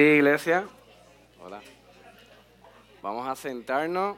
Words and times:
Sí, 0.00 0.06
iglesia. 0.06 0.66
Hola. 1.42 1.60
Vamos 3.02 3.28
a 3.28 3.36
sentarnos. 3.36 4.16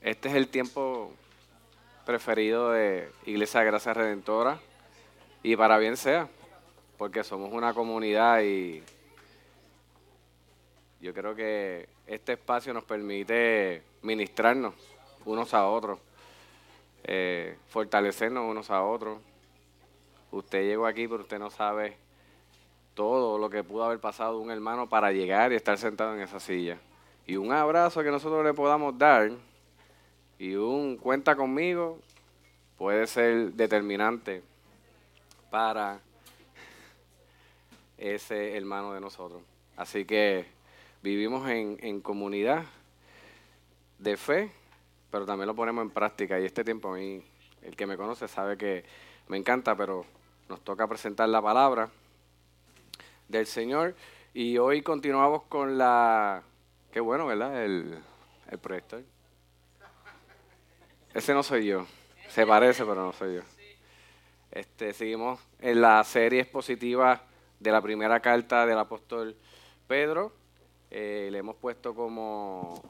Este 0.00 0.28
es 0.28 0.36
el 0.36 0.46
tiempo 0.46 1.12
preferido 2.06 2.70
de 2.70 3.10
Iglesia 3.26 3.64
Gracia 3.64 3.94
Redentora. 3.94 4.60
Y 5.42 5.56
para 5.56 5.76
bien 5.78 5.96
sea, 5.96 6.28
porque 6.96 7.24
somos 7.24 7.52
una 7.52 7.74
comunidad 7.74 8.42
y 8.42 8.80
yo 11.00 11.12
creo 11.12 11.34
que 11.34 11.88
este 12.06 12.34
espacio 12.34 12.72
nos 12.72 12.84
permite 12.84 13.82
ministrarnos 14.02 14.72
unos 15.24 15.52
a 15.52 15.66
otros, 15.66 15.98
eh, 17.02 17.56
fortalecernos 17.70 18.48
unos 18.48 18.70
a 18.70 18.84
otros. 18.84 19.18
Usted 20.30 20.62
llegó 20.62 20.86
aquí, 20.86 21.08
pero 21.08 21.22
usted 21.22 21.40
no 21.40 21.50
sabe 21.50 21.96
todo 22.94 23.38
lo 23.38 23.48
que 23.48 23.64
pudo 23.64 23.84
haber 23.84 24.00
pasado 24.00 24.38
un 24.38 24.50
hermano 24.50 24.88
para 24.88 25.12
llegar 25.12 25.52
y 25.52 25.56
estar 25.56 25.78
sentado 25.78 26.14
en 26.14 26.20
esa 26.20 26.40
silla. 26.40 26.78
Y 27.26 27.36
un 27.36 27.52
abrazo 27.52 28.02
que 28.02 28.10
nosotros 28.10 28.44
le 28.44 28.52
podamos 28.52 28.98
dar 28.98 29.30
y 30.38 30.54
un 30.54 30.96
cuenta 30.96 31.36
conmigo 31.36 31.98
puede 32.76 33.06
ser 33.06 33.52
determinante 33.52 34.42
para 35.50 36.00
ese 37.96 38.56
hermano 38.56 38.92
de 38.92 39.00
nosotros. 39.00 39.42
Así 39.76 40.04
que 40.04 40.46
vivimos 41.02 41.48
en, 41.48 41.78
en 41.80 42.00
comunidad 42.00 42.64
de 43.98 44.16
fe, 44.16 44.50
pero 45.10 45.24
también 45.24 45.46
lo 45.46 45.54
ponemos 45.54 45.82
en 45.82 45.90
práctica. 45.90 46.40
Y 46.40 46.44
este 46.44 46.64
tiempo 46.64 46.92
a 46.92 46.96
mí, 46.96 47.22
el 47.62 47.76
que 47.76 47.86
me 47.86 47.96
conoce 47.96 48.26
sabe 48.26 48.56
que 48.56 48.84
me 49.28 49.36
encanta, 49.36 49.76
pero 49.76 50.04
nos 50.48 50.60
toca 50.60 50.88
presentar 50.88 51.28
la 51.28 51.40
palabra 51.40 51.88
del 53.32 53.46
Señor. 53.46 53.96
Y 54.34 54.58
hoy 54.58 54.82
continuamos 54.82 55.42
con 55.44 55.76
la... 55.76 56.42
Qué 56.92 57.00
bueno, 57.00 57.26
¿verdad? 57.26 57.64
El, 57.64 57.98
el. 58.50 59.04
Ese 61.14 61.34
no 61.34 61.42
soy 61.42 61.66
yo. 61.66 61.86
Se 62.28 62.46
parece, 62.46 62.84
pero 62.84 63.06
no 63.06 63.12
soy 63.12 63.36
yo. 63.36 63.42
Este, 64.50 64.92
seguimos 64.92 65.40
en 65.60 65.80
la 65.80 66.04
serie 66.04 66.42
expositiva 66.42 67.22
de 67.58 67.72
la 67.72 67.80
primera 67.80 68.20
carta 68.20 68.66
del 68.66 68.78
apóstol 68.78 69.34
Pedro. 69.86 70.32
Eh, 70.90 71.30
le 71.32 71.38
hemos 71.38 71.56
puesto 71.56 71.94
como, 71.94 72.82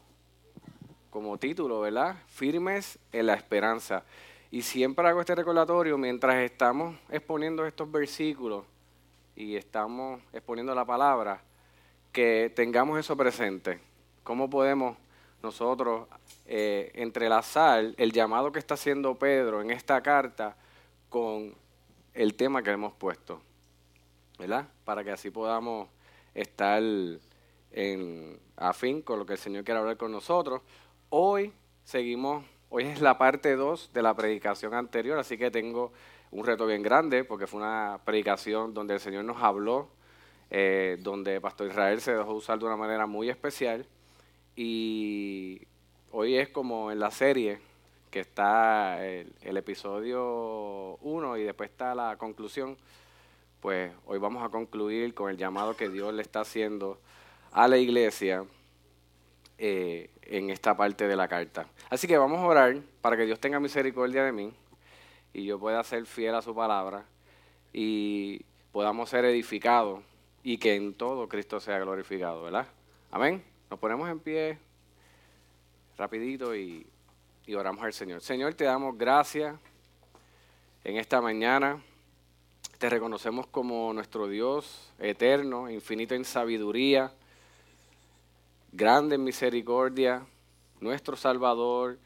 como 1.09 1.39
título, 1.39 1.81
¿verdad? 1.81 2.17
Firmes 2.27 2.99
en 3.13 3.27
la 3.27 3.35
esperanza. 3.35 4.05
Y 4.51 4.63
siempre 4.63 5.07
hago 5.07 5.21
este 5.21 5.37
recordatorio 5.37 5.97
mientras 5.97 6.37
estamos 6.37 6.97
exponiendo 7.11 7.65
estos 7.65 7.91
versículos 7.91 8.65
y 9.37 9.57
estamos 9.57 10.21
exponiendo 10.33 10.75
la 10.75 10.85
palabra, 10.85 11.43
que 12.13 12.53
tengamos 12.55 12.99
eso 12.99 13.17
presente. 13.17 13.81
¿Cómo 14.23 14.49
podemos 14.51 14.97
nosotros 15.43 16.07
eh, 16.47 16.93
entrelazar 16.95 17.95
el 17.97 18.13
llamado 18.13 18.53
que 18.53 18.59
está 18.59 18.75
haciendo 18.75 19.15
Pedro 19.19 19.61
en 19.61 19.71
esta 19.71 20.01
carta 20.03 20.57
con 21.09 21.55
el 22.15 22.35
tema 22.35 22.63
que 22.63 22.71
hemos 22.71 22.93
puesto? 22.93 23.41
¿Verdad? 24.39 24.69
Para 24.85 25.03
que 25.03 25.11
así 25.11 25.31
podamos 25.31 25.89
estar 26.35 26.83
en 27.73 28.39
afín 28.57 29.03
con 29.03 29.19
lo 29.19 29.27
que 29.27 29.35
el 29.35 29.39
Señor 29.39 29.65
quiere 29.65 29.81
hablar 29.81 29.97
con 29.97 30.13
nosotros. 30.13 30.61
Hoy 31.09 31.53
seguimos, 31.85 32.45
hoy 32.69 32.85
es 32.85 33.01
la 33.01 33.19
parte 33.19 33.57
2 33.57 33.91
de 33.93 34.03
la 34.03 34.15
predicación 34.15 34.75
anterior, 34.75 35.19
así 35.19 35.39
que 35.39 35.51
tengo 35.51 35.93
un 36.33 36.47
reto 36.47 36.67
bien 36.67 36.83
grande 36.83 37.25
porque 37.25 37.47
fue 37.47 37.61
una 37.61 38.01
predicación 38.05 38.75
donde 38.75 38.95
el 38.95 39.01
Señor 39.01 39.25
nos 39.25 39.41
habló, 39.43 39.91
eh, 40.51 40.97
donde 41.01 41.41
Pastor 41.41 41.69
Israel 41.69 42.01
se 42.01 42.15
dejó 42.15 42.33
usar 42.33 42.59
de 42.59 42.65
una 42.65 42.77
manera 42.77 43.07
muy 43.07 43.29
especial. 43.29 43.87
Y 44.57 45.61
hoy 46.11 46.37
es 46.37 46.49
como 46.49 46.91
en 46.91 46.99
la 46.99 47.11
serie 47.11 47.61
que 48.11 48.21
está 48.21 49.07
el, 49.07 49.57
episodio 49.57 50.97
1 51.03 51.37
y 51.37 51.45
después 51.45 51.71
está 51.71 51.95
la 51.95 52.17
conclusión, 52.17 52.77
pues 53.61 53.93
hoy 54.07 54.19
vamos 54.19 54.43
a 54.43 54.49
concluir 54.49 55.15
con 55.15 55.31
el 55.31 55.37
llamado 55.37 55.77
que 55.77 55.89
Dios 55.89 56.13
le 56.13 56.23
está 56.23 56.41
haciendo 56.41 56.99
a 57.53 57.69
la 57.69 57.77
iglesia 57.77 58.45
eh, 59.59 60.11
en 60.23 60.51
esta 60.51 60.77
parte 60.77 61.09
de 61.09 61.17
la 61.17 61.29
carta. 61.29 61.67
Así 61.89 62.07
que 62.07 62.17
vamos 62.19 62.41
a 62.41 62.47
orar 62.47 62.77
para 63.03 63.17
que 63.17 63.25
Dios 63.25 63.39
tenga 63.39 63.61
misericordia 63.61 64.25
de 64.25 64.33
mí 64.33 64.53
y 65.33 65.45
yo 65.45 65.59
pueda 65.59 65.83
ser 65.85 66.07
fiel 66.07 66.35
a 66.35 66.43
su 66.43 66.55
palabra 66.55 67.05
y 67.73 68.45
podamos 68.71 69.11
ser 69.11 69.25
edificados 69.25 70.03
y 70.43 70.59
que 70.59 70.75
en 70.75 70.95
todo 70.95 71.29
Cristo 71.29 71.61
sea 71.61 71.79
glorificado, 71.79 72.43
¿verdad? 72.43 72.67
Amén. 73.11 73.43
Nos 73.71 73.79
ponemos 73.79 74.09
en 74.09 74.21
pie 74.21 74.59
rapidito 75.97 76.55
y, 76.55 76.87
y 77.47 77.55
oramos 77.55 77.85
al 77.85 77.93
Señor. 77.93 78.21
Señor, 78.21 78.55
te 78.55 78.65
damos 78.65 78.97
gracias 78.99 79.57
en 80.85 80.97
esta 80.97 81.21
mañana. 81.21 81.83
Te 82.79 82.91
reconocemos 82.91 83.47
como 83.47 83.93
nuestro 83.93 84.27
Dios 84.27 84.93
eterno, 84.99 85.71
infinito 85.71 86.15
en 86.15 86.25
sabiduría, 86.25 87.13
grande 88.73 89.15
en 89.15 89.25
misericordia, 89.25 90.27
nuestro 90.81 91.17
Salvador, 91.17 91.99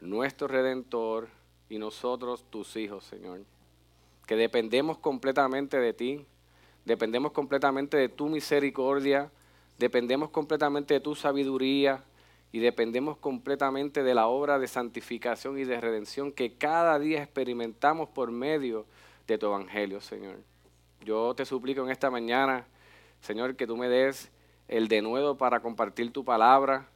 nuestro 0.00 0.48
Redentor, 0.48 1.28
y 1.68 1.78
nosotros 1.78 2.44
tus 2.50 2.76
hijos, 2.76 3.04
Señor. 3.04 3.40
Que 4.26 4.36
dependemos 4.36 4.98
completamente 4.98 5.78
de 5.78 5.92
ti, 5.92 6.24
dependemos 6.84 7.32
completamente 7.32 7.96
de 7.96 8.08
tu 8.08 8.28
misericordia, 8.28 9.30
dependemos 9.78 10.30
completamente 10.30 10.94
de 10.94 11.00
tu 11.00 11.14
sabiduría 11.14 12.04
y 12.52 12.60
dependemos 12.60 13.16
completamente 13.16 14.02
de 14.02 14.14
la 14.14 14.28
obra 14.28 14.58
de 14.58 14.68
santificación 14.68 15.58
y 15.58 15.64
de 15.64 15.80
redención 15.80 16.32
que 16.32 16.54
cada 16.54 16.98
día 16.98 17.22
experimentamos 17.22 18.08
por 18.08 18.30
medio 18.30 18.86
de 19.26 19.38
tu 19.38 19.46
evangelio, 19.46 20.00
Señor. 20.00 20.36
Yo 21.04 21.34
te 21.34 21.44
suplico 21.44 21.82
en 21.82 21.90
esta 21.90 22.10
mañana, 22.10 22.66
Señor, 23.20 23.56
que 23.56 23.66
tú 23.66 23.76
me 23.76 23.88
des 23.88 24.30
el 24.68 24.88
denuedo 24.88 25.36
para 25.36 25.60
compartir 25.60 26.12
tu 26.12 26.24
palabra, 26.24 26.88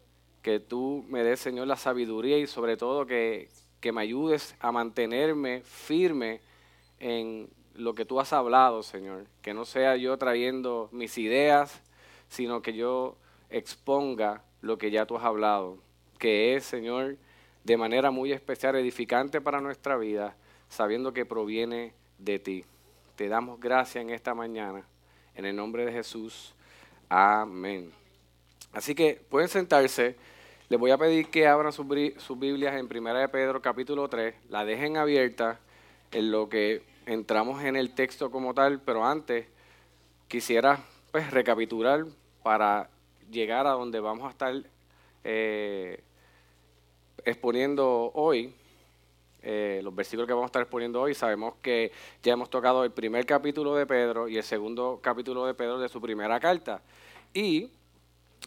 que 0.43 0.61
tú 0.61 1.05
me 1.09 1.23
des, 1.23 1.41
Señor, 1.41 1.67
la 1.67 1.77
sabiduría 1.77 2.39
y 2.39 2.47
sobre 2.47 2.77
todo 2.77 3.05
que, 3.05 3.49
que 3.81 3.93
me 3.93 4.03
ayudes 4.03 4.57
a 4.61 4.73
mantenerme 4.73 5.63
firme 5.63 6.41
en 6.99 7.49
lo 7.75 7.95
que 7.95 8.05
tú 8.05 8.21
has 8.21 8.33
hablado, 8.33 8.83
Señor. 8.83 9.27
Que 9.43 9.55
no 9.55 9.65
sea 9.65 9.97
yo 9.97 10.17
trayendo 10.19 10.89
mis 10.93 11.17
ideas, 11.19 11.81
sino 12.29 12.63
que 12.63 12.75
yo 12.75 13.17
exponga 13.51 14.43
lo 14.61 14.79
que 14.79 14.91
ya 14.91 15.07
tú 15.07 15.17
has 15.17 15.25
hablado, 15.25 15.79
que 16.19 16.57
es, 16.57 16.65
Señor, 16.65 17.17
de 17.65 17.77
manera 17.77 18.11
muy 18.11 18.33
especial 18.33 18.77
edificante 18.77 19.41
para 19.41 19.61
nuestra 19.61 19.97
vida, 19.97 20.37
sabiendo 20.69 21.13
que 21.13 21.25
proviene 21.25 21.93
de 22.19 22.39
ti. 22.39 22.65
Te 23.17 23.29
damos 23.29 23.61
gracias 23.61 24.03
en 24.03 24.11
esta 24.11 24.35
mañana, 24.35 24.85
en 25.35 25.45
el 25.45 25.55
nombre 25.55 25.85
de 25.85 25.93
Jesús. 25.93 26.55
Amén. 27.09 27.93
Así 28.73 28.95
que 28.95 29.21
pueden 29.29 29.49
sentarse. 29.49 30.17
Les 30.69 30.79
voy 30.79 30.91
a 30.91 30.99
pedir 30.99 31.29
que 31.29 31.47
abran 31.47 31.73
sus, 31.73 31.87
Biblias 31.89 32.75
en 32.75 32.95
1 32.95 33.15
de 33.15 33.29
Pedro 33.31 33.63
capítulo 33.63 34.07
3, 34.07 34.35
la 34.51 34.67
dejen 34.67 34.99
abierta 34.99 35.59
en 36.11 36.31
lo 36.31 36.51
que 36.51 36.83
entramos 37.07 37.65
en 37.65 37.75
el 37.75 37.95
texto 37.95 38.31
como 38.31 38.53
tal, 38.53 38.79
pero 38.79 39.07
antes 39.07 39.47
quisiera 40.29 40.79
pues 41.11 41.31
recapitular 41.31 42.05
para 42.43 42.91
llegar 43.31 43.67
a 43.67 43.71
donde 43.71 43.99
vamos 43.99 44.27
a 44.27 44.31
estar 44.31 44.63
eh, 45.25 46.03
exponiendo 47.25 48.11
hoy, 48.13 48.55
eh, 49.41 49.81
los 49.83 49.95
versículos 49.95 50.27
que 50.27 50.35
vamos 50.35 50.49
a 50.49 50.53
estar 50.53 50.63
exponiendo 50.63 51.01
hoy, 51.01 51.15
sabemos 51.15 51.55
que 51.63 51.93
ya 52.23 52.35
hemos 52.35 52.51
tocado 52.51 52.85
el 52.85 52.91
primer 52.91 53.25
capítulo 53.25 53.75
de 53.75 53.87
Pedro 53.87 54.29
y 54.29 54.37
el 54.37 54.45
segundo 54.45 55.01
capítulo 55.03 55.47
de 55.47 55.55
Pedro 55.55 55.79
de 55.79 55.89
su 55.89 55.99
primera 55.99 56.39
carta. 56.39 56.83
Y 57.33 57.71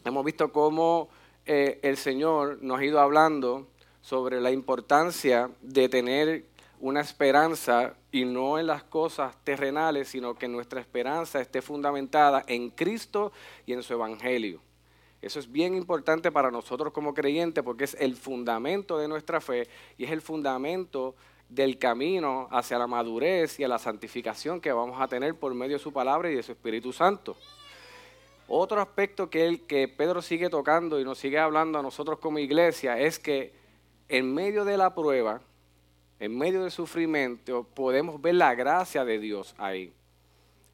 hemos 0.06 0.24
visto 0.24 0.52
cómo 0.52 1.10
eh, 1.54 1.82
el 1.84 1.98
Señor 1.98 2.60
nos 2.62 2.80
ha 2.80 2.86
ido 2.86 3.02
hablando 3.02 3.68
sobre 4.00 4.40
la 4.40 4.52
importancia 4.52 5.50
de 5.62 5.90
tener 5.90 6.46
una 6.80 7.02
esperanza 7.02 7.94
y 8.10 8.24
no 8.24 8.58
en 8.58 8.68
las 8.68 8.84
cosas 8.84 9.36
terrenales, 9.44 10.08
sino 10.08 10.34
que 10.36 10.48
nuestra 10.48 10.80
esperanza 10.80 11.42
esté 11.42 11.62
fundamentada 11.62 12.46
en 12.48 12.70
Cristo 12.70 13.34
y 13.66 13.74
en 13.74 13.84
su 13.84 13.92
Evangelio. 13.92 14.62
Eso 15.22 15.40
es 15.40 15.52
bien 15.52 15.76
importante 15.76 16.32
para 16.32 16.52
nosotros 16.52 16.94
como 16.94 17.14
creyentes 17.14 17.66
porque 17.66 17.84
es 17.84 17.98
el 18.00 18.16
fundamento 18.16 18.98
de 18.98 19.10
nuestra 19.10 19.42
fe 19.42 19.68
y 19.98 20.06
es 20.06 20.12
el 20.12 20.22
fundamento 20.22 21.16
del 21.50 21.78
camino 21.78 22.48
hacia 22.50 22.80
la 22.80 22.88
madurez 22.88 23.60
y 23.60 23.66
a 23.66 23.68
la 23.68 23.78
santificación 23.78 24.62
que 24.62 24.72
vamos 24.72 25.02
a 25.02 25.10
tener 25.10 25.36
por 25.36 25.54
medio 25.54 25.76
de 25.76 25.84
su 25.84 25.92
palabra 25.92 26.32
y 26.32 26.36
de 26.36 26.44
su 26.44 26.54
Espíritu 26.54 26.94
Santo. 26.94 27.36
Otro 28.54 28.82
aspecto 28.82 29.30
que, 29.30 29.48
el, 29.48 29.62
que 29.62 29.88
Pedro 29.88 30.22
sigue 30.22 30.50
tocando 30.50 31.00
y 31.00 31.06
nos 31.06 31.18
sigue 31.20 31.40
hablando 31.40 31.80
a 31.80 31.82
nosotros 31.82 32.20
como 32.20 32.38
iglesia 32.38 33.00
es 33.00 33.18
que 33.18 33.54
en 34.10 34.34
medio 34.34 34.66
de 34.66 34.76
la 34.76 34.94
prueba, 34.94 35.40
en 36.20 36.38
medio 36.38 36.64
del 36.64 36.72
sufrimiento, 36.72 37.64
podemos 37.64 38.22
ver 38.22 38.36
la 38.36 38.54
gracia 38.54 39.06
de 39.06 39.20
Dios 39.20 39.56
ahí. 39.58 39.94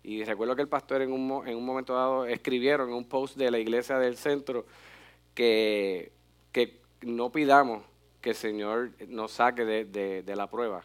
Y 0.02 0.24
recuerdo 0.24 0.56
que 0.56 0.64
el 0.64 0.68
pastor 0.68 1.04
en 1.04 1.12
un, 1.12 1.48
en 1.48 1.56
un 1.56 1.64
momento 1.64 1.94
dado 1.94 2.26
escribieron 2.26 2.90
en 2.90 2.96
un 2.96 3.06
post 3.08 3.38
de 3.38 3.52
la 3.52 3.60
iglesia 3.60 4.00
del 4.00 4.18
centro 4.18 4.66
que, 5.36 6.12
que 6.52 6.82
no 7.02 7.32
pidamos 7.32 7.84
que 8.22 8.32
el 8.32 8.36
Señor 8.36 8.94
nos 9.08 9.34
saque 9.34 9.66
de, 9.66 10.24
de, 10.24 10.36
la 10.36 10.50
prueba, 10.50 10.84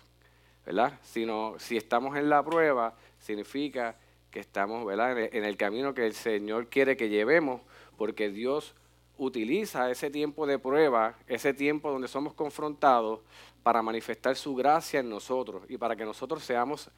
¿verdad? 0.67 0.99
Sino 1.01 1.55
si 1.59 1.79
estamos 1.79 2.19
en 2.19 2.29
la 2.29 2.45
prueba, 2.45 2.95
significa 3.19 3.97
que 4.33 4.41
estamos 4.41 4.85
¿verdad? 4.85 5.17
en 5.17 5.45
el 5.45 5.57
camino 5.57 5.95
que 5.95 6.07
el 6.07 6.15
Señor 6.15 6.67
quiere 6.67 6.97
que 6.97 7.09
llevemos, 7.09 7.61
porque 7.97 8.31
Dios 8.31 8.75
utiliza 9.19 9.91
ese 9.91 10.11
tiempo 10.11 10.47
de 10.47 10.59
prueba, 10.59 11.17
ese 11.29 11.55
tiempo 11.55 11.93
donde 11.93 12.09
somos 12.09 12.35
confrontados, 12.35 13.21
para 13.63 13.83
manifestar 13.83 14.35
su 14.35 14.57
gracia 14.57 15.01
en 15.01 15.09
nosotros 15.09 15.63
y 15.69 15.77
para 15.77 15.95
que 15.95 16.05
nosotros 16.05 16.43
seamos 16.43 16.91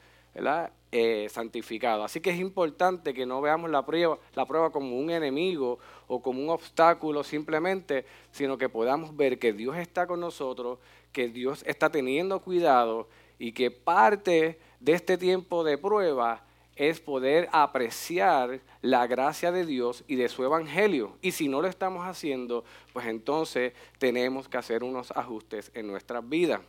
eh, 0.91 1.27
santificados. 1.29 2.05
Así 2.05 2.19
que 2.19 2.31
es 2.31 2.39
importante 2.39 3.13
que 3.13 3.25
no 3.25 3.41
veamos 3.41 3.69
la 3.69 3.85
prueba, 3.85 4.17
la 4.33 4.45
prueba 4.45 4.71
como 4.71 4.97
un 4.97 5.11
enemigo 5.11 5.77
o 6.07 6.21
como 6.21 6.41
un 6.41 6.49
obstáculo 6.49 7.23
simplemente, 7.23 8.05
sino 8.31 8.57
que 8.57 8.69
podamos 8.69 9.15
ver 9.15 9.37
que 9.37 9.53
Dios 9.53 9.77
está 9.77 10.07
con 10.07 10.19
nosotros, 10.19 10.79
que 11.11 11.27
Dios 11.27 11.63
está 11.67 11.91
teniendo 11.91 12.39
cuidado 12.39 13.07
y 13.37 13.51
que 13.51 13.69
parte 13.69 14.59
de 14.79 14.93
este 14.93 15.17
tiempo 15.17 15.63
de 15.63 15.77
prueba 15.77 16.43
es 16.75 16.99
poder 16.99 17.47
apreciar 17.51 18.59
la 18.81 19.07
gracia 19.07 19.51
de 19.51 19.65
Dios 19.65 20.03
y 20.07 20.15
de 20.15 20.27
su 20.27 20.43
evangelio. 20.43 21.17
Y 21.21 21.31
si 21.31 21.47
no 21.47 21.61
lo 21.61 21.67
estamos 21.67 22.05
haciendo, 22.05 22.65
pues 22.91 23.07
entonces 23.07 23.73
tenemos 23.97 24.49
que 24.49 24.57
hacer 24.57 24.83
unos 24.83 25.11
ajustes 25.11 25.71
en 25.73 25.87
nuestras 25.87 26.27
vidas. 26.27 26.61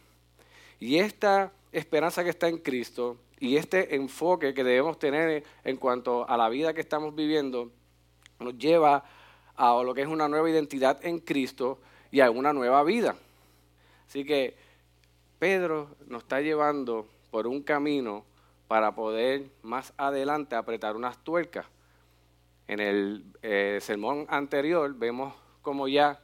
Y 0.79 0.99
esta 0.99 1.53
esperanza 1.73 2.23
que 2.23 2.31
está 2.31 2.49
en 2.49 2.58
Cristo 2.58 3.17
y 3.41 3.56
este 3.56 3.97
enfoque 3.97 4.55
que 4.55 4.64
debemos 4.64 4.99
tener 4.99 5.44
en 5.64 5.76
cuanto 5.76 6.29
a 6.29 6.37
la 6.37 6.49
vida 6.49 6.73
que 6.73 6.81
estamos 6.81 7.14
viviendo 7.14 7.70
nos 8.38 8.56
lleva 8.56 9.05
a 9.56 9.82
lo 9.82 9.94
que 9.94 10.02
es 10.02 10.09
una 10.09 10.29
nueva 10.29 10.49
identidad 10.50 11.05
en 11.05 11.19
Cristo 11.19 11.79
y 12.11 12.20
a 12.20 12.31
una 12.31 12.52
nueva 12.52 12.82
vida. 12.85 13.17
Así 14.06 14.25
que 14.25 14.55
Pedro 15.38 15.97
nos 16.06 16.23
está 16.23 16.41
llevando 16.41 17.06
por 17.31 17.47
un 17.47 17.62
camino 17.62 18.25
para 18.69 18.95
poder 18.95 19.51
más 19.63 19.93
adelante 19.97 20.57
apretar 20.57 20.97
unas 20.97 21.19
tuercas. 21.19 21.67
En 22.69 22.81
el 22.81 23.25
eh, 23.43 23.79
sermón 23.81 24.27
anterior 24.29 24.93
vemos 24.95 25.35
como 25.63 25.89
ya 25.89 26.21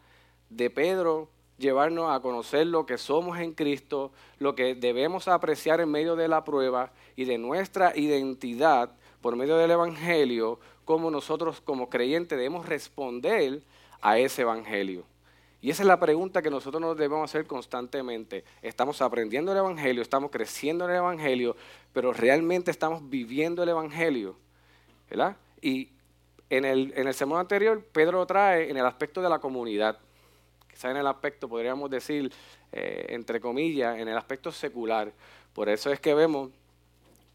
de 0.50 0.71
Pedro 0.71 1.29
llevarnos 1.59 2.11
a 2.11 2.21
conocer 2.21 2.67
lo 2.67 2.85
que 2.85 2.99
somos 2.99 3.39
en 3.39 3.53
Cristo, 3.53 4.12
lo 4.39 4.55
que 4.55 4.75
debemos 4.75 5.29
apreciar 5.29 5.81
en 5.81 5.91
medio 5.91 6.17
de 6.17 6.29
la 6.29 6.44
prueba 6.44 6.93
y 7.15 7.25
de 7.25 7.39
nuestra 7.39 7.97
identidad 7.97 8.91
por 9.21 9.37
medio 9.37 9.56
del 9.56 9.71
Evangelio, 9.71 10.59
como 10.85 11.11
nosotros 11.11 11.61
como 11.61 11.88
creyentes 11.88 12.37
debemos 12.37 12.67
responder 12.67 13.62
a 14.00 14.19
ese 14.19 14.43
Evangelio. 14.43 15.05
Y 15.62 15.70
esa 15.70 15.85
es 15.85 15.87
la 15.87 16.00
pregunta 16.00 16.43
que 16.43 16.50
nosotros 16.50 16.81
nos 16.81 16.97
debemos 16.97 17.31
hacer 17.31 17.47
constantemente. 17.47 18.44
Estamos 18.62 19.00
aprendiendo 19.00 19.53
el 19.53 19.59
Evangelio, 19.59 20.03
estamos 20.03 20.32
creciendo 20.32 20.85
en 20.85 20.91
el 20.91 20.97
Evangelio, 20.97 21.56
pero 21.93 22.12
realmente 22.12 22.73
estamos 22.73 23.09
viviendo 23.09 23.62
el 23.62 23.69
Evangelio. 23.69 24.37
¿verdad? 25.09 25.37
Y 25.61 25.91
en 26.50 26.64
el, 26.64 26.93
en 26.97 27.06
el 27.06 27.14
sermón 27.14 27.38
anterior, 27.38 27.81
Pedro 27.93 28.26
trae 28.26 28.70
en 28.70 28.76
el 28.76 28.85
aspecto 28.85 29.23
de 29.23 29.29
la 29.29 29.38
comunidad, 29.38 29.99
quizá 30.69 30.91
en 30.91 30.97
el 30.97 31.06
aspecto, 31.06 31.49
podríamos 31.49 31.88
decir, 31.91 32.32
eh, 32.73 33.06
entre 33.11 33.41
comillas, 33.41 33.99
en 33.99 34.09
el 34.09 34.17
aspecto 34.17 34.50
secular. 34.50 35.12
Por 35.55 35.69
eso 35.69 35.93
es 35.93 36.00
que 36.00 36.12
vemos 36.12 36.50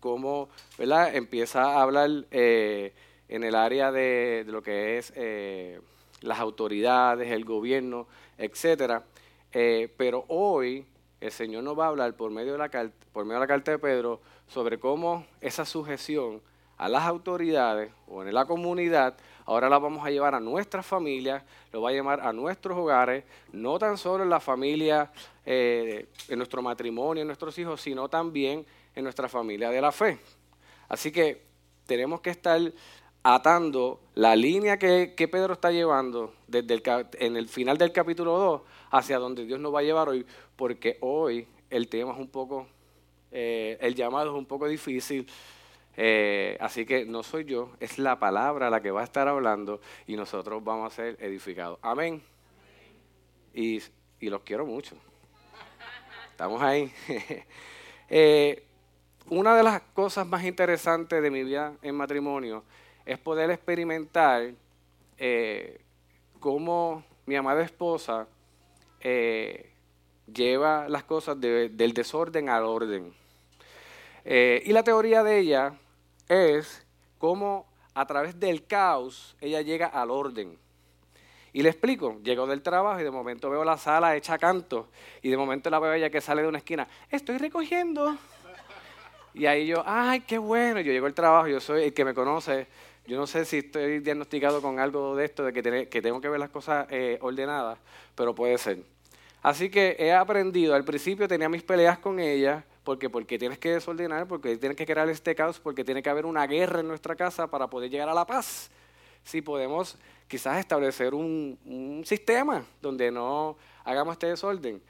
cómo 0.01 0.49
¿verdad? 0.77 1.15
empieza 1.15 1.63
a 1.63 1.81
hablar 1.81 2.09
eh, 2.31 2.93
en 3.29 3.45
el 3.45 3.55
área 3.55 3.91
de, 3.91 4.43
lo 4.47 4.61
que 4.61 4.97
es... 4.97 5.13
Eh, 5.15 5.79
las 6.21 6.39
autoridades, 6.39 7.31
el 7.31 7.45
gobierno, 7.45 8.07
etcétera. 8.37 9.03
Eh, 9.51 9.93
pero 9.97 10.25
hoy 10.27 10.85
el 11.19 11.31
Señor 11.31 11.63
nos 11.63 11.77
va 11.77 11.85
a 11.85 11.89
hablar 11.89 12.13
por 12.15 12.31
medio, 12.31 12.53
de 12.53 12.57
la 12.57 12.69
carta, 12.69 12.95
por 13.11 13.25
medio 13.25 13.35
de 13.35 13.41
la 13.41 13.47
carta 13.47 13.71
de 13.71 13.79
Pedro 13.79 14.21
sobre 14.47 14.79
cómo 14.79 15.25
esa 15.41 15.65
sujeción 15.65 16.41
a 16.77 16.87
las 16.87 17.03
autoridades 17.03 17.91
o 18.07 18.23
en 18.23 18.33
la 18.33 18.45
comunidad, 18.45 19.17
ahora 19.45 19.67
la 19.67 19.79
vamos 19.79 20.05
a 20.05 20.11
llevar 20.11 20.35
a 20.35 20.39
nuestras 20.39 20.85
familias, 20.85 21.43
lo 21.71 21.81
va 21.81 21.89
a 21.89 21.93
llevar 21.93 22.21
a 22.21 22.31
nuestros 22.31 22.77
hogares, 22.77 23.23
no 23.51 23.79
tan 23.79 23.97
solo 23.97 24.23
en 24.23 24.29
la 24.29 24.39
familia, 24.39 25.11
eh, 25.43 26.07
en 26.27 26.37
nuestro 26.37 26.61
matrimonio, 26.61 27.21
en 27.21 27.27
nuestros 27.27 27.57
hijos, 27.57 27.81
sino 27.81 28.07
también 28.09 28.65
en 28.93 29.03
nuestra 29.03 29.27
familia 29.27 29.71
de 29.71 29.81
la 29.81 29.91
fe. 29.91 30.19
Así 30.87 31.11
que 31.11 31.41
tenemos 31.87 32.21
que 32.21 32.29
estar 32.29 32.61
atando 33.35 33.99
la 34.15 34.37
línea 34.37 34.79
que, 34.79 35.27
Pedro 35.29 35.51
está 35.51 35.69
llevando 35.69 36.33
desde 36.47 36.75
el, 36.75 36.83
en 37.19 37.35
el 37.35 37.49
final 37.49 37.77
del 37.77 37.91
capítulo 37.91 38.37
2 38.37 38.61
hacia 38.91 39.19
donde 39.19 39.45
Dios 39.45 39.59
nos 39.59 39.75
va 39.75 39.79
a 39.79 39.83
llevar 39.83 40.07
hoy, 40.07 40.25
porque 40.55 40.97
hoy 41.01 41.45
el 41.69 41.89
tema 41.89 42.13
es 42.13 42.19
un 42.19 42.29
poco, 42.29 42.67
eh, 43.29 43.77
el 43.81 43.95
llamado 43.95 44.31
es 44.31 44.37
un 44.37 44.45
poco 44.45 44.65
difícil, 44.65 45.27
eh, 45.97 46.57
así 46.61 46.85
que 46.85 47.03
no 47.05 47.21
soy 47.21 47.43
yo, 47.43 47.71
es 47.81 47.99
la 47.99 48.17
palabra 48.17 48.69
la 48.69 48.81
que 48.81 48.91
va 48.91 49.01
a 49.01 49.03
estar 49.03 49.27
hablando 49.27 49.81
y 50.05 50.15
nosotros 50.15 50.63
vamos 50.63 50.93
a 50.93 50.95
ser 50.95 51.17
edificados. 51.19 51.79
Amén. 51.81 52.23
Y, 53.53 53.81
los 54.21 54.41
quiero 54.43 54.65
mucho. 54.65 54.95
Estamos 56.31 56.61
ahí. 56.61 56.91
Eh, 58.09 58.63
una 59.27 59.53
de 59.53 59.63
las 59.63 59.81
cosas 59.93 60.25
más 60.25 60.45
interesantes 60.45 61.21
de 61.21 61.29
mi 61.29 61.43
vida 61.43 61.75
en 61.81 61.93
matrimonio 61.93 62.63
es 63.07 63.17
poder 63.17 63.49
experimentar 63.49 64.51
eh, 65.17 65.79
cómo 66.41 67.05
mi 67.25 67.37
amada 67.37 67.63
esposa 67.63 68.27
eh, 68.99 69.71
lleva 70.31 70.89
las 70.89 71.05
cosas 71.05 71.39
del 71.39 71.93
desorden 71.93 72.49
al 72.49 72.65
orden. 72.65 73.13
Eh, 74.25 74.61
y 74.65 74.73
la 74.73 74.83
teoría 74.83 75.23
de 75.23 75.39
ella 75.39 75.73
es 76.27 76.85
cómo 77.17 77.65
a 77.93 78.05
través 78.05 78.37
del 78.41 78.65
caos 78.65 79.37
ella 79.39 79.61
llega 79.61 79.87
al 79.87 80.11
orden. 80.11 80.57
Y 81.53 81.63
le 81.63 81.69
explico, 81.69 82.19
llego 82.23 82.45
del 82.45 82.61
trabajo 82.61 82.99
y 82.99 83.03
de 83.03 83.09
momento 83.09 83.49
veo 83.49 83.63
la 83.63 83.77
sala 83.77 84.17
hecha 84.17 84.37
canto 84.37 84.89
y 85.21 85.29
de 85.29 85.37
momento 85.37 85.69
la 85.69 85.79
veo 85.79 85.93
ella 85.93 86.09
que 86.09 86.19
sale 86.19 86.41
de 86.41 86.49
una 86.49 86.57
esquina, 86.57 86.89
estoy 87.09 87.37
recogiendo. 87.37 88.17
Y 89.33 89.45
ahí 89.45 89.67
yo, 89.67 89.83
ay, 89.85 90.21
qué 90.21 90.39
bueno, 90.39 90.81
yo 90.81 90.91
llego 90.91 91.05
al 91.05 91.13
trabajo, 91.13 91.47
yo 91.47 91.59
soy 91.59 91.83
el 91.83 91.93
que 91.93 92.03
me 92.03 92.15
conoce, 92.15 92.67
yo 93.07 93.17
no 93.17 93.25
sé 93.25 93.45
si 93.45 93.59
estoy 93.59 93.99
diagnosticado 93.99 94.61
con 94.61 94.79
algo 94.79 95.15
de 95.15 95.25
esto, 95.25 95.45
de 95.45 95.53
que, 95.53 96.01
tengo 96.01 96.19
que 96.19 96.27
ver 96.27 96.39
las 96.41 96.49
cosas 96.49 96.87
eh, 96.91 97.17
ordenadas, 97.21 97.79
pero 98.15 98.35
puede 98.35 98.57
ser. 98.57 98.83
Así 99.41 99.69
que 99.69 99.95
he 99.97 100.11
aprendido, 100.11 100.75
al 100.75 100.83
principio 100.83 101.25
tenía 101.25 101.47
mis 101.47 101.63
peleas 101.63 101.99
con 101.99 102.19
ella, 102.19 102.65
porque, 102.83 103.09
porque 103.09 103.39
tienes 103.39 103.59
que 103.59 103.71
desordenar, 103.71 104.27
porque 104.27 104.57
tienes 104.57 104.75
que 104.75 104.85
crear 104.85 105.07
este 105.07 105.33
caos, 105.35 105.57
porque 105.57 105.85
tiene 105.85 106.03
que 106.03 106.09
haber 106.09 106.25
una 106.25 106.45
guerra 106.47 106.81
en 106.81 106.87
nuestra 106.89 107.15
casa 107.15 107.47
para 107.47 107.69
poder 107.69 107.89
llegar 107.89 108.09
a 108.09 108.13
la 108.13 108.25
paz. 108.25 108.69
Si 109.23 109.41
podemos 109.41 109.97
quizás 110.27 110.59
establecer 110.59 111.13
un, 111.13 111.57
un 111.65 112.03
sistema 112.05 112.65
donde 112.81 113.09
no 113.09 113.57
hagamos 113.85 114.13
este 114.13 114.27
desorden. 114.27 114.81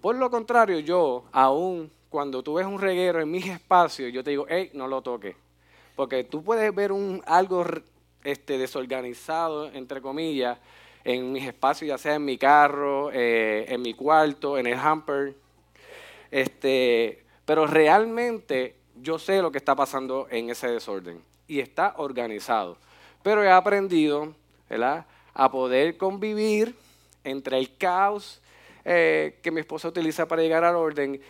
Por 0.00 0.16
lo 0.16 0.30
contrario, 0.30 0.80
yo, 0.80 1.26
aún 1.30 1.92
cuando 2.08 2.42
tú 2.42 2.54
ves 2.54 2.66
un 2.66 2.80
reguero 2.80 3.20
en 3.20 3.30
mis 3.30 3.46
espacios, 3.46 4.12
yo 4.12 4.24
te 4.24 4.30
digo, 4.30 4.46
hey, 4.48 4.70
no 4.74 4.88
lo 4.88 5.00
toques 5.00 5.36
porque 5.96 6.24
tú 6.24 6.44
puedes 6.44 6.72
ver 6.74 6.92
un, 6.92 7.22
algo 7.26 7.64
este, 8.22 8.58
desorganizado, 8.58 9.72
entre 9.72 10.00
comillas, 10.00 10.58
en 11.02 11.32
mis 11.32 11.46
espacios, 11.46 11.88
ya 11.88 11.98
sea 11.98 12.16
en 12.16 12.24
mi 12.24 12.36
carro, 12.36 13.10
eh, 13.12 13.64
en 13.68 13.80
mi 13.80 13.94
cuarto, 13.94 14.58
en 14.58 14.66
el 14.66 14.78
hamper. 14.78 15.34
Este, 16.30 17.24
pero 17.44 17.66
realmente 17.66 18.74
yo 19.00 19.18
sé 19.18 19.40
lo 19.40 19.50
que 19.50 19.58
está 19.58 19.74
pasando 19.74 20.26
en 20.30 20.50
ese 20.50 20.68
desorden 20.68 21.22
y 21.48 21.60
está 21.60 21.94
organizado. 21.96 22.76
Pero 23.22 23.42
he 23.42 23.50
aprendido 23.50 24.34
a 25.32 25.50
poder 25.50 25.96
convivir 25.96 26.74
entre 27.24 27.58
el 27.58 27.76
caos 27.76 28.42
eh, 28.84 29.38
que 29.42 29.50
mi 29.50 29.60
esposa 29.60 29.88
utiliza 29.88 30.26
para 30.26 30.42
llegar 30.42 30.64
al 30.64 30.76
orden 30.76 31.20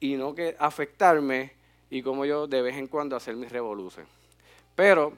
y 0.00 0.14
no 0.14 0.34
que 0.34 0.56
afectarme 0.58 1.55
y 1.90 2.02
como 2.02 2.24
yo 2.24 2.46
de 2.46 2.62
vez 2.62 2.76
en 2.76 2.86
cuando 2.86 3.16
hacer 3.16 3.36
mis 3.36 3.50
revoluciones. 3.50 4.10
Pero 4.74 5.12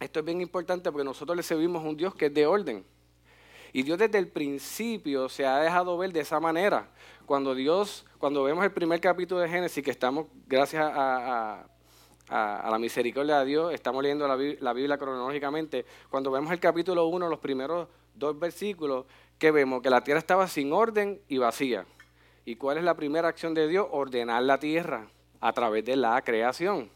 esto 0.00 0.20
es 0.20 0.24
bien 0.24 0.40
importante 0.40 0.90
porque 0.90 1.04
nosotros 1.04 1.36
le 1.36 1.42
servimos 1.42 1.84
a 1.84 1.88
un 1.88 1.96
Dios 1.96 2.14
que 2.14 2.26
es 2.26 2.34
de 2.34 2.46
orden. 2.46 2.84
Y 3.72 3.82
Dios 3.82 3.98
desde 3.98 4.18
el 4.18 4.28
principio 4.28 5.28
se 5.28 5.46
ha 5.46 5.58
dejado 5.58 5.96
ver 5.96 6.12
de 6.12 6.20
esa 6.20 6.40
manera. 6.40 6.88
Cuando 7.24 7.54
Dios, 7.54 8.04
cuando 8.18 8.42
vemos 8.42 8.64
el 8.64 8.72
primer 8.72 9.00
capítulo 9.00 9.40
de 9.40 9.48
Génesis, 9.48 9.82
que 9.82 9.90
estamos, 9.90 10.26
gracias 10.46 10.84
a, 10.94 11.66
la 12.28 12.78
misericordia 12.78 13.40
de 13.40 13.46
Dios, 13.46 13.74
estamos 13.74 14.02
leyendo 14.02 14.26
la, 14.26 14.36
la, 14.36 14.72
Biblia 14.72 14.96
cronológicamente, 14.96 15.84
cuando 16.08 16.30
vemos 16.30 16.50
el 16.50 16.60
capítulo 16.60 17.06
1, 17.06 17.28
los 17.28 17.38
primeros 17.38 17.88
dos 18.14 18.38
versículos, 18.38 19.04
que 19.38 19.50
vemos 19.50 19.82
que 19.82 19.90
la 19.90 20.02
tierra 20.02 20.18
estaba 20.18 20.48
sin 20.48 20.72
orden 20.72 21.20
y 21.28 21.38
vacía. 21.38 21.84
¿Y 22.44 22.56
cuál 22.56 22.78
es 22.78 22.84
la 22.84 22.94
primera 22.94 23.28
acción 23.28 23.54
de 23.54 23.68
Dios? 23.68 23.86
Ordenar 23.90 24.42
la 24.42 24.58
tierra 24.58 25.08
a 25.42 25.52
través 25.52 25.84
de 25.84 25.96
la 25.96 26.22
creación. 26.22 26.88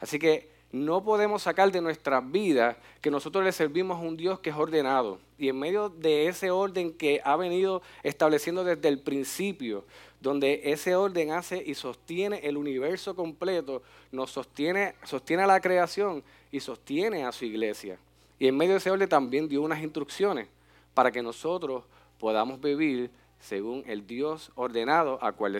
Así 0.00 0.18
que 0.18 0.50
no 0.72 1.02
podemos 1.02 1.42
sacar 1.42 1.72
de 1.72 1.80
nuestras 1.80 2.30
vidas 2.30 2.76
que 3.00 3.10
nosotros 3.10 3.44
le 3.44 3.52
servimos 3.52 3.98
a 3.98 4.02
un 4.02 4.16
Dios 4.16 4.40
que 4.40 4.50
es 4.50 4.56
ordenado. 4.56 5.18
Y 5.38 5.48
en 5.48 5.58
medio 5.58 5.88
de 5.88 6.26
ese 6.26 6.50
orden 6.50 6.92
que 6.92 7.20
ha 7.24 7.36
venido 7.36 7.82
estableciendo 8.02 8.62
desde 8.62 8.88
el 8.88 9.00
principio, 9.00 9.84
donde 10.20 10.60
ese 10.64 10.94
orden 10.94 11.32
hace 11.32 11.62
y 11.64 11.74
sostiene 11.74 12.40
el 12.42 12.56
universo 12.56 13.16
completo, 13.16 13.82
nos 14.12 14.30
sostiene, 14.30 14.94
sostiene 15.04 15.44
a 15.44 15.46
la 15.46 15.60
creación 15.60 16.22
y 16.52 16.60
sostiene 16.60 17.24
a 17.24 17.32
su 17.32 17.44
iglesia. 17.44 17.98
Y 18.38 18.48
en 18.48 18.56
medio 18.56 18.72
de 18.72 18.78
ese 18.78 18.90
orden 18.90 19.08
también 19.08 19.48
dio 19.48 19.62
unas 19.62 19.82
instrucciones 19.82 20.48
para 20.94 21.10
que 21.10 21.22
nosotros 21.22 21.84
podamos 22.18 22.60
vivir 22.60 23.10
según 23.40 23.82
el 23.86 24.06
Dios 24.06 24.52
ordenado 24.54 25.18
a 25.22 25.32
cual 25.32 25.52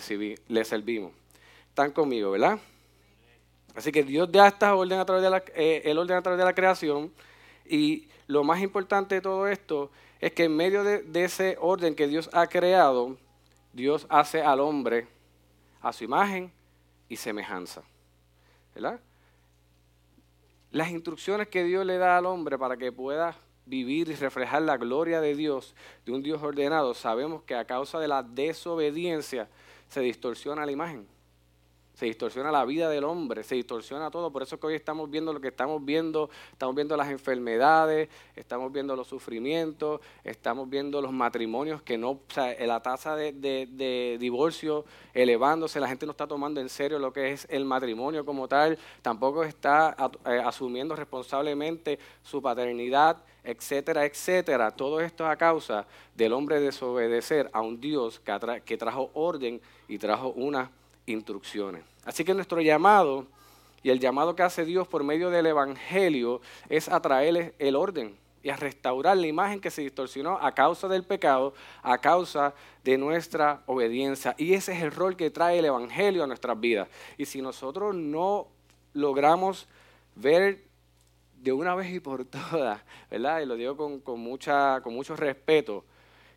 le 0.49 0.65
servimos. 0.65 1.20
Están 1.71 1.93
conmigo, 1.93 2.33
¿verdad? 2.33 2.59
Así 3.75 3.93
que 3.93 4.03
Dios 4.03 4.31
da 4.31 4.49
esta 4.49 4.75
orden 4.75 4.99
a 4.99 5.05
través 5.05 5.23
de 5.23 5.31
la, 5.31 5.43
eh, 5.55 5.83
el 5.85 5.99
orden 5.99 6.17
a 6.17 6.23
través 6.23 6.39
de 6.39 6.45
la 6.45 6.55
creación 6.55 7.13
y 7.65 8.09
lo 8.27 8.43
más 8.45 8.61
importante 8.61 9.15
de 9.15 9.21
todo 9.21 9.47
esto 9.47 9.91
es 10.19 10.33
que 10.33 10.45
en 10.45 10.57
medio 10.57 10.83
de, 10.85 11.03
de 11.03 11.25
ese 11.25 11.57
orden 11.61 11.95
que 11.95 12.09
Dios 12.09 12.29
ha 12.33 12.47
creado, 12.49 13.17
Dios 13.73 14.07
hace 14.11 14.43
al 14.43 14.61
hombre 14.61 15.07
a 15.81 15.93
su 15.93 16.05
imagen 16.05 16.53
y 17.09 17.17
semejanza. 17.17 17.83
¿Verdad? 18.75 19.01
Las 20.73 20.91
instrucciones 20.91 21.49
que 21.49 21.65
Dios 21.65 21.87
le 21.87 21.99
da 21.99 22.19
al 22.19 22.27
hombre 22.27 22.59
para 22.59 22.77
que 22.77 22.93
pueda 22.93 23.37
vivir 23.65 24.09
y 24.09 24.15
reflejar 24.17 24.63
la 24.63 24.77
gloria 24.77 25.21
de 25.21 25.37
Dios, 25.37 25.75
de 26.05 26.13
un 26.13 26.23
Dios 26.23 26.43
ordenado, 26.43 26.93
sabemos 26.95 27.45
que 27.45 27.55
a 27.55 27.65
causa 27.65 28.01
de 28.01 28.09
la 28.09 28.25
desobediencia 28.25 29.49
se 29.89 30.01
distorsiona 30.01 30.67
la 30.67 30.73
imagen 30.73 31.07
se 31.95 32.07
distorsiona 32.07 32.51
la 32.51 32.65
vida 32.65 32.89
del 32.89 33.05
hombre, 33.05 33.43
se 33.43 33.57
distorsiona 33.57 34.11
todo. 34.11 34.31
Por 34.31 34.43
eso 34.43 34.55
es 34.55 34.61
que 34.61 34.67
hoy 34.67 34.75
estamos 34.75 35.11
viendo 35.11 35.33
lo 35.33 35.41
que 35.41 35.49
estamos 35.49 35.85
viendo, 35.85 36.31
estamos 36.53 36.75
viendo 36.75 36.97
las 36.97 37.11
enfermedades, 37.11 38.09
estamos 38.37 38.73
viendo 38.73 38.97
los 38.97 39.07
sufrimientos, 39.09 40.01
estamos 40.25 40.69
viendo 40.69 41.03
los 41.03 41.13
matrimonios 41.13 41.83
que 41.83 41.99
no, 41.99 42.11
o 42.11 42.21
sea, 42.29 42.55
la 42.67 42.81
tasa 42.81 43.17
de, 43.17 44.17
divorcio 44.19 44.85
elevándose, 45.13 45.81
la 45.81 45.89
gente 45.89 46.07
no 46.07 46.13
está 46.13 46.27
tomando 46.27 46.61
en 46.61 46.69
serio 46.69 46.99
lo 46.99 47.13
que 47.13 47.33
es 47.33 47.47
el 47.51 47.65
matrimonio 47.65 48.25
como 48.25 48.49
tal, 48.49 48.79
tampoco 49.03 49.45
está 49.45 49.95
eh, 50.25 50.41
asumiendo 50.45 50.97
responsablemente 50.97 51.99
su 52.23 52.41
paternidad, 52.41 53.19
etcétera, 53.45 54.05
etcétera. 54.05 54.71
Todo 54.71 55.01
esto 55.01 55.25
es 55.25 55.31
a 55.31 55.37
causa 55.37 55.87
del 56.15 56.33
hombre 56.33 56.61
desobedecer 56.61 57.51
a 57.53 57.61
un 57.61 57.81
Dios 57.81 58.21
que, 58.21 58.63
que 58.65 58.77
trajo 58.77 59.11
orden 59.15 59.61
y 59.89 59.99
trajo 59.99 60.29
una 60.29 60.71
instrucciones. 61.11 61.85
Así 62.05 62.25
que 62.25 62.35
nuestro 62.35 62.61
llamado 62.61 63.27
y 63.83 63.91
el 63.91 64.01
llamado 64.01 64.35
que 64.35 64.43
hace 64.43 64.65
Dios 64.65 64.89
por 64.89 65.05
medio 65.05 65.31
del 65.31 65.47
Evangelio 65.47 66.41
es 66.69 66.89
a 66.89 67.01
traerles 67.01 67.53
el 67.59 67.77
orden 67.77 68.17
y 68.43 68.51
a 68.51 68.57
restaurar 68.57 69.17
la 69.17 69.27
imagen 69.27 69.61
que 69.61 69.71
se 69.71 69.83
distorsionó 69.83 70.39
a 70.39 70.55
causa 70.55 70.89
del 70.89 71.05
pecado, 71.05 71.55
a 71.83 71.99
causa 71.99 72.55
de 72.85 72.97
nuestra 72.97 73.63
obediencia. 73.67 74.35
Y 74.39 74.55
ese 74.55 74.73
es 74.73 74.83
el 74.83 74.93
rol 74.93 75.17
que 75.17 75.31
trae 75.31 75.59
el 75.59 75.67
Evangelio 75.67 76.25
a 76.25 76.27
nuestras 76.27 76.59
vidas. 76.59 76.89
Y 77.19 77.27
si 77.27 77.43
nosotros 77.43 77.95
no 77.95 78.49
logramos 78.95 79.69
ver 80.15 80.65
de 81.37 81.53
una 81.53 81.75
vez 81.75 81.93
y 81.93 82.01
por 82.01 82.25
todas, 82.25 82.81
¿verdad? 83.11 83.41
Y 83.41 83.47
lo 83.47 83.57
digo 83.57 83.77
con, 83.77 84.01
con, 84.01 84.21
mucha, 84.21 84.81
con 84.83 84.95
mucho 84.95 85.17
respeto, 85.17 85.85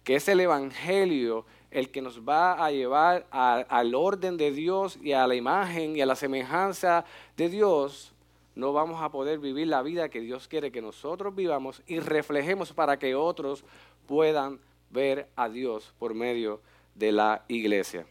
que 0.03 0.15
es 0.15 0.27
el 0.27 0.41
Evangelio 0.41 1.45
el 1.73 1.89
que 1.89 2.01
nos 2.01 2.21
va 2.21 2.63
a 2.63 2.71
llevar 2.71 3.25
al 3.31 3.95
orden 3.95 4.37
de 4.37 4.51
Dios 4.51 4.97
y 5.01 5.13
a 5.13 5.25
la 5.27 5.35
imagen 5.35 5.95
y 5.95 6.01
a 6.01 6.05
la 6.05 6.15
semejanza 6.15 7.03
de 7.35 7.49
Dios, 7.49 8.13
no 8.55 8.71
vamos 8.71 9.01
a 9.01 9.09
poder 9.09 9.39
vivir 9.39 9.67
la 9.67 9.81
vida 9.81 10.09
que 10.09 10.21
Dios 10.21 10.47
quiere 10.47 10.71
que 10.71 10.81
nosotros 10.81 11.35
vivamos 11.35 11.81
y 11.87 11.99
reflejemos 11.99 12.71
para 12.73 12.99
que 12.99 13.15
otros 13.15 13.65
puedan 14.05 14.59
ver 14.91 15.27
a 15.35 15.49
Dios 15.49 15.93
por 15.97 16.13
medio 16.13 16.61
de 16.93 17.11
la 17.11 17.43
iglesia. 17.47 18.05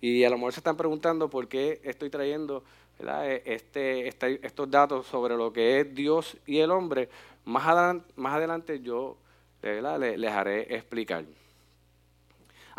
Y 0.00 0.24
a 0.24 0.30
lo 0.30 0.36
mejor 0.36 0.52
se 0.52 0.60
están 0.60 0.76
preguntando 0.76 1.30
por 1.30 1.46
qué 1.46 1.80
estoy 1.84 2.10
trayendo 2.10 2.64
este, 2.98 4.08
este, 4.08 4.44
estos 4.44 4.70
datos 4.70 5.06
sobre 5.06 5.36
lo 5.36 5.52
que 5.52 5.80
es 5.80 5.94
Dios 5.94 6.36
y 6.46 6.58
el 6.58 6.70
hombre. 6.70 7.08
Más 7.44 7.66
adelante, 7.66 8.12
más 8.16 8.34
adelante 8.34 8.80
yo 8.80 9.16
les 9.62 10.32
haré 10.32 10.74
explicar. 10.74 11.24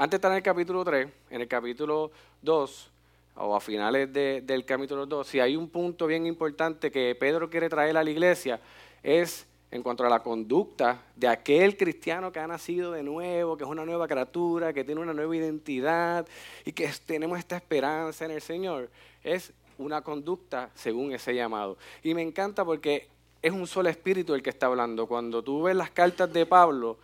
Antes 0.01 0.13
de 0.13 0.17
estar 0.17 0.31
en 0.31 0.37
el 0.37 0.43
capítulo 0.43 0.83
3, 0.83 1.07
en 1.29 1.41
el 1.41 1.47
capítulo 1.47 2.09
2, 2.41 2.89
o 3.35 3.55
a 3.55 3.59
finales 3.59 4.11
del 4.11 4.65
capítulo 4.65 5.05
2, 5.05 5.27
si 5.27 5.39
hay 5.39 5.55
un 5.55 5.69
punto 5.69 6.07
bien 6.07 6.25
importante 6.25 6.89
que 6.89 7.13
Pedro 7.13 7.51
quiere 7.51 7.69
traer 7.69 7.95
a 7.95 8.03
la 8.03 8.09
iglesia, 8.09 8.59
es 9.03 9.45
en 9.69 9.83
cuanto 9.83 10.03
a 10.03 10.09
la 10.09 10.23
conducta 10.23 11.03
de 11.15 11.27
aquel 11.27 11.77
cristiano 11.77 12.31
que 12.31 12.39
ha 12.39 12.47
nacido 12.47 12.91
de 12.91 13.03
nuevo, 13.03 13.55
que 13.55 13.63
es 13.63 13.69
una 13.69 13.85
nueva 13.85 14.07
criatura, 14.07 14.73
que 14.73 14.83
tiene 14.83 15.01
una 15.01 15.13
nueva 15.13 15.35
identidad 15.35 16.25
y 16.65 16.71
que 16.71 16.89
tenemos 17.05 17.37
esta 17.37 17.55
esperanza 17.55 18.25
en 18.25 18.31
el 18.31 18.41
Señor, 18.41 18.89
es 19.23 19.53
una 19.77 20.01
conducta 20.01 20.71
según 20.73 21.11
ese 21.11 21.35
llamado. 21.35 21.77
Y 22.01 22.15
me 22.15 22.23
encanta 22.23 22.65
porque 22.65 23.07
es 23.39 23.51
un 23.51 23.67
solo 23.67 23.87
espíritu 23.87 24.33
el 24.33 24.41
que 24.41 24.49
está 24.49 24.65
hablando. 24.65 25.05
Cuando 25.05 25.43
tú 25.43 25.61
ves 25.61 25.75
las 25.75 25.91
cartas 25.91 26.33
de 26.33 26.47
Pablo, 26.47 26.97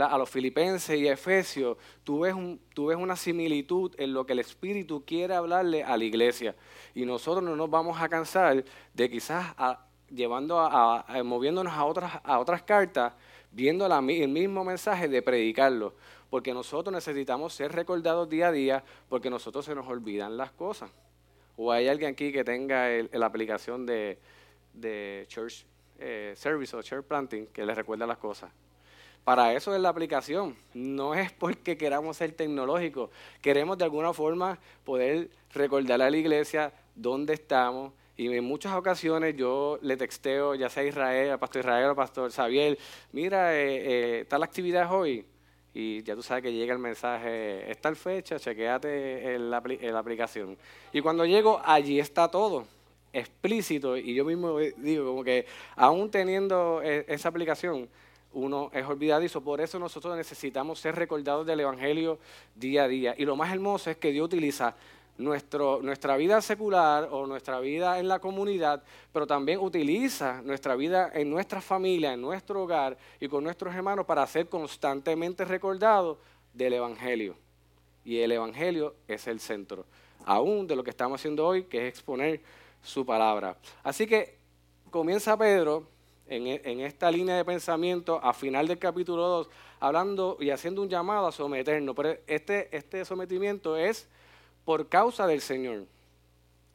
a 0.00 0.16
los 0.16 0.30
filipenses 0.30 0.98
y 0.98 1.06
efesios, 1.08 1.76
tú 2.04 2.20
ves, 2.20 2.34
tú 2.72 2.86
ves 2.86 2.96
una 2.96 3.16
similitud 3.16 3.94
en 3.98 4.14
lo 4.14 4.24
que 4.24 4.32
el 4.32 4.38
Espíritu 4.38 5.04
quiere 5.04 5.34
hablarle 5.34 5.84
a 5.84 5.96
la 5.96 6.04
iglesia. 6.04 6.54
Y 6.94 7.04
nosotros 7.04 7.44
no 7.44 7.56
nos 7.56 7.68
vamos 7.68 8.00
a 8.00 8.08
cansar 8.08 8.64
de 8.94 9.10
quizás 9.10 9.54
llevando 10.08 10.60
a, 10.60 11.04
moviéndonos 11.24 11.72
a 11.72 11.84
otras, 11.84 12.12
a 12.22 12.38
otras 12.38 12.62
cartas, 12.62 13.12
viendo 13.50 13.86
el 13.86 14.28
mismo 14.28 14.64
mensaje 14.64 15.08
de 15.08 15.20
predicarlo. 15.20 15.94
Porque 16.30 16.54
nosotros 16.54 16.94
necesitamos 16.94 17.52
ser 17.52 17.72
recordados 17.72 18.28
día 18.28 18.48
a 18.48 18.52
día, 18.52 18.84
porque 19.08 19.28
nosotros 19.28 19.64
se 19.64 19.74
nos 19.74 19.86
olvidan 19.86 20.36
las 20.36 20.52
cosas. 20.52 20.90
¿O 21.56 21.70
hay 21.70 21.88
alguien 21.88 22.12
aquí 22.12 22.32
que 22.32 22.44
tenga 22.44 22.88
la 23.12 23.26
aplicación 23.26 23.84
de, 23.84 24.18
Church 25.28 25.66
eh, 25.98 26.32
Service 26.34 26.74
o 26.74 26.82
Church 26.82 27.04
Planting 27.04 27.48
que 27.48 27.66
le 27.66 27.74
recuerda 27.74 28.06
las 28.06 28.16
cosas? 28.16 28.50
Para 29.24 29.54
eso 29.54 29.74
es 29.74 29.80
la 29.80 29.88
aplicación. 29.88 30.56
No 30.74 31.14
es 31.14 31.32
porque 31.32 31.76
queramos 31.76 32.16
ser 32.16 32.32
tecnológicos. 32.32 33.10
Queremos 33.40 33.78
de 33.78 33.84
alguna 33.84 34.12
forma 34.12 34.58
poder 34.84 35.30
recordarle 35.54 36.04
a 36.04 36.10
la 36.10 36.16
iglesia 36.16 36.72
dónde 36.94 37.34
estamos. 37.34 37.92
Y 38.16 38.32
en 38.34 38.44
muchas 38.44 38.74
ocasiones 38.74 39.36
yo 39.36 39.78
le 39.82 39.96
texteo, 39.96 40.54
ya 40.54 40.68
sea 40.68 40.82
a 40.82 40.86
Israel, 40.86 41.30
al 41.30 41.38
pastor 41.38 41.60
Israel, 41.60 41.88
al 41.90 41.96
pastor 41.96 42.30
Xavier, 42.30 42.78
mira, 43.12 43.54
eh, 43.54 44.20
eh, 44.20 44.26
la 44.30 44.44
actividad 44.44 44.92
hoy. 44.92 45.24
Y 45.74 46.02
ya 46.02 46.14
tú 46.14 46.22
sabes 46.22 46.42
que 46.42 46.52
llega 46.52 46.74
el 46.74 46.78
mensaje, 46.78 47.70
es 47.70 47.80
tal 47.80 47.96
fecha, 47.96 48.38
chequeate 48.38 49.38
la, 49.38 49.62
en 49.64 49.92
la 49.92 49.98
aplicación. 49.98 50.58
Y 50.92 51.00
cuando 51.00 51.24
llego, 51.24 51.62
allí 51.64 51.98
está 51.98 52.28
todo 52.28 52.66
explícito. 53.12 53.96
Y 53.96 54.14
yo 54.14 54.24
mismo 54.24 54.58
digo, 54.58 55.06
como 55.06 55.24
que 55.24 55.46
aún 55.76 56.10
teniendo 56.10 56.80
e, 56.82 57.04
esa 57.08 57.28
aplicación, 57.28 57.88
uno 58.32 58.70
es 58.72 58.84
olvidadizo. 58.86 59.40
Por 59.40 59.60
eso 59.60 59.78
nosotros 59.78 60.16
necesitamos 60.16 60.78
ser 60.78 60.94
recordados 60.94 61.46
del 61.46 61.60
Evangelio 61.60 62.18
día 62.54 62.84
a 62.84 62.88
día. 62.88 63.14
Y 63.16 63.24
lo 63.24 63.36
más 63.36 63.52
hermoso 63.52 63.90
es 63.90 63.96
que 63.96 64.12
Dios 64.12 64.26
utiliza 64.26 64.74
nuestro, 65.18 65.80
nuestra 65.82 66.16
vida 66.16 66.40
secular 66.40 67.08
o 67.10 67.26
nuestra 67.26 67.60
vida 67.60 67.98
en 67.98 68.08
la 68.08 68.18
comunidad, 68.18 68.82
pero 69.12 69.26
también 69.26 69.60
utiliza 69.60 70.40
nuestra 70.42 70.74
vida 70.74 71.10
en 71.14 71.30
nuestra 71.30 71.60
familia, 71.60 72.12
en 72.12 72.20
nuestro 72.20 72.62
hogar 72.62 72.96
y 73.20 73.28
con 73.28 73.44
nuestros 73.44 73.74
hermanos 73.74 74.06
para 74.06 74.26
ser 74.26 74.48
constantemente 74.48 75.44
recordados 75.44 76.18
del 76.52 76.74
Evangelio. 76.74 77.36
Y 78.04 78.18
el 78.18 78.32
Evangelio 78.32 78.96
es 79.06 79.26
el 79.26 79.40
centro, 79.40 79.86
aún 80.24 80.66
de 80.66 80.76
lo 80.76 80.82
que 80.82 80.90
estamos 80.90 81.20
haciendo 81.20 81.46
hoy, 81.46 81.64
que 81.64 81.86
es 81.86 81.94
exponer 81.94 82.40
su 82.82 83.06
palabra. 83.06 83.56
Así 83.82 84.06
que 84.06 84.38
comienza 84.90 85.36
Pedro 85.36 85.86
e, 86.32 86.62
en, 86.64 86.80
esta 86.80 87.10
línea 87.10 87.36
de 87.36 87.44
pensamiento 87.44 88.18
a 88.22 88.32
final 88.32 88.66
del 88.66 88.78
capítulo 88.78 89.28
2, 89.28 89.50
hablando 89.80 90.38
y 90.40 90.48
haciendo 90.48 90.80
un 90.80 90.88
llamado 90.88 91.26
a 91.26 91.32
someternos. 91.32 91.94
Pero 91.94 92.16
este, 92.26 92.74
este 92.74 93.04
sometimiento 93.04 93.76
es 93.76 94.08
por 94.64 94.88
causa 94.88 95.26
del 95.26 95.42
Señor. 95.42 95.84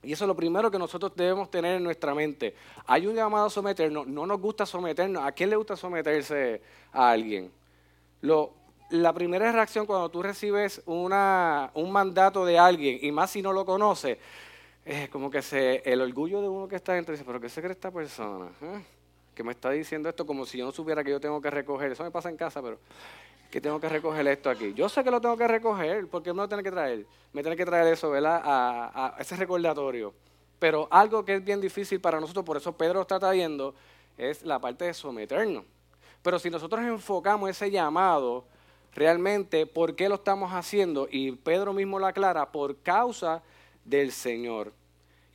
Y 0.03 0.13
eso 0.13 0.25
es 0.25 0.27
lo 0.27 0.35
primero 0.35 0.69
que 0.69 0.77
nosotros 0.77 1.13
debemos 1.15 1.49
tener 1.49 1.77
en 1.77 1.83
nuestra 1.83 2.13
mente. 2.13 2.53
Hay 2.85 3.07
un 3.07 3.15
llamado 3.15 3.47
a 3.47 3.49
someternos, 3.49 4.05
no 4.05 4.27
nos 4.27 4.39
gusta 4.39 4.65
someternos. 4.65 5.23
¿A 5.23 5.31
quién 5.31 5.49
le 5.49 5.55
gusta 5.55 5.75
someterse 5.75 6.61
a 6.91 7.09
alguien? 7.09 7.51
La 8.91 9.11
primera 9.11 9.51
reacción 9.51 9.87
cuando 9.87 10.09
tú 10.09 10.21
recibes 10.21 10.83
un 10.85 11.91
mandato 11.91 12.45
de 12.45 12.59
alguien, 12.59 12.99
y 13.01 13.11
más 13.11 13.31
si 13.31 13.41
no 13.41 13.51
lo 13.53 13.65
conoces, 13.65 14.19
es 14.85 15.09
como 15.09 15.29
que 15.31 15.81
el 15.83 16.01
orgullo 16.01 16.41
de 16.41 16.47
uno 16.47 16.67
que 16.67 16.77
está 16.77 16.93
dentro 16.93 17.11
dice, 17.11 17.25
pero 17.25 17.41
¿qué 17.41 17.49
se 17.49 17.59
cree 17.59 17.73
esta 17.73 17.91
persona? 17.91 18.49
¿Eh? 18.61 18.97
Que 19.38 19.44
me 19.44 19.51
está 19.51 19.70
diciendo 19.70 20.10
esto 20.10 20.25
como 20.25 20.48
si 20.48 20.58
yo 20.58 20.65
no 20.65 20.72
supiera 20.72 21.03
que 21.03 21.12
yo 21.12 21.20
tengo 21.20 21.39
que 21.39 21.51
recoger. 21.51 21.91
Eso 21.91 22.03
me 22.03 22.10
pasa 22.10 22.27
en 22.27 22.38
casa, 22.38 22.60
pero 22.60 22.79
que 23.51 23.62
tengo 23.62 23.79
que 23.79 23.88
recoger 23.88 24.25
esto 24.27 24.50
aquí. 24.50 24.74
Yo 24.74 24.89
sé 24.89 25.03
que 25.03 25.12
lo 25.12 25.22
tengo 25.22 25.38
que 25.38 25.48
recoger, 25.48 26.08
porque 26.08 26.34
me 26.34 26.38
lo 26.38 26.48
tiene 26.48 26.63
que 26.63 26.72
traer. 26.72 27.06
Me 27.34 27.44
tiene 27.44 27.56
que 27.56 27.63
traer 27.63 27.94
eso, 27.94 28.10
¿verdad? 28.10 28.41
A, 28.44 29.15
ese 29.20 29.36
recordatorio. 29.36 30.12
Pero 30.58 30.88
algo 30.89 31.24
que 31.24 31.36
es 31.36 31.46
bien 31.46 31.62
difícil 31.62 32.01
para 32.01 32.20
nosotros, 32.20 32.44
por 32.44 32.58
eso 32.58 32.75
Pedro 32.75 33.01
está 33.01 33.20
trayendo, 33.20 33.75
es 34.17 34.41
la 34.41 34.58
parte 34.58 34.86
de 34.86 34.96
someternos. 34.96 35.65
Pero 36.24 36.39
si 36.39 36.50
nosotros 36.50 36.82
enfocamos 36.82 37.48
ese 37.48 37.70
llamado, 37.70 38.44
realmente, 38.96 39.67
¿por 39.67 39.96
qué 39.96 40.10
lo 40.10 40.15
estamos 40.15 40.51
haciendo? 40.51 41.08
Y 41.12 41.34
Pedro 41.34 41.74
mismo 41.74 42.00
lo 42.00 42.08
aclara, 42.08 42.51
por 42.51 42.75
causa 42.77 43.44
del 43.86 44.12
Señor. 44.12 44.74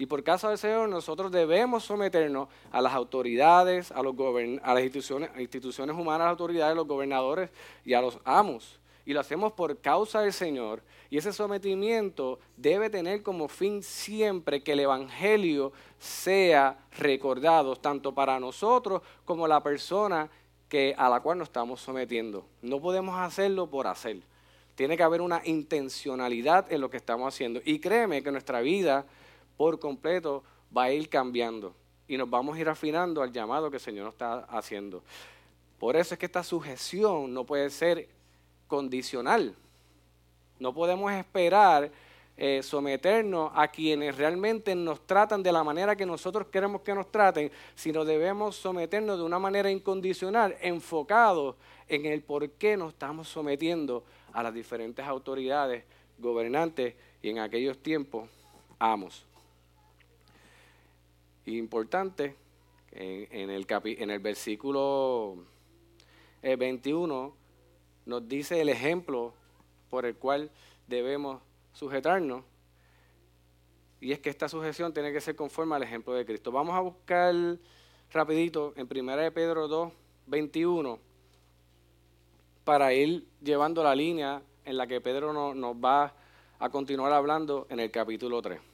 Y 0.02 0.06
por 0.06 0.24
causa 0.24 0.48
del 0.48 0.58
Señor 0.58 0.88
nosotros 0.88 1.30
debemos 1.30 1.84
someternos 1.84 2.48
a 2.72 2.82
las 2.82 2.92
autoridades, 2.92 3.92
a, 3.92 4.02
los 4.02 4.16
a 4.60 4.74
las 4.74 4.82
instituciones, 4.82 5.30
instituciones 5.38 5.94
humanas, 5.94 6.22
a 6.22 6.24
las 6.24 6.30
autoridades, 6.32 6.72
a 6.72 6.74
los 6.74 6.88
gobernadores 6.88 7.50
y 7.84 7.94
a 7.94 8.00
los 8.00 8.18
amos. 8.24 8.80
Y 9.06 9.12
lo 9.12 9.20
hacemos 9.20 9.52
por 9.52 9.80
causa 9.80 10.22
del 10.22 10.32
Señor. 10.32 10.82
Y 11.08 11.18
ese 11.18 11.32
sometimiento 11.32 12.40
debe 12.56 12.90
tener 12.90 13.22
como 13.22 13.46
fin 13.46 13.80
siempre 13.80 14.60
que 14.64 14.72
el 14.72 14.80
Evangelio 14.80 15.72
sea 16.00 16.80
recordado, 16.98 17.76
tanto 17.76 18.12
para 18.12 18.40
nosotros 18.40 19.02
como 19.24 19.46
la 19.46 19.62
persona 19.62 20.28
que, 20.68 20.96
a 20.98 21.08
la 21.08 21.20
cual 21.20 21.38
nos 21.38 21.46
estamos 21.46 21.80
sometiendo. 21.80 22.44
No 22.60 22.80
podemos 22.80 23.16
hacerlo 23.20 23.70
por 23.70 23.86
hacer. 23.86 24.16
Tiene 24.74 24.96
que 24.96 25.04
haber 25.04 25.20
una 25.20 25.42
intencionalidad 25.44 26.72
en 26.72 26.80
lo 26.80 26.90
que 26.90 26.96
estamos 26.96 27.32
haciendo. 27.32 27.60
Y 27.64 27.78
créeme 27.78 28.24
que 28.24 28.32
nuestra 28.32 28.62
vida 28.62 29.06
por 29.62 29.78
completo 29.78 30.42
va 30.76 30.82
a 30.82 30.92
ir 30.92 31.08
cambiando 31.08 31.72
y 32.08 32.16
nos 32.16 32.28
vamos 32.28 32.56
a 32.56 32.60
ir 32.60 32.68
afinando 32.68 33.22
al 33.22 33.30
llamado 33.30 33.70
que 33.70 33.76
el 33.76 33.80
Señor 33.80 34.06
nos 34.06 34.14
está 34.14 34.40
haciendo. 34.46 35.04
Por 35.78 35.94
eso 35.94 36.14
es 36.14 36.18
que 36.18 36.26
esta 36.26 36.42
sujeción 36.42 37.32
no 37.32 37.44
puede 37.44 37.70
ser 37.70 38.08
condicional. 38.66 39.54
No 40.58 40.74
podemos 40.74 41.12
esperar 41.12 41.92
eh, 42.36 42.60
someternos 42.64 43.52
a 43.54 43.68
quienes 43.68 44.16
realmente 44.16 44.74
nos 44.74 45.06
tratan 45.06 45.44
de 45.44 45.52
la 45.52 45.62
manera 45.62 45.94
que 45.94 46.06
nosotros 46.06 46.48
queremos 46.48 46.80
que 46.80 46.96
nos 46.96 47.12
traten, 47.12 47.52
sino 47.76 48.04
debemos 48.04 48.56
someternos 48.56 49.16
de 49.16 49.22
una 49.22 49.38
manera 49.38 49.70
incondicional, 49.70 50.56
enfocado 50.60 51.56
en 51.86 52.04
el 52.06 52.20
por 52.22 52.50
qué 52.50 52.76
nos 52.76 52.94
estamos 52.94 53.28
sometiendo 53.28 54.02
a 54.32 54.42
las 54.42 54.52
diferentes 54.52 55.06
autoridades 55.06 55.84
gobernantes 56.18 56.96
y 57.22 57.30
en 57.30 57.38
aquellos 57.38 57.78
tiempos 57.78 58.28
amos 58.80 59.24
importante, 61.46 62.36
en, 62.92 63.50
el, 63.50 63.66
en 63.68 64.10
el 64.10 64.18
versículo 64.20 65.38
21 66.42 67.26
eh, 67.26 67.30
nos 68.04 68.28
dice 68.28 68.60
el 68.60 68.68
ejemplo 68.68 69.32
por 69.88 70.04
el 70.04 70.16
cual 70.16 70.50
debemos 70.86 71.40
sujetarnos. 71.72 72.44
Y 74.00 74.12
es 74.12 74.18
que 74.18 74.30
esta 74.30 74.48
sujeción 74.48 74.92
tiene 74.92 75.12
que 75.12 75.20
ser 75.20 75.36
conforme 75.36 75.76
al 75.76 75.82
ejemplo 75.82 76.12
de 76.12 76.26
Cristo. 76.26 76.50
Vamos 76.50 76.74
a 76.74 76.80
buscar 76.80 77.34
rapidito 78.10 78.74
en 78.76 78.88
1 78.90 79.16
de 79.16 79.30
Pedro 79.30 79.68
2, 79.68 79.92
21, 80.26 80.98
para 82.64 82.92
ir 82.92 83.26
llevando 83.40 83.82
la 83.84 83.94
línea 83.94 84.42
en 84.64 84.76
la 84.76 84.86
que 84.86 85.00
Pedro 85.00 85.54
nos 85.54 85.76
va 85.76 86.14
a 86.58 86.70
continuar 86.70 87.12
hablando 87.12 87.66
en 87.70 87.80
el 87.80 87.90
capítulo 87.90 88.42
3. 88.42 88.71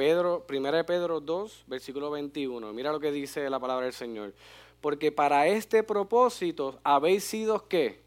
Pedro, 0.00 0.46
1 0.48 0.86
Pedro 0.86 1.20
2, 1.20 1.64
versículo 1.66 2.10
21. 2.10 2.72
Mira 2.72 2.90
lo 2.90 2.98
que 3.00 3.12
dice 3.12 3.50
la 3.50 3.60
palabra 3.60 3.84
del 3.84 3.92
Señor. 3.92 4.32
Porque 4.80 5.12
para 5.12 5.46
este 5.46 5.82
propósito 5.82 6.78
habéis 6.82 7.22
sido 7.24 7.68
qué? 7.68 8.00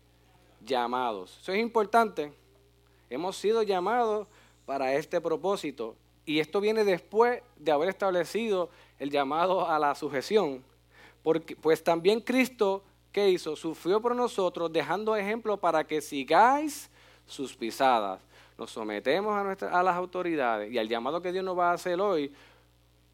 Llamados. 0.66 1.38
Eso 1.40 1.52
es 1.52 1.60
importante. 1.60 2.34
Hemos 3.12 3.38
sido 3.38 3.62
llamados 3.62 4.28
para 4.66 4.96
este 4.96 5.22
propósito. 5.22 5.96
Y 6.26 6.40
esto 6.40 6.60
viene 6.62 6.84
después 6.84 7.44
de 7.58 7.72
haber 7.72 7.90
establecido 7.90 8.72
el 8.98 9.12
llamado 9.12 9.70
a 9.70 9.78
la 9.78 9.94
sujeción. 9.94 10.64
Porque, 11.22 11.56
pues 11.56 11.84
también 11.84 12.22
Cristo, 12.22 12.84
¿qué 13.12 13.30
hizo? 13.30 13.56
Sufrió 13.56 14.02
por 14.02 14.16
nosotros, 14.16 14.74
dejando 14.74 15.16
ejemplo 15.16 15.58
para 15.58 15.84
que 15.84 16.02
sigáis 16.02 16.90
sus 17.28 17.56
pisadas 17.56 18.20
nos 18.64 18.72
sometemos 18.72 19.34
a, 19.36 19.80
a 19.80 19.84
las 19.84 19.96
autoridades 19.96 20.72
y 20.72 20.78
al 20.78 20.88
llamado 20.88 21.22
que 21.22 21.34
Dios 21.34 21.44
nos 21.44 21.58
va 21.58 21.72
a 21.72 21.74
hacer 21.74 22.00
hoy, 22.00 22.32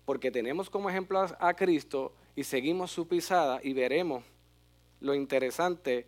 porque 0.06 0.30
tenemos 0.30 0.70
como 0.70 0.90
ejemplo 0.90 1.26
a, 1.40 1.54
Cristo 1.56 2.14
y 2.36 2.44
seguimos 2.44 2.92
su 2.92 3.08
pisada 3.08 3.60
y 3.64 3.74
veremos 3.74 4.24
lo 5.02 5.16
interesante 5.16 6.06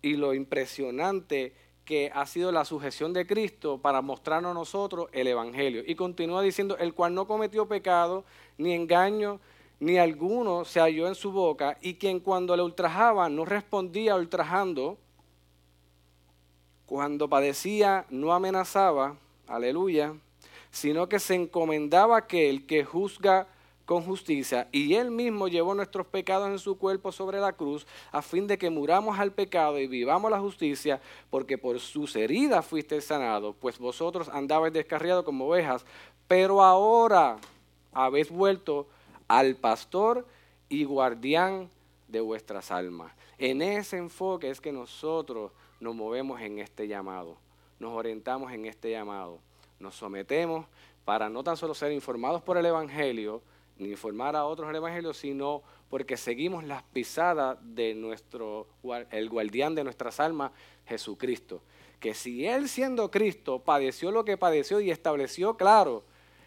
y 0.00 0.14
lo 0.14 0.32
impresionante 0.32 1.54
que 1.84 2.10
ha 2.14 2.24
sido 2.26 2.52
la 2.52 2.64
sujeción 2.64 3.12
de 3.12 3.26
Cristo 3.26 3.78
para 3.78 4.00
mostrarnos 4.00 4.52
a 4.52 4.54
nosotros 4.54 5.08
el 5.12 5.26
Evangelio. 5.26 5.82
Y 5.84 5.96
continúa 5.96 6.40
diciendo, 6.40 6.76
el 6.78 6.94
cual 6.94 7.14
no 7.14 7.26
cometió 7.26 7.66
pecado, 7.66 8.24
ni 8.58 8.74
engaño, 8.74 9.40
ni 9.80 9.98
alguno 9.98 10.64
se 10.64 10.78
halló 10.78 11.08
en 11.08 11.16
su 11.16 11.32
boca, 11.32 11.78
y 11.80 11.94
quien 11.94 12.20
cuando 12.20 12.56
le 12.56 12.62
ultrajaba 12.62 13.28
no 13.28 13.44
respondía 13.44 14.14
ultrajando, 14.14 14.98
cuando 16.92 17.26
padecía 17.26 18.04
no 18.10 18.34
amenazaba, 18.34 19.16
aleluya, 19.48 20.12
sino 20.70 21.08
que 21.08 21.20
se 21.20 21.34
encomendaba 21.34 22.16
a 22.16 22.18
aquel 22.18 22.66
que 22.66 22.84
juzga 22.84 23.48
con 23.86 24.02
justicia, 24.02 24.68
y 24.72 24.92
él 24.92 25.10
mismo 25.10 25.48
llevó 25.48 25.74
nuestros 25.74 26.06
pecados 26.06 26.50
en 26.50 26.58
su 26.58 26.76
cuerpo 26.76 27.10
sobre 27.10 27.40
la 27.40 27.54
cruz, 27.54 27.86
a 28.10 28.20
fin 28.20 28.46
de 28.46 28.58
que 28.58 28.68
muramos 28.68 29.18
al 29.18 29.32
pecado 29.32 29.78
y 29.78 29.86
vivamos 29.86 30.30
la 30.30 30.38
justicia, 30.38 31.00
porque 31.30 31.56
por 31.56 31.80
sus 31.80 32.14
heridas 32.14 32.66
fuiste 32.66 33.00
sanado, 33.00 33.54
pues 33.54 33.78
vosotros 33.78 34.28
andabais 34.28 34.74
descarriados 34.74 35.24
como 35.24 35.46
ovejas, 35.46 35.86
pero 36.28 36.62
ahora 36.62 37.38
habéis 37.94 38.28
vuelto 38.28 38.86
al 39.28 39.56
pastor 39.56 40.26
y 40.68 40.84
guardián 40.84 41.70
de 42.08 42.20
vuestras 42.20 42.70
almas. 42.70 43.14
En 43.38 43.62
ese 43.62 43.96
enfoque 43.96 44.50
es 44.50 44.60
que 44.60 44.72
nosotros 44.72 45.52
nos 45.82 45.96
movemos 45.96 46.40
en 46.40 46.60
este 46.60 46.86
llamado, 46.86 47.36
nos 47.80 47.92
orientamos 47.92 48.52
en 48.52 48.66
este 48.66 48.92
llamado, 48.92 49.40
nos 49.80 49.96
sometemos 49.96 50.66
para 51.04 51.28
no 51.28 51.42
tan 51.42 51.56
solo 51.56 51.74
ser 51.74 51.90
informados 51.90 52.40
por 52.40 52.56
el 52.56 52.64
Evangelio, 52.66 53.42
ni 53.78 53.90
informar 53.90 54.36
a 54.36 54.44
otros 54.44 54.70
el 54.70 54.76
Evangelio, 54.76 55.12
sino 55.12 55.62
porque 55.90 56.16
seguimos 56.16 56.62
las 56.62 56.84
pisadas 56.84 57.58
de 57.60 57.94
nuestro, 57.94 58.68
el 59.10 59.28
guardián 59.28 59.74
de 59.74 59.82
nuestras 59.82 60.20
almas, 60.20 60.52
Jesucristo. 60.86 61.62
Que 61.98 62.14
si 62.14 62.46
Él 62.46 62.68
siendo 62.68 63.10
Cristo 63.10 63.58
padeció 63.58 64.12
lo 64.12 64.24
que 64.24 64.36
padeció 64.36 64.80
y 64.80 64.92
estableció 64.92 65.56
claro 65.56 66.04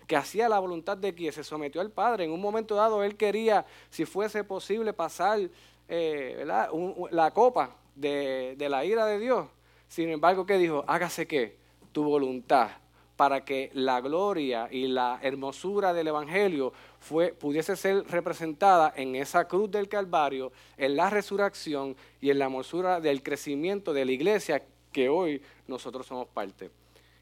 que 0.08 0.15
hacía 0.15 0.48
la 0.48 0.60
voluntad 0.60 0.98
de 0.98 1.13
quien 1.13 1.34
se 1.34 1.43
sometió 1.43 1.82
al 1.82 1.91
Padre, 1.91 2.24
en 2.24 2.32
un 2.32 2.39
momento 2.39 2.76
dado 2.76 3.04
Él 3.04 3.17
quería, 3.17 3.65
si 3.89 4.06
fuese 4.06 4.45
posible, 4.45 4.93
pasar 4.93 5.50
eh, 5.89 6.45
la 6.45 7.32
copa 7.34 7.76
de, 7.96 8.56
la 8.70 8.86
ira 8.86 9.06
de 9.06 9.20
Dios. 9.20 9.48
Sin 9.88 10.10
embargo, 10.10 10.46
¿qué 10.46 10.58
dijo? 10.58 10.84
Hágase 10.88 11.28
que 11.28 11.58
tu 11.92 12.04
voluntad 12.04 12.70
para 13.16 13.46
que 13.46 13.72
la 13.74 14.02
gloria 14.02 14.68
y 14.70 14.88
la 14.88 15.20
hermosura 15.22 15.94
del 15.94 16.10
Evangelio 16.10 16.74
fue, 17.00 17.30
pudiese 17.32 17.78
ser 17.78 18.06
representada 18.08 18.94
en 18.96 19.16
esa 19.16 19.48
cruz 19.48 19.72
del 19.72 19.88
Calvario, 19.88 20.52
en 20.76 20.98
la 20.98 21.10
resurrección 21.10 21.96
y 22.20 22.30
en 22.30 22.40
la 22.40 22.46
hermosura 22.46 23.00
del 23.00 23.24
crecimiento 23.24 23.94
de 23.94 24.04
la 24.04 24.12
iglesia 24.12 24.64
que 24.92 25.08
hoy 25.08 25.42
nosotros 25.68 26.06
somos 26.06 26.28
parte. 26.28 26.72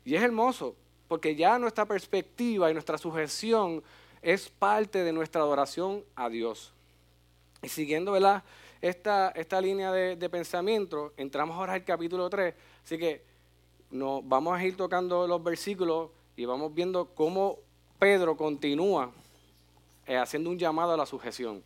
Y 0.03 0.15
es 0.15 0.23
hermoso, 0.23 0.75
porque 1.07 1.35
ya 1.35 1.59
nuestra 1.59 1.85
perspectiva 1.85 2.71
y 2.71 2.73
nuestra 2.73 2.97
sujeción 2.97 3.83
es 4.21 4.49
parte 4.49 5.03
de 5.03 5.13
nuestra 5.13 5.41
adoración 5.41 6.03
a 6.15 6.29
Dios. 6.29 6.73
Y 7.61 7.69
siguiendo 7.69 8.13
¿verdad? 8.13 8.43
Esta, 8.83 9.29
esta 9.29 9.61
línea 9.61 9.93
de, 9.93 10.29
pensamiento, 10.29 11.13
entramos 11.15 11.55
ahora 11.55 11.71
al 11.71 11.85
capítulo 11.85 12.29
3, 12.29 12.53
así 12.83 12.97
que 12.97 13.23
nos 13.89 14.27
vamos 14.27 14.59
a 14.59 14.61
ir 14.65 14.75
tocando 14.75 15.25
los 15.25 15.41
versículos 15.41 16.09
y 16.35 16.43
vamos 16.43 16.73
viendo 16.73 17.05
cómo 17.15 17.59
Pedro 17.97 18.35
continúa 18.35 19.09
eh, 20.05 20.17
haciendo 20.17 20.49
un 20.49 20.59
llamado 20.59 20.91
a 20.91 20.97
la 20.97 21.05
sujeción. 21.05 21.63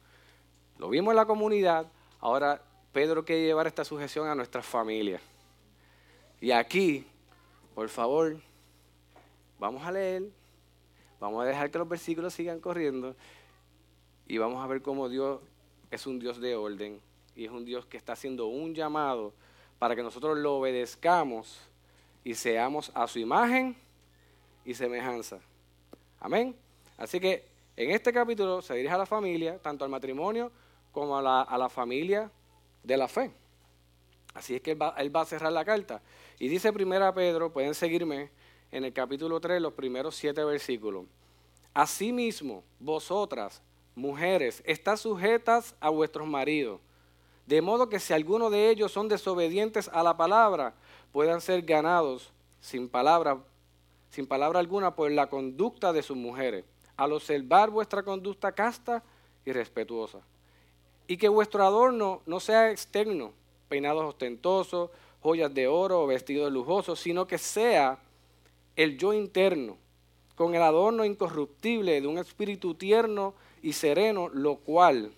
Lo 0.78 0.90
vimos 0.90 1.12
en 1.12 1.16
la 1.16 1.26
comunidad, 1.26 1.88
ahora 2.20 2.62
Pedro 2.94 3.26
quiere 3.26 3.46
llevar 3.46 3.66
esta 3.66 3.84
sujeción 3.84 4.28
a 4.28 4.36
nuestras 4.36 4.68
familias. 4.68 5.20
Y 6.40 6.52
aquí, 6.52 7.04
por 7.74 7.90
favor, 7.90 8.38
vamos 9.58 9.84
a 9.84 9.92
leer, 9.92 10.22
vamos 11.20 11.42
a 11.42 11.48
dejar 11.48 11.72
que 11.72 11.80
los 11.80 11.90
versículos 11.90 12.36
sigan 12.36 12.60
corriendo 12.60 13.16
y 14.28 14.38
vamos 14.38 14.64
a 14.64 14.68
ver 14.68 14.84
cómo 14.84 15.10
Dios 15.10 15.40
es 15.92 16.08
un 16.08 16.20
Dios 16.20 16.40
de 16.40 16.56
orden 16.56 17.00
y 17.36 17.46
es 17.46 17.52
un 17.52 17.66
Dios 17.66 17.86
que 17.86 17.98
está 17.98 18.14
haciendo 18.14 18.48
un 18.48 18.74
llamado 18.74 19.34
para 19.80 19.96
que 19.96 20.04
nosotros 20.04 20.38
lo 20.38 20.58
obedezcamos 20.58 21.60
y 22.24 22.36
seamos 22.36 22.92
a 22.94 23.08
su 23.08 23.20
imagen 23.20 23.76
y 24.66 24.74
semejanza. 24.74 25.40
Amén. 26.20 26.56
Así 26.98 27.20
que 27.20 27.46
en 27.76 27.92
este 27.92 28.12
capítulo 28.12 28.62
se 28.62 28.74
dirige 28.74 28.94
a 28.94 28.98
la 28.98 29.06
familia, 29.06 29.60
tanto 29.60 29.86
al 29.86 29.92
matrimonio 29.92 30.52
como 30.92 31.18
a 31.18 31.22
la, 31.22 31.70
familia 31.70 32.32
de 32.84 32.98
la 32.98 33.08
fe. 33.08 33.32
Así 34.34 34.56
es 34.56 34.62
que 34.62 34.72
él 34.72 34.82
va, 34.82 34.96
él 34.98 35.16
va, 35.16 35.22
a 35.22 35.26
cerrar 35.26 35.52
la 35.52 35.64
carta. 35.64 36.02
Y 36.40 36.48
dice 36.48 36.74
primera 36.74 37.14
Pedro, 37.14 37.54
pueden 37.54 37.76
seguirme 37.76 38.32
en 38.72 38.84
el 38.84 38.94
capítulo 38.94 39.40
3, 39.40 39.62
los 39.62 39.74
primeros 39.74 40.16
siete 40.16 40.44
versículos. 40.44 41.06
Asimismo, 41.74 42.64
vosotras, 42.80 43.62
mujeres, 43.98 44.62
estás 44.66 45.02
sujetas 45.02 45.76
a 45.80 45.90
vuestros 45.90 46.28
maridos, 46.28 46.80
de 47.48 47.62
modo 47.62 47.90
que 47.90 48.00
si 48.00 48.14
alguno 48.14 48.50
de 48.50 48.70
ellos 48.70 48.92
son 48.92 49.08
desobedientes 49.08 49.90
a 49.92 50.04
la 50.04 50.16
palabra, 50.16 50.76
puedan 51.12 51.42
ser 51.42 51.64
ganados 51.64 52.32
sin 52.62 52.88
palabra, 52.88 53.40
sin 54.12 54.28
palabra 54.28 54.60
alguna 54.60 54.96
por 54.96 55.10
la 55.12 55.28
conducta 55.28 55.92
de 55.94 56.04
sus 56.04 56.16
mujeres, 56.16 56.64
al 56.96 57.12
observar 57.12 57.72
vuestra 57.72 58.04
conducta 58.04 58.52
casta 58.52 59.04
y 59.46 59.52
respetuosa. 59.52 60.20
Y 61.08 61.18
que 61.18 61.30
vuestro 61.30 61.66
adorno 61.66 62.22
no 62.28 62.40
sea 62.40 62.70
externo, 62.70 63.32
peinados 63.68 64.06
ostentosos, 64.06 64.92
joyas 65.22 65.54
de 65.54 65.68
oro 65.68 66.04
o 66.04 66.08
vestidos 66.08 66.52
lujosos, 66.52 67.00
sino 67.00 67.26
que 67.26 67.40
sea 67.40 67.98
el 68.76 68.98
yo 68.98 69.14
interno, 69.14 69.78
con 70.36 70.54
el 70.54 70.62
adorno 70.62 71.04
incorruptible 71.04 72.00
de 72.00 72.08
un 72.08 72.20
espíritu 72.20 72.76
tierno 72.76 73.34
y 73.62 73.74
sereno, 73.74 74.30
lo 74.30 74.56
cual 74.58 75.12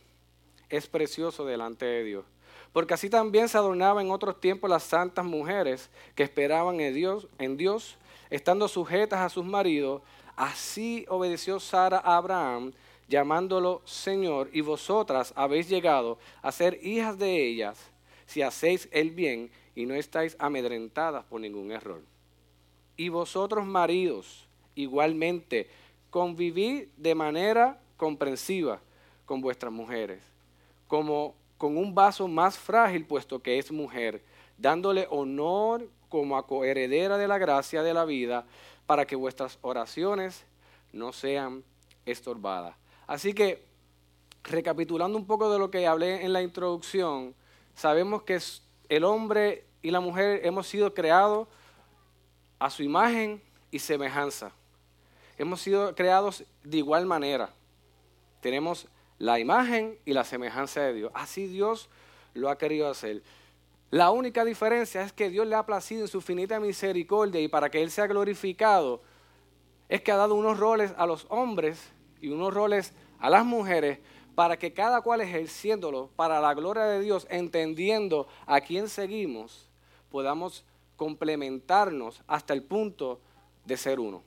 es 0.70 0.88
precioso 0.88 1.46
delante 1.46 1.86
de 1.86 2.04
Dios. 2.04 2.26
Porque 2.72 2.94
así 2.94 3.10
también 3.10 3.50
se 3.50 3.58
adornaban 3.58 4.06
en 4.06 4.12
otros 4.12 4.40
tiempos 4.40 4.70
las 4.70 4.84
santas 4.84 5.26
mujeres 5.26 5.90
que 6.16 6.24
esperaban 6.24 6.80
en 6.80 6.94
Dios, 6.94 7.28
en 7.40 7.58
Dios, 7.58 7.98
estando 8.30 8.68
sujetas 8.68 9.20
a 9.20 9.30
sus 9.30 9.46
maridos. 9.46 10.02
Así 10.36 11.06
obedeció 11.10 11.60
Sara 11.60 11.98
a 11.98 12.18
Abraham, 12.18 12.74
llamándolo 13.08 13.82
Señor, 13.86 14.50
y 14.54 14.62
vosotras 14.62 15.34
habéis 15.36 15.68
llegado 15.68 16.20
a 16.42 16.52
ser 16.52 16.80
hijas 16.84 17.18
de 17.18 17.48
ellas, 17.48 17.80
si 18.28 18.44
hacéis 18.44 18.88
el 18.92 19.12
bien 19.12 19.52
y 19.74 19.86
no 19.86 19.96
estáis 19.96 20.36
amedrentadas 20.40 21.26
por 21.26 21.42
ningún 21.42 21.72
error. 21.72 22.02
Y 22.96 23.10
vosotros, 23.10 23.66
maridos, 23.66 24.48
igualmente, 24.76 25.68
convivid 26.12 26.88
de 26.98 27.16
manera 27.16 27.80
comprensiva 28.00 28.80
con 29.26 29.42
vuestras 29.42 29.72
mujeres, 29.72 30.24
como 30.88 31.36
con 31.58 31.78
un 31.78 31.94
vaso 31.94 32.28
más 32.28 32.58
frágil, 32.58 33.06
puesto 33.06 33.44
que 33.44 33.60
es 33.60 33.72
mujer, 33.72 34.24
dándole 34.58 35.06
honor 35.12 35.86
como 36.08 36.38
a 36.38 36.48
coheredera 36.48 37.18
de 37.18 37.28
la 37.28 37.38
gracia 37.38 37.84
de 37.84 37.94
la 37.94 38.06
vida, 38.06 38.46
para 38.88 39.06
que 39.06 39.16
vuestras 39.16 39.60
oraciones 39.62 40.46
no 40.94 41.12
sean 41.12 41.64
estorbadas. 42.06 42.76
Así 43.06 43.34
que, 43.34 43.64
recapitulando 44.44 45.18
un 45.18 45.28
poco 45.28 45.52
de 45.52 45.60
lo 45.60 45.70
que 45.70 45.86
hablé 45.86 46.24
en 46.26 46.32
la 46.32 46.42
introducción, 46.42 47.36
sabemos 47.76 48.24
que 48.24 48.40
el 48.88 49.04
hombre 49.04 49.66
y 49.82 49.92
la 49.92 50.00
mujer 50.00 50.46
hemos 50.46 50.68
sido 50.68 50.94
creados 50.94 51.48
a 52.58 52.70
su 52.70 52.82
imagen 52.82 53.42
y 53.72 53.80
semejanza. 53.80 54.52
Hemos 55.38 55.62
sido 55.62 55.94
creados 55.94 56.46
de 56.64 56.78
igual 56.78 57.06
manera. 57.06 57.50
Tenemos 58.42 58.88
la 59.18 59.40
imagen 59.40 59.98
y 60.06 60.14
la 60.14 60.24
semejanza 60.24 60.82
de 60.82 60.94
Dios. 60.94 61.12
Así 61.14 61.48
Dios 61.48 61.90
lo 62.34 62.50
ha 62.50 62.58
querido 62.58 62.90
hacer. 62.90 63.22
La 63.92 64.12
única 64.12 64.46
diferencia 64.46 65.02
es 65.02 65.12
que 65.12 65.30
Dios 65.30 65.48
le 65.48 65.56
ha 65.56 65.66
placido 65.66 66.02
en 66.02 66.08
su 66.08 66.22
finita 66.22 66.60
misericordia 66.60 67.42
y 67.42 67.48
para 67.48 67.70
que 67.70 67.82
Él 67.82 67.90
sea 67.90 68.08
glorificado, 68.08 69.02
es 69.88 70.02
que 70.02 70.12
ha 70.12 70.16
dado 70.16 70.36
unos 70.36 70.60
roles 70.60 70.94
a 70.98 71.08
los 71.08 71.26
hombres 71.30 71.90
y 72.22 72.30
unos 72.30 72.54
roles 72.54 72.94
a 73.20 73.30
las 73.30 73.44
mujeres 73.44 74.00
para 74.36 74.58
que 74.58 74.74
cada 74.74 75.02
cual 75.02 75.22
ejerciéndolo 75.22 76.12
para 76.16 76.40
la 76.40 76.54
gloria 76.54 76.84
de 76.84 77.02
Dios, 77.02 77.28
entendiendo 77.30 78.28
a 78.46 78.62
quién 78.62 78.88
seguimos, 78.88 79.70
podamos 80.10 80.64
complementarnos 80.96 82.22
hasta 82.28 82.54
el 82.54 82.64
punto 82.64 83.20
de 83.66 83.76
ser 83.76 84.00
uno. 84.00 84.24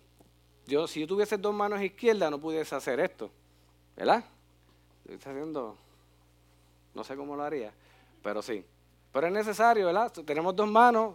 Yo, 0.66 0.86
si 0.86 1.00
yo 1.00 1.06
tuviese 1.06 1.38
dos 1.38 1.54
manos 1.54 1.80
izquierdas, 1.80 2.30
no 2.30 2.40
pudiese 2.40 2.74
hacer 2.74 3.00
esto, 3.00 3.30
¿verdad? 3.96 4.24
Estoy 5.04 5.32
haciendo, 5.32 5.76
no 6.94 7.04
sé 7.04 7.16
cómo 7.16 7.36
lo 7.36 7.42
haría, 7.42 7.72
pero 8.22 8.42
sí. 8.42 8.64
Pero 9.12 9.26
es 9.26 9.32
necesario, 9.32 9.86
¿verdad? 9.86 10.10
Tenemos 10.10 10.56
dos 10.56 10.68
manos, 10.68 11.14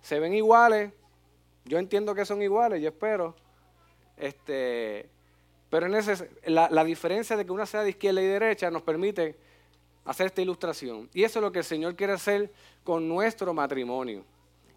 se 0.00 0.18
ven 0.18 0.34
iguales, 0.34 0.92
yo 1.64 1.78
entiendo 1.78 2.14
que 2.14 2.24
son 2.24 2.42
iguales, 2.42 2.82
yo 2.82 2.88
espero. 2.88 3.34
Este, 4.16 5.08
pero 5.70 5.86
la, 6.46 6.68
la 6.70 6.84
diferencia 6.84 7.36
de 7.36 7.46
que 7.46 7.52
una 7.52 7.66
sea 7.66 7.82
de 7.82 7.90
izquierda 7.90 8.20
y 8.20 8.26
derecha 8.26 8.70
nos 8.70 8.82
permite 8.82 9.36
hacer 10.04 10.26
esta 10.26 10.42
ilustración. 10.42 11.08
Y 11.14 11.24
eso 11.24 11.38
es 11.38 11.42
lo 11.42 11.52
que 11.52 11.60
el 11.60 11.64
Señor 11.64 11.94
quiere 11.94 12.14
hacer 12.14 12.52
con 12.84 13.08
nuestro 13.08 13.54
matrimonio. 13.54 14.24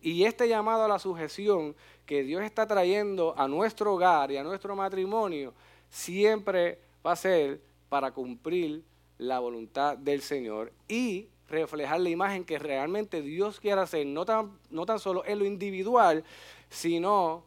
Y 0.02 0.24
este 0.24 0.48
llamado 0.48 0.84
a 0.84 0.88
la 0.88 1.00
sujeción 1.00 1.76
que 2.06 2.24
Dios 2.24 2.44
está 2.44 2.68
trayendo 2.68 3.34
a 3.38 3.48
nuestro 3.48 3.96
hogar 3.96 4.32
y 4.32 4.38
a 4.38 4.44
nuestro 4.44 4.76
matrimonio 4.76 5.54
siempre 5.90 6.80
va 7.06 7.14
a 7.14 7.16
ser 7.16 7.62
para 7.90 8.12
cumplir 8.12 8.84
la 9.18 9.40
voluntad 9.40 9.98
del 9.98 10.22
Señor 10.22 10.72
y 10.88 11.28
reflejar 11.48 12.00
la 12.00 12.10
imagen 12.10 12.44
que 12.44 12.60
realmente 12.60 13.22
Dios 13.22 13.60
quiere 13.60 13.82
hacer, 13.82 14.06
no 14.06 14.26
tan, 14.26 15.00
solo 15.00 15.24
en 15.26 15.40
lo 15.40 15.46
individual, 15.46 16.24
sino 16.70 17.44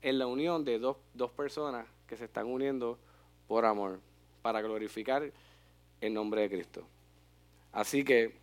en 0.00 0.18
la 0.18 0.26
unión 0.26 0.64
de 0.64 0.78
dos, 0.78 0.96
dos 1.14 1.30
personas 1.30 1.86
que 2.06 2.16
se 2.16 2.24
están 2.24 2.46
uniendo 2.46 2.98
por 3.46 3.64
amor, 3.64 4.00
para 4.40 4.60
glorificar 4.62 5.30
el 6.00 6.14
nombre 6.14 6.42
de 6.42 6.50
Cristo. 6.50 6.82
Así 7.72 8.04
que 8.04 8.34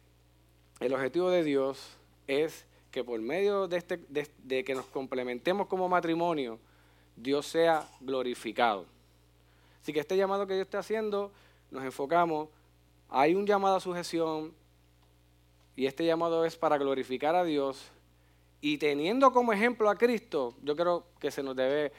el 0.80 0.94
objetivo 0.94 1.30
de 1.30 1.44
Dios 1.44 1.98
es 2.28 2.66
que 2.92 3.04
por 3.04 3.20
medio 3.20 3.68
de, 3.68 3.78
este, 3.78 3.98
de, 3.98 4.64
que 4.64 4.76
nos 4.76 4.86
complementemos 4.86 5.68
como 5.68 5.90
matrimonio, 5.90 6.60
Dios 7.16 7.46
sea 7.46 7.88
glorificado. 8.00 8.86
Así 9.82 9.94
que 9.94 10.00
este 10.00 10.18
llamado 10.18 10.46
que 10.48 10.54
Dios 10.54 10.66
está 10.66 10.80
haciendo, 10.80 11.32
nos 11.72 11.84
enfocamos, 11.84 12.50
hay 13.10 13.36
un 13.36 13.46
llamado 13.46 13.76
a 13.76 13.80
sujeción 13.80 14.54
y 15.76 15.86
este 15.86 16.06
llamado 16.06 16.46
es 16.46 16.56
para 16.56 16.78
glorificar 16.78 17.36
a 17.36 17.44
Dios 17.44 17.92
y 18.62 18.78
teniendo 18.78 19.32
como 19.32 19.54
ejemplo 19.54 19.90
a 19.90 19.96
Cristo, 19.96 20.54
yo 20.64 20.76
creo 20.76 21.06
que 21.20 21.32
se 21.32 21.42
nos 21.42 21.56
debe 21.56 21.92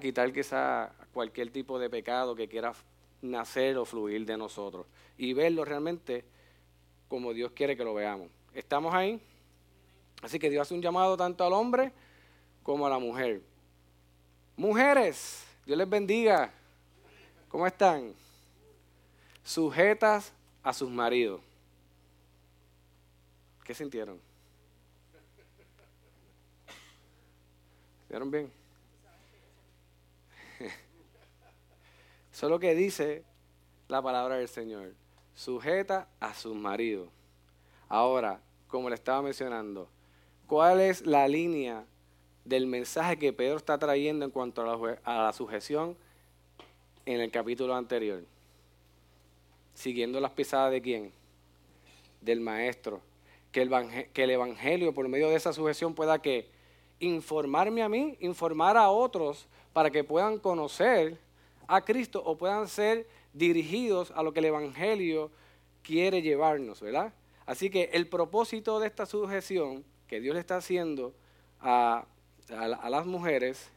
quitar 0.00 0.32
quizá 0.32 0.92
cualquier 1.12 1.50
tipo 1.50 1.78
de 1.78 1.90
pecado 1.90 2.34
que 2.34 2.48
quiera 2.48 2.72
nacer 3.20 3.76
o 3.76 3.84
fluir 3.84 4.24
de 4.24 4.36
nosotros 4.36 4.86
y 5.18 5.32
verlo 5.34 5.64
realmente 5.64 6.24
como 7.08 7.34
Dios 7.34 7.52
quiere 7.52 7.76
que 7.76 7.84
lo 7.84 7.94
veamos. 7.94 8.28
¿Estamos 8.54 8.94
ahí? 8.94 9.20
Así 10.22 10.38
que 10.38 10.48
Dios 10.48 10.62
hace 10.62 10.74
un 10.74 10.82
llamado 10.82 11.16
tanto 11.16 11.44
al 11.44 11.52
hombre 11.52 11.92
como 12.62 12.86
a 12.86 12.90
la 12.90 12.98
mujer. 12.98 13.42
Mujeres, 14.56 15.44
Dios 15.66 15.76
les 15.76 15.88
bendiga. 15.88 16.52
¿Cómo 17.52 17.66
están? 17.66 18.14
Sujetas 19.44 20.32
a 20.62 20.72
sus 20.72 20.88
maridos. 20.88 21.42
¿Qué 23.62 23.74
sintieron? 23.74 24.18
¿Vieron 28.08 28.30
bien? 28.30 28.50
Eso 32.32 32.46
es 32.46 32.50
lo 32.50 32.58
que 32.58 32.74
dice 32.74 33.22
la 33.86 34.00
palabra 34.00 34.36
del 34.36 34.48
Señor. 34.48 34.94
Sujeta 35.34 36.08
a 36.20 36.32
sus 36.32 36.56
maridos. 36.56 37.10
Ahora, 37.86 38.40
como 38.66 38.88
le 38.88 38.94
estaba 38.94 39.20
mencionando, 39.20 39.90
¿cuál 40.46 40.80
es 40.80 41.04
la 41.04 41.28
línea 41.28 41.84
del 42.46 42.66
mensaje 42.66 43.18
que 43.18 43.34
Pedro 43.34 43.58
está 43.58 43.76
trayendo 43.76 44.24
en 44.24 44.30
cuanto 44.30 44.62
a 44.62 45.24
la, 45.26 45.32
sujeción 45.34 45.98
en 47.06 47.20
el 47.20 47.30
capítulo 47.30 47.74
anterior? 47.74 48.22
Siguiendo 49.74 50.20
las 50.20 50.32
pisadas 50.32 50.72
de 50.72 50.82
quién? 50.82 51.12
Del 52.20 52.40
maestro. 52.40 53.00
Que 53.50 53.62
el, 53.62 54.30
evangelio 54.30 54.94
por 54.94 55.08
medio 55.08 55.28
de 55.28 55.36
esa 55.36 55.52
sujeción 55.52 55.94
pueda 55.94 56.20
que 56.20 56.48
informarme 57.00 57.82
a 57.82 57.88
mí, 57.88 58.16
informar 58.20 58.76
a 58.76 58.90
otros 58.90 59.46
para 59.72 59.90
que 59.90 60.04
puedan 60.04 60.38
conocer 60.38 61.18
a 61.66 61.84
Cristo 61.84 62.22
o 62.24 62.36
puedan 62.36 62.68
ser 62.68 63.06
dirigidos 63.32 64.10
a 64.12 64.22
lo 64.22 64.32
que 64.32 64.40
el 64.40 64.46
Evangelio 64.46 65.30
quiere 65.82 66.22
llevarnos, 66.22 66.80
¿verdad? 66.80 67.12
Así 67.46 67.70
que 67.70 67.90
el 67.92 68.06
propósito 68.08 68.78
de 68.78 68.86
esta 68.86 69.06
sujeción 69.06 69.84
que 70.06 70.20
Dios 70.20 70.34
le 70.34 70.40
está 70.40 70.56
haciendo 70.56 71.14
a, 71.60 72.06
las 72.48 73.06
mujeres 73.06 73.70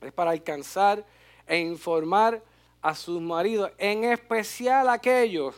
es 0.00 0.12
para 0.12 0.32
alcanzar 0.32 1.04
e 1.46 1.58
informar 1.58 2.42
a 2.80 2.94
sus 2.94 3.20
maridos, 3.20 3.70
en 3.78 4.04
especial 4.04 4.88
aquellos 4.88 5.54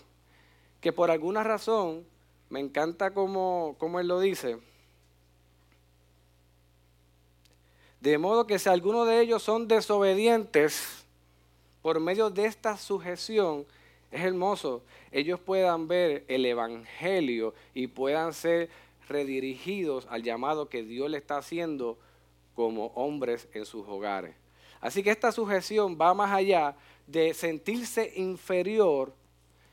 que 0.81 0.92
por 0.92 1.11
alguna 1.11 1.42
razón, 1.42 2.05
me 2.51 2.61
encanta 2.61 3.12
como, 3.12 3.75
como 3.79 3.99
él 4.01 4.07
lo 4.07 4.20
dice, 4.20 4.59
de 8.01 8.18
modo 8.18 8.47
que 8.47 8.59
si 8.59 8.68
alguno 8.68 9.07
de 9.07 9.20
ellos 9.23 9.42
son 9.42 9.66
desobedientes, 9.66 11.05
por 11.81 12.01
medio 12.01 12.29
de 12.29 12.44
esta 12.44 12.77
sujeción, 12.77 13.64
es 14.11 14.23
hermoso, 14.23 14.83
ellos 15.11 15.40
puedan 15.40 15.88
ver 15.88 16.25
el 16.29 16.44
Evangelio 16.44 17.55
y 17.73 17.87
puedan 17.87 18.35
ser 18.35 18.68
redirigidos 19.09 20.07
al 20.11 20.23
llamado 20.23 20.68
que 20.68 20.83
Dios 20.83 21.11
le 21.11 21.16
está 21.18 21.38
haciendo 21.38 21.99
como 22.55 22.88
hombres 22.88 23.49
en 23.55 23.64
sus 23.64 23.88
hogares. 23.88 24.35
Así 24.85 25.03
que 25.03 25.11
esta 25.11 25.33
sujeción 25.33 25.97
va 25.99 26.12
más 26.12 26.31
allá 26.31 26.77
de 27.07 27.33
sentirse 27.33 28.12
inferior, 28.16 29.14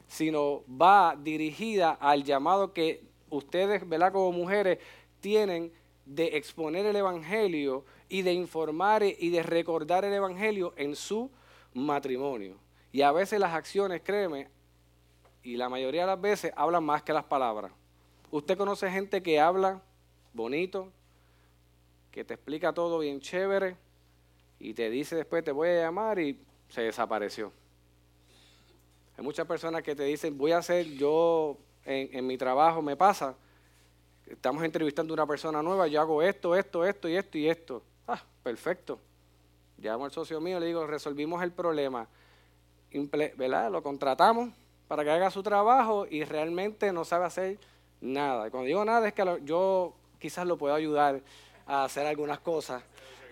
sino 0.08 0.64
va 0.70 1.18
dirigida 1.22 1.92
al 2.00 2.24
llamado 2.24 2.72
que 2.72 3.04
ustedes, 3.30 3.88
¿verdad? 3.90 4.14
Como 4.14 4.32
mujeres, 4.32 4.80
tienen 5.20 5.74
de 6.06 6.38
exponer 6.38 6.86
el 6.86 6.96
Evangelio 6.96 7.84
y 8.08 8.22
de 8.22 8.32
informar 8.32 9.04
y 9.04 9.30
de 9.30 9.44
recordar 9.44 10.06
el 10.06 10.14
Evangelio 10.14 10.74
en 10.78 10.96
su 10.96 11.30
matrimonio. 11.74 12.56
Y 12.94 13.02
a 13.02 13.12
veces 13.12 13.38
las 13.38 13.54
acciones, 13.54 14.02
créeme, 14.06 14.48
y 15.44 15.58
la 15.58 15.68
mayoría 15.68 16.04
de 16.04 16.08
las 16.08 16.22
veces 16.22 16.54
hablan 16.56 16.86
más 16.86 17.04
que 17.04 17.12
las 17.12 17.26
palabras. 17.26 17.74
Usted 18.32 18.58
conoce 18.58 18.90
gente 18.90 19.22
que 19.22 19.42
habla 19.42 19.82
bonito, 20.32 20.90
que 22.12 22.24
te 22.24 22.36
explica 22.36 22.72
todo 22.72 23.00
bien 23.00 23.20
chévere 23.20 23.76
y 24.62 24.74
te 24.74 24.90
dice 24.90 25.16
después 25.16 25.44
te 25.44 25.52
voy 25.52 25.70
a 25.70 25.82
llamar 25.82 26.20
y 26.20 26.40
se 26.70 26.82
desapareció. 26.82 27.52
Hay 29.18 29.24
muchas 29.24 29.48
personas 29.48 29.84
que 29.84 29.96
te 29.96 30.04
dicen 30.04 30.38
voy 30.38 30.52
a 30.52 30.60
hacer 30.60 30.86
yo 30.86 31.58
en, 31.84 32.26
mi 32.28 32.38
trabajo, 32.38 32.82
me 32.82 32.96
pasa, 32.96 33.36
estamos 34.28 34.64
entrevistando 34.64 35.14
a 35.14 35.16
una 35.16 35.26
persona 35.26 35.64
nueva, 35.64 35.88
yo 35.88 36.00
hago 36.00 36.22
esto, 36.22 36.56
esto, 36.56 36.86
esto 36.86 37.10
y 37.10 37.16
esto 37.16 37.38
y 37.38 37.50
esto. 37.50 37.84
Ah, 38.08 38.22
perfecto. 38.44 39.00
Llamo 39.80 40.06
al 40.06 40.12
socio 40.12 40.40
mío, 40.40 40.60
le 40.60 40.68
digo, 40.68 40.86
resolvimos 40.86 41.42
el 41.42 41.52
problema. 41.52 42.08
¿verdad? 43.36 43.72
Lo 43.72 43.82
contratamos 43.82 44.50
para 44.88 45.04
que 45.04 45.10
haga 45.10 45.32
su 45.32 45.42
trabajo 45.42 46.06
y 46.10 46.24
realmente 46.24 46.92
no 46.94 47.04
sabe 47.04 47.26
hacer 47.26 47.58
nada. 48.00 48.48
Y 48.48 48.52
cuando 48.52 48.68
digo 48.68 48.86
nada 48.86 49.08
es 49.08 49.14
que 49.14 49.40
yo 49.44 49.94
quizás 50.20 50.46
lo 50.46 50.58
puedo 50.58 50.76
ayudar 50.76 51.22
a 51.66 51.86
hacer 51.86 52.06
algunas 52.06 52.40
cosas. 52.40 52.84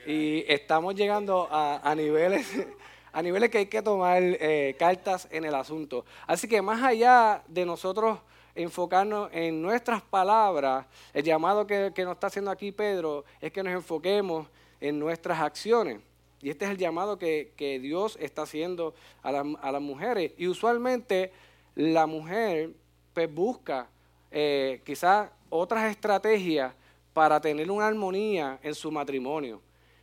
Y 0.05 0.45
estamos 0.47 0.95
llegando 0.95 1.47
a, 1.51 1.93
niveles 1.95 2.47
a 3.11 3.21
niveles 3.21 3.49
que 3.49 3.59
hay 3.59 3.65
que 3.65 3.81
tomar 3.81 4.21
eh, 4.21 4.75
cartas 4.77 5.27
en 5.31 5.45
el 5.45 5.55
asunto. 5.55 6.05
Así 6.27 6.47
que 6.47 6.61
más 6.61 6.81
allá 6.81 7.43
de 7.47 7.65
nosotros 7.65 8.19
enfocarnos 8.55 9.29
en 9.33 9.61
nuestras 9.61 10.01
palabras, 10.01 10.85
el 11.13 11.23
llamado 11.23 11.65
que, 11.65 11.91
nos 11.97 12.13
está 12.13 12.27
haciendo 12.27 12.51
aquí 12.51 12.71
Pedro 12.71 13.25
es 13.39 13.51
que 13.51 13.63
nos 13.63 13.73
enfoquemos 13.73 14.47
en 14.81 14.99
nuestras 14.99 15.39
acciones. 15.39 15.99
Y 16.41 16.49
este 16.49 16.65
es 16.65 16.71
el 16.71 16.77
llamado 16.77 17.17
que, 17.17 17.79
Dios 17.81 18.17
está 18.21 18.43
haciendo 18.43 18.93
a, 19.21 19.31
las 19.31 19.81
mujeres. 19.81 20.33
Y 20.37 20.47
usualmente 20.47 21.31
la 21.75 22.05
mujer 22.05 22.71
pues, 23.13 23.33
busca 23.33 23.89
eh, 24.31 24.81
quizás 24.85 25.29
otras 25.49 25.89
estrategias 25.91 26.73
para 27.13 27.41
tener 27.41 27.69
una 27.69 27.87
armonía 27.87 28.59
en 28.63 28.75
su 28.75 28.91
matrimonio. 28.91 29.61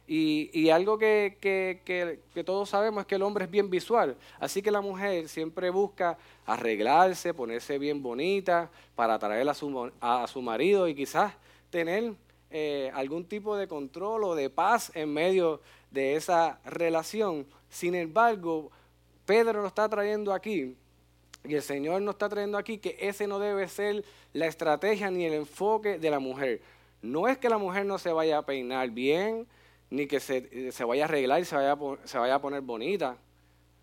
Y, 0.09 0.71
algo 0.71 0.99
que, 0.99 1.39
que, 1.41 2.45
todos 2.45 2.69
sabemos 2.69 3.03
es 3.03 3.07
que 3.07 3.17
el 3.17 3.23
hombre 3.23 3.45
es 3.45 3.51
bien 3.51 3.69
visual. 3.69 4.17
Así 4.39 4.63
que 4.63 4.71
la 4.71 4.81
mujer 4.81 5.29
siempre 5.29 5.71
busca 5.71 6.17
arreglarse, 6.45 7.35
ponerse 7.35 7.79
bien 7.79 8.03
bonita 8.03 8.71
para 8.95 9.15
atraer 9.15 9.49
a 9.49 9.55
su, 9.55 9.91
a, 10.01 10.27
su 10.29 10.41
marido 10.43 10.87
y 10.87 10.95
quizás 10.95 11.33
tener 11.71 12.15
eh, 12.51 12.91
algún 12.95 13.25
tipo 13.25 13.57
de 13.57 13.67
control 13.67 14.25
o 14.25 14.35
de 14.37 14.49
paz 14.49 14.93
en 14.95 15.13
medio 15.13 15.61
de 15.91 16.15
esa 16.15 16.61
relación. 16.65 17.45
Sin 17.69 17.97
embargo, 17.97 18.71
Pedro 19.25 19.63
lo 19.63 19.69
está 19.69 19.89
trayendo 19.89 20.33
aquí 20.33 20.77
y 21.45 21.55
el 21.55 21.63
Señor 21.63 22.03
nos 22.03 22.15
está 22.15 22.29
trayendo 22.29 22.59
aquí 22.59 22.79
que 22.79 22.97
ese 23.01 23.27
no 23.27 23.39
debe 23.39 23.69
ser 23.69 24.05
la 24.33 24.47
estrategia 24.47 25.11
ni 25.11 25.25
el 25.25 25.35
enfoque 25.35 25.99
de 25.99 26.11
la 26.11 26.19
mujer. 26.19 26.61
No 27.03 27.29
es 27.29 27.39
que 27.39 27.49
la 27.49 27.59
mujer 27.59 27.87
no 27.87 27.99
se 27.99 28.13
vaya 28.13 28.39
a 28.39 28.47
peinar 28.47 28.91
bien, 28.91 29.47
ni 29.91 30.07
que 30.07 30.21
se, 30.21 30.73
se 30.73 30.85
vaya 30.85 31.05
a 31.05 31.09
arreglar 31.09 31.41
y 31.41 31.45
se 31.45 31.55
vaya 31.55 31.73
a, 31.73 32.07
se 32.07 32.19
vaya 32.19 32.35
a 32.37 32.41
poner 32.41 32.61
bonita. 32.61 33.17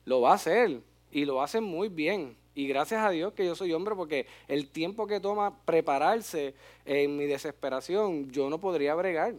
Lo 0.05 0.21
va 0.21 0.31
a 0.31 0.35
hacer 0.35 0.81
y 1.11 1.25
lo 1.25 1.41
hace 1.41 1.61
muy 1.61 1.89
bien. 1.89 2.35
Y 2.55 2.67
gracias 2.67 3.03
a 3.03 3.09
Dios 3.09 3.33
que 3.33 3.45
yo 3.45 3.55
soy 3.55 3.73
hombre 3.73 3.95
porque 3.95 4.27
el 4.47 4.69
tiempo 4.69 5.07
que 5.07 5.19
toma 5.19 5.57
prepararse 5.65 6.53
en 6.85 7.17
mi 7.17 7.25
desesperación, 7.25 8.29
yo 8.31 8.49
no 8.49 8.59
podría 8.59 8.93
bregar, 8.93 9.33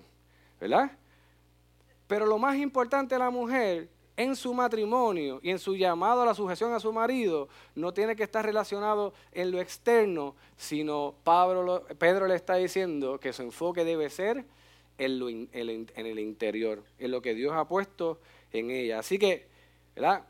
¿verdad? 0.61 0.91
Pero 2.07 2.27
lo 2.27 2.39
más 2.39 2.57
importante 2.57 3.15
de 3.15 3.21
la 3.21 3.31
mujer 3.31 3.89
en 4.17 4.37
su 4.37 4.53
matrimonio 4.55 5.41
y 5.43 5.51
en 5.51 5.59
su 5.59 5.77
llamado 5.77 6.23
a 6.23 6.27
la 6.27 6.35
sujeción 6.35 6.73
a 6.73 6.81
su 6.81 6.93
marido 6.93 7.49
no 7.75 7.93
tiene 7.93 8.15
que 8.15 8.23
estar 8.23 8.45
relacionado 8.45 9.13
en 9.33 9.51
lo 9.51 9.61
externo, 9.61 10.35
sino 10.57 11.15
Pedro 11.99 12.27
le 12.27 12.35
está 12.35 12.55
diciendo 12.57 13.19
que 13.19 13.33
su 13.33 13.43
enfoque 13.43 13.85
debe 13.85 14.11
ser 14.11 14.45
en, 14.99 15.49
el 15.95 16.19
interior, 16.19 16.85
en 16.99 17.11
lo 17.11 17.23
que 17.23 17.35
Dios 17.35 17.53
ha 17.55 17.67
puesto 17.67 18.21
en 18.53 18.71
ella. 18.71 19.01
Así 19.01 19.19
que, 19.19 19.47
¿verdad? 19.95 20.25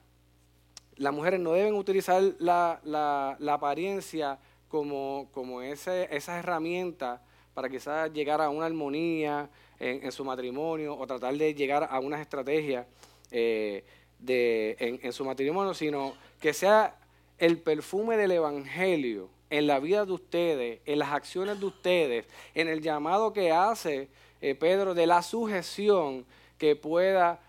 Las 0.96 1.12
mujeres 1.12 1.40
no 1.40 1.52
deben 1.52 1.74
utilizar 1.74 2.22
la, 2.38 3.36
apariencia 3.48 4.38
como, 4.68 5.28
como 5.32 5.62
ese, 5.62 6.08
esa 6.14 6.38
herramienta 6.38 7.22
para 7.52 7.68
quizás 7.68 8.12
llegar 8.12 8.40
a 8.40 8.50
una 8.50 8.66
armonía 8.66 9.50
en, 9.78 10.10
su 10.12 10.24
matrimonio 10.24 10.96
o 10.96 11.06
tratar 11.06 11.34
de 11.34 11.54
llegar 11.54 11.86
a 11.90 12.00
unas 12.00 12.20
estrategias 12.20 12.86
eh, 13.30 13.84
de, 14.18 14.76
en, 14.78 15.00
en 15.02 15.12
su 15.12 15.24
matrimonio, 15.24 15.74
sino 15.74 16.14
que 16.40 16.52
sea 16.52 16.96
el 17.38 17.58
perfume 17.58 18.16
del 18.16 18.32
Evangelio 18.32 19.28
en 19.50 19.66
la 19.66 19.78
vida 19.78 20.04
de 20.04 20.12
ustedes, 20.12 20.80
en 20.84 20.98
las 20.98 21.12
acciones 21.12 21.60
de 21.60 21.66
ustedes, 21.66 22.26
en 22.54 22.68
el 22.68 22.80
llamado 22.80 23.32
que 23.32 23.52
hace 23.52 24.08
eh, 24.44 24.54
Pedro, 24.54 24.92
de 24.92 25.06
la 25.06 25.22
sujeción 25.22 26.26
que 26.58 26.76
pueda 26.76 27.40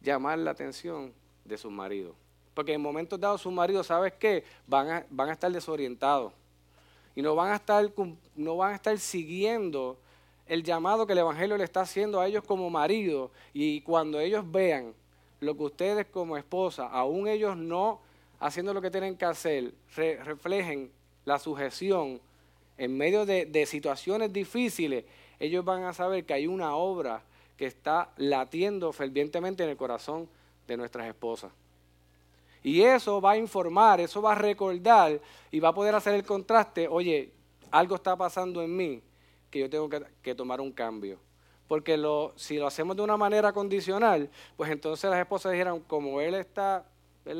llamar 0.00 0.38
la 0.38 0.52
atención 0.52 1.12
de 1.44 1.58
sus 1.58 1.70
maridos. 1.70 2.14
Porque 2.54 2.72
en 2.72 2.80
momentos 2.80 3.20
dados 3.20 3.42
sus 3.42 3.52
maridos, 3.52 3.88
¿sabes 3.88 4.14
qué? 4.14 4.42
Van 4.66 4.88
a, 4.88 5.06
van 5.10 5.28
a 5.28 5.32
estar 5.32 5.52
desorientados. 5.52 6.32
Y 7.14 7.20
no 7.20 7.34
van, 7.34 7.52
a 7.52 7.56
estar, 7.56 7.92
no 8.36 8.56
van 8.56 8.72
a 8.72 8.76
estar 8.76 8.98
siguiendo 8.98 9.98
el 10.46 10.62
llamado 10.62 11.06
que 11.06 11.12
el 11.12 11.18
Evangelio 11.18 11.58
le 11.58 11.64
está 11.64 11.82
haciendo 11.82 12.22
a 12.22 12.26
ellos 12.26 12.42
como 12.42 12.70
marido. 12.70 13.30
Y 13.52 13.82
cuando 13.82 14.18
ellos 14.18 14.50
vean 14.50 14.94
lo 15.40 15.58
que 15.58 15.64
ustedes 15.64 16.06
como 16.06 16.38
esposa, 16.38 16.86
aún 16.86 17.28
ellos 17.28 17.54
no 17.54 18.00
haciendo 18.40 18.72
lo 18.72 18.80
que 18.80 18.90
tienen 18.90 19.14
que 19.14 19.26
hacer, 19.26 19.74
reflejen 19.94 20.90
la 21.26 21.38
sujeción 21.38 22.18
en 22.78 22.96
medio 22.96 23.26
de, 23.26 23.44
de 23.44 23.66
situaciones 23.66 24.32
difíciles, 24.32 25.04
ellos 25.40 25.64
van 25.64 25.84
a 25.84 25.92
saber 25.92 26.24
que 26.24 26.34
hay 26.34 26.46
una 26.46 26.74
obra 26.74 27.22
que 27.56 27.66
está 27.66 28.10
latiendo 28.16 28.92
fervientemente 28.92 29.64
en 29.64 29.70
el 29.70 29.76
corazón 29.76 30.28
de 30.66 30.76
nuestras 30.76 31.06
esposas. 31.06 31.52
Y 32.62 32.82
eso 32.82 33.20
va 33.20 33.32
a 33.32 33.36
informar, 33.36 34.00
eso 34.00 34.20
va 34.20 34.32
a 34.32 34.34
recordar 34.34 35.20
y 35.50 35.60
va 35.60 35.68
a 35.68 35.74
poder 35.74 35.94
hacer 35.94 36.14
el 36.14 36.24
contraste, 36.24 36.88
oye, 36.88 37.32
algo 37.70 37.94
está 37.94 38.16
pasando 38.16 38.62
en 38.62 38.76
mí 38.76 39.02
que 39.50 39.60
yo 39.60 39.70
tengo 39.70 39.88
que, 40.22 40.34
tomar 40.34 40.60
un 40.60 40.72
cambio. 40.72 41.18
Porque 41.66 42.00
si 42.36 42.56
lo 42.56 42.66
hacemos 42.66 42.96
de 42.96 43.02
una 43.02 43.16
manera 43.16 43.52
condicional, 43.52 44.30
pues 44.56 44.70
entonces 44.70 45.10
las 45.10 45.20
esposas 45.20 45.52
dijeron, 45.52 45.80
como 45.80 46.20
él 46.20 46.34
está 46.34 46.86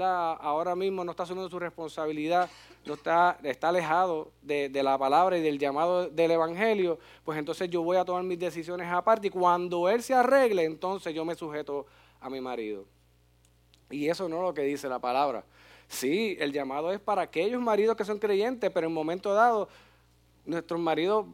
ahora 0.01 0.75
mismo 0.75 1.05
no 1.05 1.13
está 1.13 1.23
asumiendo 1.23 1.51
su 1.51 1.59
responsabilidad, 1.59 2.49
no 2.85 2.95
está, 2.95 3.39
está 3.43 3.69
alejado 3.69 4.31
de, 4.43 4.71
la 4.83 4.97
palabra 4.99 5.39
y 5.39 5.43
del 5.43 5.59
llamado 5.59 6.09
del 6.09 6.31
Evangelio, 6.31 6.99
pues 7.25 7.39
entonces 7.39 7.69
yo 7.71 7.83
voy 7.83 7.97
a 7.97 8.05
tomar 8.05 8.23
mis 8.23 8.39
decisiones 8.39 8.89
aparte 8.91 9.29
y 9.29 9.31
cuando 9.31 9.89
él 9.89 10.03
se 10.03 10.15
arregle, 10.15 10.65
entonces 10.65 11.15
yo 11.15 11.25
me 11.25 11.35
sujeto 11.35 11.87
a 12.21 12.31
mi 12.31 12.41
marido. 12.41 12.85
Y 13.91 14.09
eso 14.09 14.29
no 14.29 14.37
es 14.37 14.43
lo 14.43 14.55
que 14.55 14.63
dice 14.63 14.89
la 14.89 14.99
palabra. 14.99 15.45
Sí, 15.89 16.37
el 16.39 16.53
llamado 16.53 16.93
es 16.93 17.01
para 17.01 17.23
aquellos 17.23 17.61
maridos 17.61 17.97
que 17.97 18.05
son 18.05 18.19
creyentes, 18.19 18.71
pero 18.71 18.87
en 18.87 18.93
momento 18.93 19.33
dado, 19.33 19.69
nuestros 20.45 20.79
maridos, 20.79 21.27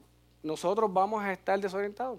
nosotros 0.43 0.93
vamos 0.93 1.23
a 1.23 1.33
estar 1.33 1.59
desorientados. 1.59 2.19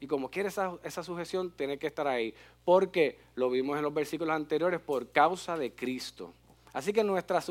Y 0.00 0.06
como 0.06 0.30
quiere 0.30 0.48
esa, 0.48 0.76
esa 0.82 1.02
sujeción, 1.02 1.50
tiene 1.50 1.78
que 1.78 1.86
estar 1.86 2.06
ahí. 2.06 2.34
Porque 2.64 3.18
lo 3.34 3.50
vimos 3.50 3.76
en 3.76 3.82
los 3.82 3.94
versículos 3.94 4.34
anteriores, 4.34 4.80
por 4.80 5.10
causa 5.10 5.56
de 5.56 5.72
Cristo. 5.72 6.32
Así 6.72 6.92
que 6.92 7.04
nuestra, 7.04 7.42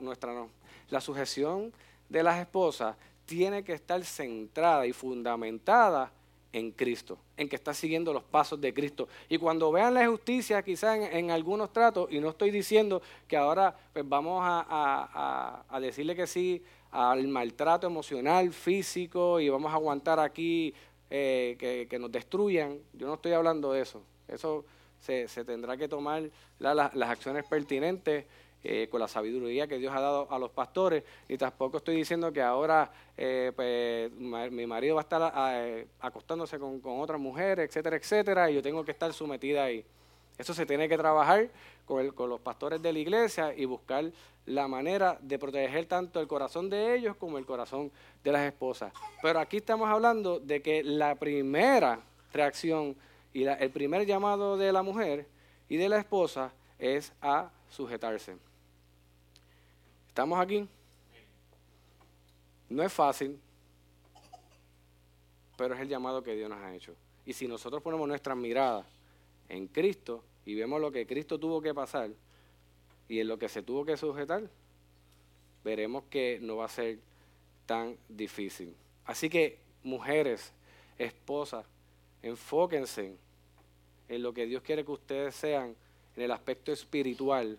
nuestra 0.00 0.34
no, 0.34 0.50
la 0.90 1.00
sujeción 1.00 1.72
de 2.08 2.22
las 2.22 2.40
esposas 2.40 2.96
tiene 3.26 3.64
que 3.64 3.72
estar 3.72 4.04
centrada 4.04 4.86
y 4.86 4.92
fundamentada 4.92 6.12
en 6.52 6.70
Cristo, 6.70 7.18
en 7.36 7.48
que 7.48 7.56
está 7.56 7.74
siguiendo 7.74 8.12
los 8.12 8.22
pasos 8.22 8.60
de 8.60 8.72
Cristo. 8.72 9.08
Y 9.28 9.38
cuando 9.38 9.72
vean 9.72 9.94
la 9.94 10.06
justicia, 10.06 10.62
quizás 10.62 10.98
en, 10.98 11.30
algunos 11.30 11.72
tratos, 11.72 12.12
y 12.12 12.20
no 12.20 12.30
estoy 12.30 12.50
diciendo 12.50 13.02
que 13.26 13.36
ahora 13.36 13.76
pues, 13.92 14.08
vamos 14.08 14.40
a, 14.44 15.64
a, 15.68 15.80
decirle 15.80 16.14
que 16.14 16.26
sí 16.26 16.62
al 16.92 17.26
maltrato 17.26 17.88
emocional, 17.88 18.52
físico, 18.52 19.40
y 19.40 19.48
vamos 19.48 19.72
a 19.72 19.74
aguantar 19.74 20.20
aquí 20.20 20.72
eh, 21.16 21.86
que, 21.88 21.98
nos 22.00 22.10
destruyan. 22.10 22.76
Yo 22.92 23.06
no 23.06 23.14
estoy 23.14 23.34
hablando 23.34 23.72
de 23.72 23.82
eso. 23.82 24.02
Eso 24.26 24.64
se, 24.98 25.28
tendrá 25.44 25.76
que 25.76 25.86
tomar 25.86 26.28
las 26.58 27.08
acciones 27.08 27.44
pertinentes 27.44 28.24
eh, 28.64 28.88
con 28.90 28.98
la 28.98 29.06
sabiduría 29.06 29.68
que 29.68 29.78
Dios 29.78 29.94
ha 29.94 30.00
dado 30.00 30.26
a 30.28 30.40
los 30.40 30.50
pastores. 30.50 31.04
Y 31.28 31.38
tampoco 31.38 31.76
estoy 31.76 31.94
diciendo 31.94 32.32
que 32.32 32.42
ahora 32.42 32.90
eh, 33.16 33.52
pues, 33.54 34.10
mi 34.50 34.66
marido 34.66 34.96
va 34.96 35.02
a 35.02 35.04
estar 35.04 35.86
acostándose 36.00 36.58
con, 36.58 36.80
con 36.80 36.98
otras 36.98 37.20
mujeres, 37.20 37.68
etcétera, 37.68 37.94
etcétera, 37.94 38.50
y 38.50 38.56
yo 38.56 38.62
tengo 38.62 38.84
que 38.84 38.90
estar 38.90 39.12
sometida 39.12 39.62
ahí. 39.62 39.84
Eso 40.36 40.52
se 40.52 40.66
tiene 40.66 40.88
que 40.88 40.96
trabajar 40.96 41.48
con, 41.84 42.12
los 42.28 42.40
pastores 42.40 42.82
de 42.82 42.92
la 42.92 42.98
iglesia 42.98 43.54
y 43.54 43.64
buscar 43.66 44.10
la 44.46 44.66
manera 44.66 45.16
de 45.20 45.38
proteger 45.38 45.86
tanto 45.86 46.20
el 46.20 46.26
corazón 46.26 46.68
de 46.68 46.96
ellos 46.96 47.16
como 47.16 47.38
el 47.38 47.46
corazón 47.46 47.92
de 48.22 48.32
las 48.32 48.42
esposas. 48.42 48.92
Pero 49.22 49.38
aquí 49.38 49.58
estamos 49.58 49.88
hablando 49.88 50.40
de 50.40 50.60
que 50.60 50.82
la 50.82 51.14
primera 51.14 52.00
reacción 52.32 52.96
y 53.32 53.44
el 53.44 53.70
primer 53.70 54.06
llamado 54.06 54.56
de 54.56 54.72
la 54.72 54.82
mujer 54.82 55.26
y 55.68 55.76
de 55.76 55.88
la 55.88 55.98
esposa 55.98 56.52
es 56.78 57.12
a 57.22 57.50
sujetarse. 57.68 58.36
¿Estamos 60.08 60.38
aquí? 60.38 60.68
No 62.68 62.82
es 62.82 62.92
fácil, 62.92 63.40
pero 65.56 65.74
es 65.74 65.80
el 65.80 65.88
llamado 65.88 66.22
que 66.22 66.34
Dios 66.34 66.50
nos 66.50 66.58
ha 66.58 66.74
hecho. 66.74 66.94
Y 67.24 67.32
si 67.32 67.46
nosotros 67.46 67.82
ponemos 67.82 68.06
nuestra 68.06 68.34
mirada 68.34 68.84
en 69.48 69.66
Cristo 69.68 70.22
y 70.46 70.54
vemos 70.54 70.80
lo 70.80 70.92
que 70.92 71.06
Cristo 71.06 71.38
tuvo 71.38 71.60
que 71.60 71.74
pasar 71.74 72.10
y 73.08 73.20
en 73.20 73.28
lo 73.28 73.38
que 73.38 73.48
se 73.48 73.62
tuvo 73.62 73.84
que 73.84 73.96
sujetar, 73.96 74.48
veremos 75.62 76.04
que 76.10 76.38
no 76.40 76.56
va 76.56 76.66
a 76.66 76.68
ser 76.68 76.98
tan 77.66 77.96
difícil. 78.08 78.74
Así 79.04 79.28
que, 79.28 79.58
mujeres, 79.82 80.52
esposas, 80.98 81.66
enfóquense 82.22 83.16
en 84.08 84.22
lo 84.22 84.32
que 84.32 84.46
Dios 84.46 84.62
quiere 84.62 84.84
que 84.84 84.92
ustedes 84.92 85.34
sean 85.34 85.74
en 86.16 86.22
el 86.22 86.30
aspecto 86.30 86.72
espiritual, 86.72 87.58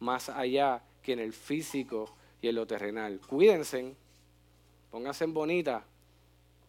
más 0.00 0.28
allá 0.28 0.82
que 1.02 1.12
en 1.12 1.20
el 1.20 1.32
físico 1.32 2.14
y 2.40 2.48
en 2.48 2.56
lo 2.56 2.66
terrenal. 2.66 3.20
Cuídense, 3.26 3.94
pónganse 4.90 5.26
bonita, 5.26 5.84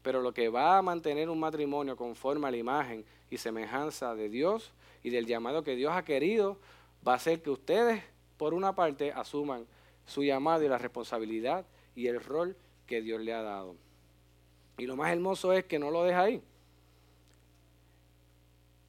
pero 0.05 0.21
lo 0.21 0.35
que 0.35 0.49
va 0.49 0.77
a 0.77 0.83
mantener 0.83 1.31
un 1.31 1.39
matrimonio 1.39 1.97
conforme 1.97 2.47
a 2.47 2.51
la 2.51 2.57
imagen 2.57 3.03
y 3.31 3.37
semejanza 3.37 4.13
de 4.13 4.29
Dios 4.29 4.71
y 5.01 5.09
del 5.09 5.25
llamado 5.25 5.63
que 5.63 5.75
Dios 5.75 5.93
ha 5.93 6.05
querido, 6.05 6.59
va 7.05 7.15
a 7.15 7.19
ser 7.19 7.41
que 7.41 7.49
ustedes, 7.49 8.03
por 8.37 8.53
una 8.53 8.75
parte, 8.75 9.11
asuman 9.11 9.65
su 10.05 10.23
llamado 10.23 10.63
y 10.63 10.67
la 10.67 10.77
responsabilidad 10.77 11.65
y 11.95 12.05
el 12.05 12.23
rol 12.23 12.55
que 12.85 13.01
Dios 13.01 13.19
le 13.19 13.33
ha 13.33 13.41
dado. 13.41 13.77
Y 14.77 14.85
lo 14.85 14.95
más 14.95 15.11
hermoso 15.11 15.51
es 15.53 15.65
que 15.65 15.79
no 15.79 15.89
lo 15.89 16.03
deja 16.03 16.21
ahí. 16.21 16.39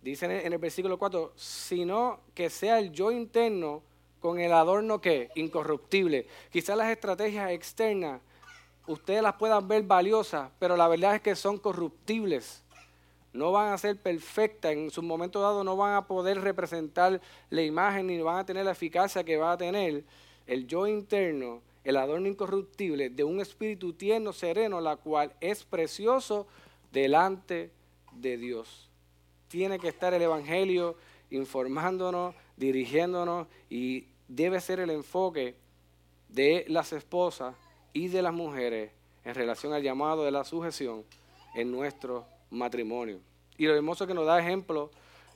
Dice 0.03 0.27
en 0.27 0.53
el 0.53 0.59
versículo 0.59 0.99
4, 0.99 1.33
sino 1.35 2.21
que 2.35 2.51
sea 2.51 2.79
el 2.79 2.93
yo 2.93 3.11
interno 3.11 3.83
con 4.21 4.39
el 4.39 4.53
adorno 4.53 5.01
que 5.01 5.31
incorruptible. 5.35 6.27
Quizás 6.51 6.77
las 6.77 6.91
estrategias 6.91 7.53
externas 7.53 8.21
ustedes 8.87 9.23
las 9.23 9.35
puedan 9.35 9.67
ver 9.69 9.83
valiosas, 9.83 10.51
pero 10.59 10.77
la 10.77 10.89
verdad 10.89 11.17
es 11.17 11.21
que 11.21 11.35
son 11.35 11.59
corruptibles. 11.59 12.63
No 13.33 13.53
van 13.53 13.73
a 13.73 13.79
ser 13.79 14.01
perfectas, 14.01 14.73
en 14.73 14.91
su 14.91 15.03
momento 15.03 15.41
dado 15.41 15.63
no 15.63 15.77
van 15.77 15.95
a 15.95 16.07
poder 16.07 16.41
representar 16.41 17.21
la 17.51 17.63
imagen 17.63 18.07
ni 18.07 18.21
van 18.21 18.39
a 18.39 18.47
tener 18.47 18.65
la 18.65 18.71
eficacia 18.71 19.25
que 19.25 19.37
va 19.37 19.53
a 19.53 19.59
tener 19.59 20.05
el 20.47 20.67
yo 20.67 20.87
interno, 20.87 21.61
el 21.85 21.97
adorno 21.97 22.29
incorruptible 22.29 23.11
de 23.11 23.25
un 23.25 23.41
espíritu 23.41 23.93
tierno, 23.93 24.33
sereno, 24.33 24.81
la 24.81 24.97
cual 24.97 25.33
es 25.41 25.65
precioso 25.65 26.47
delante 26.93 27.71
de 28.13 28.39
Dios. 28.39 28.89
Tiene 29.49 29.79
que 29.79 29.89
estar 29.89 30.15
el 30.15 30.23
Evangelio 30.23 30.97
informándonos, 31.31 32.35
dirigiéndonos 32.57 33.49
y 33.69 34.07
debe 34.29 34.61
ser 34.61 34.81
el 34.81 34.91
enfoque 34.91 35.57
de 36.29 36.65
las 36.69 36.93
esposas 36.93 37.55
y 37.97 38.09
de 38.09 38.21
las 38.21 38.35
mujeres 38.35 38.91
en 39.25 39.35
relación 39.35 39.73
al 39.73 39.83
llamado 39.83 40.23
de 40.23 40.31
la 40.31 40.45
sujeción 40.45 41.03
en 41.55 41.73
nuestro 41.73 42.27
matrimonio. 42.51 43.21
Y 43.57 43.65
lo 43.65 43.75
hermoso 43.75 44.07
que 44.07 44.13
nos 44.13 44.27
da 44.27 44.39
ejemplo 44.39 44.91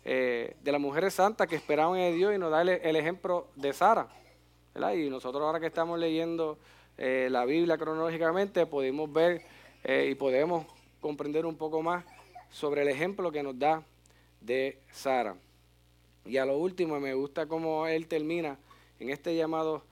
eh, 0.04 0.56
de 0.62 0.70
las 0.70 0.80
mujeres 0.80 1.14
santas 1.14 1.48
que 1.48 1.56
esperaban 1.56 1.98
en 1.98 2.14
Dios 2.14 2.34
y 2.34 2.38
nos 2.38 2.50
da 2.50 2.60
el, 2.60 2.96
ejemplo 2.96 3.48
de 3.56 3.72
Sara. 3.72 4.08
Y 4.94 5.08
nosotros 5.08 5.42
ahora 5.42 5.58
que 5.58 5.68
estamos 5.68 5.98
leyendo 5.98 6.58
eh, 6.98 7.28
la 7.30 7.46
Biblia 7.46 7.78
cronológicamente, 7.78 8.66
podemos 8.66 9.10
ver 9.10 9.40
eh, 9.82 10.08
y 10.10 10.14
podemos 10.14 10.66
comprender 11.00 11.46
un 11.46 11.56
poco 11.56 11.80
más 11.80 12.04
sobre 12.50 12.82
el 12.82 12.88
ejemplo 12.88 13.32
que 13.32 13.42
nos 13.42 13.58
da 13.58 13.82
de 14.42 14.78
Sara. 14.92 15.34
Y 16.26 16.36
a 16.36 16.44
lo 16.44 16.58
último, 16.58 17.00
me 17.00 17.14
gusta 17.14 17.46
cómo 17.46 17.86
él 17.86 18.06
termina 18.06 18.58
en 18.98 19.08
este 19.08 19.34
llamado 19.34 19.82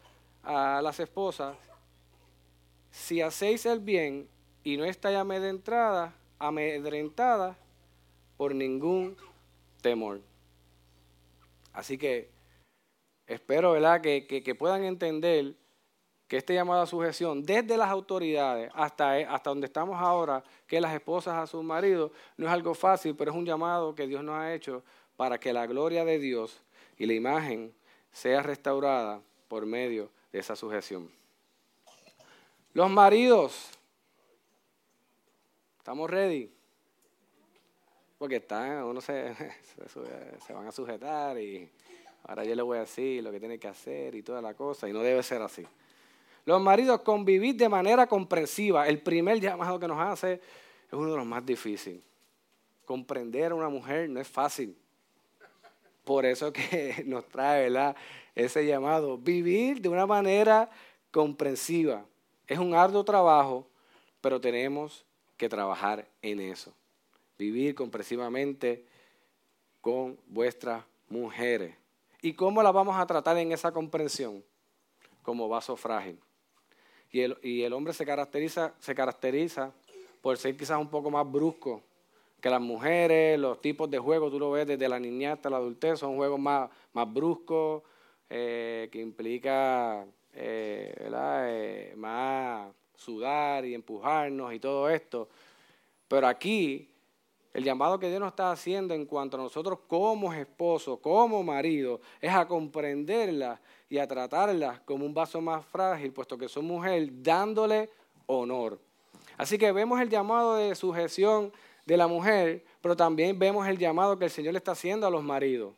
a 0.42 0.82
las 0.82 1.00
esposas, 1.00 1.56
si 2.90 3.20
hacéis 3.20 3.66
el 3.66 3.80
bien 3.80 4.28
y 4.64 4.76
no 4.76 4.84
estáis 4.84 5.16
amedrentada, 5.16 6.14
amedrentada 6.38 7.56
por 8.36 8.54
ningún 8.54 9.16
temor. 9.80 10.20
Así 11.72 11.96
que 11.98 12.30
espero 13.26 13.72
¿verdad? 13.72 14.00
Que, 14.00 14.26
que, 14.26 14.54
puedan 14.54 14.84
entender 14.84 15.54
que 16.26 16.36
este 16.36 16.54
llamado 16.54 16.82
a 16.82 16.86
sujeción, 16.86 17.42
desde 17.42 17.76
las 17.76 17.88
autoridades 17.88 18.70
hasta, 18.74 19.14
hasta 19.32 19.50
donde 19.50 19.66
estamos 19.66 19.96
ahora, 19.98 20.42
que 20.66 20.80
las 20.80 20.94
esposas 20.94 21.34
a 21.34 21.46
sus 21.46 21.64
maridos, 21.64 22.10
no 22.36 22.46
es 22.46 22.52
algo 22.52 22.74
fácil, 22.74 23.14
pero 23.16 23.30
es 23.30 23.36
un 23.36 23.46
llamado 23.46 23.94
que 23.94 24.06
Dios 24.06 24.22
nos 24.22 24.34
ha 24.34 24.52
hecho 24.54 24.82
para 25.16 25.38
que 25.38 25.52
la 25.52 25.66
gloria 25.66 26.04
de 26.04 26.18
Dios 26.18 26.60
y 26.98 27.06
la 27.06 27.14
imagen 27.14 27.72
sea 28.12 28.42
restaurada 28.42 29.22
por 29.48 29.64
medio 29.66 30.10
de 30.32 30.40
esa 30.40 30.56
sujeción. 30.56 31.17
Los 32.78 32.88
maridos, 32.88 33.70
¿estamos 35.78 36.08
ready? 36.08 36.48
Porque 38.16 38.36
están, 38.36 38.84
uno 38.84 39.00
se, 39.00 39.34
se, 39.34 40.52
van 40.52 40.68
a 40.68 40.70
sujetar 40.70 41.36
y 41.40 41.68
ahora 42.22 42.44
yo 42.44 42.54
le 42.54 42.62
voy 42.62 42.76
a 42.76 42.82
decir 42.82 43.24
lo 43.24 43.32
que 43.32 43.40
tiene 43.40 43.58
que 43.58 43.66
hacer 43.66 44.14
y 44.14 44.22
toda 44.22 44.40
la 44.40 44.54
cosa, 44.54 44.88
y 44.88 44.92
no 44.92 45.00
debe 45.00 45.24
ser 45.24 45.42
así. 45.42 45.66
Los 46.44 46.62
maridos 46.62 47.00
convivir 47.00 47.56
de 47.56 47.68
manera 47.68 48.06
comprensiva. 48.06 48.86
El 48.86 49.02
primer 49.02 49.40
llamado 49.40 49.80
que 49.80 49.88
nos 49.88 49.98
hace 49.98 50.34
es 50.34 50.92
uno 50.92 51.10
de 51.10 51.16
los 51.16 51.26
más 51.26 51.44
difíciles. 51.44 52.00
Comprender 52.84 53.50
a 53.50 53.56
una 53.56 53.68
mujer 53.68 54.08
no 54.08 54.20
es 54.20 54.28
fácil. 54.28 54.78
Por 56.04 56.24
eso 56.24 56.52
que 56.52 57.02
nos 57.06 57.26
trae 57.26 57.68
ese 58.36 58.64
llamado. 58.64 59.18
Vivir 59.18 59.80
de 59.80 59.88
una 59.88 60.06
manera 60.06 60.70
comprensiva. 61.10 62.04
Es 62.48 62.58
un 62.58 62.74
arduo 62.74 63.04
trabajo, 63.04 63.66
pero 64.22 64.40
tenemos 64.40 65.04
que 65.36 65.48
trabajar 65.48 66.08
en 66.22 66.40
eso. 66.40 66.72
Vivir 67.38 67.74
comprensivamente 67.74 68.86
con 69.80 70.18
vuestras 70.26 70.82
mujeres. 71.08 71.76
¿Y 72.22 72.32
cómo 72.32 72.62
las 72.62 72.72
vamos 72.72 72.96
a 72.96 73.06
tratar 73.06 73.36
en 73.38 73.52
esa 73.52 73.70
comprensión? 73.70 74.42
Como 75.22 75.48
vaso 75.48 75.76
frágil. 75.76 76.18
Y 77.12 77.20
el, 77.20 77.38
y 77.42 77.62
el 77.62 77.72
hombre 77.74 77.92
se 77.92 78.04
caracteriza, 78.04 78.74
se 78.80 78.94
caracteriza 78.94 79.72
por 80.20 80.36
ser 80.36 80.56
quizás 80.56 80.80
un 80.80 80.88
poco 80.88 81.10
más 81.10 81.30
brusco 81.30 81.82
que 82.40 82.50
las 82.50 82.60
mujeres, 82.60 83.38
los 83.38 83.60
tipos 83.60 83.90
de 83.90 83.98
juegos, 83.98 84.30
tú 84.30 84.38
lo 84.38 84.50
ves 84.50 84.66
desde 84.66 84.88
la 84.88 84.98
niñez 84.98 85.32
hasta 85.32 85.50
la 85.50 85.56
adultez, 85.56 85.98
son 85.98 86.16
juegos 86.16 86.38
más, 86.38 86.70
más 86.92 87.12
bruscos, 87.12 87.82
eh, 88.30 88.88
que 88.92 89.00
implica 89.00 90.06
eh, 90.40 90.94
eh, 90.96 91.94
más 91.96 92.70
sudar 92.94 93.64
y 93.64 93.74
empujarnos 93.74 94.54
y 94.54 94.60
todo 94.60 94.88
esto. 94.88 95.28
Pero 96.06 96.28
aquí, 96.28 96.88
el 97.52 97.64
llamado 97.64 97.98
que 97.98 98.08
Dios 98.08 98.20
nos 98.20 98.30
está 98.30 98.52
haciendo 98.52 98.94
en 98.94 99.04
cuanto 99.04 99.36
a 99.36 99.40
nosotros 99.40 99.80
como 99.88 100.32
esposo, 100.32 100.98
como 100.98 101.42
marido, 101.42 102.00
es 102.20 102.32
a 102.32 102.46
comprenderlas 102.46 103.58
y 103.90 103.98
a 103.98 104.06
tratarlas 104.06 104.78
como 104.80 105.04
un 105.04 105.12
vaso 105.12 105.40
más 105.40 105.66
frágil, 105.66 106.12
puesto 106.12 106.38
que 106.38 106.48
son 106.48 106.66
mujeres, 106.66 107.10
dándole 107.20 107.90
honor. 108.26 108.78
Así 109.36 109.58
que 109.58 109.72
vemos 109.72 110.00
el 110.00 110.08
llamado 110.08 110.54
de 110.54 110.74
sujeción 110.76 111.52
de 111.84 111.96
la 111.96 112.06
mujer, 112.06 112.64
pero 112.80 112.96
también 112.96 113.36
vemos 113.38 113.66
el 113.66 113.76
llamado 113.76 114.16
que 114.16 114.26
el 114.26 114.30
Señor 114.30 114.52
le 114.52 114.58
está 114.58 114.72
haciendo 114.72 115.04
a 115.04 115.10
los 115.10 115.24
maridos. 115.24 115.74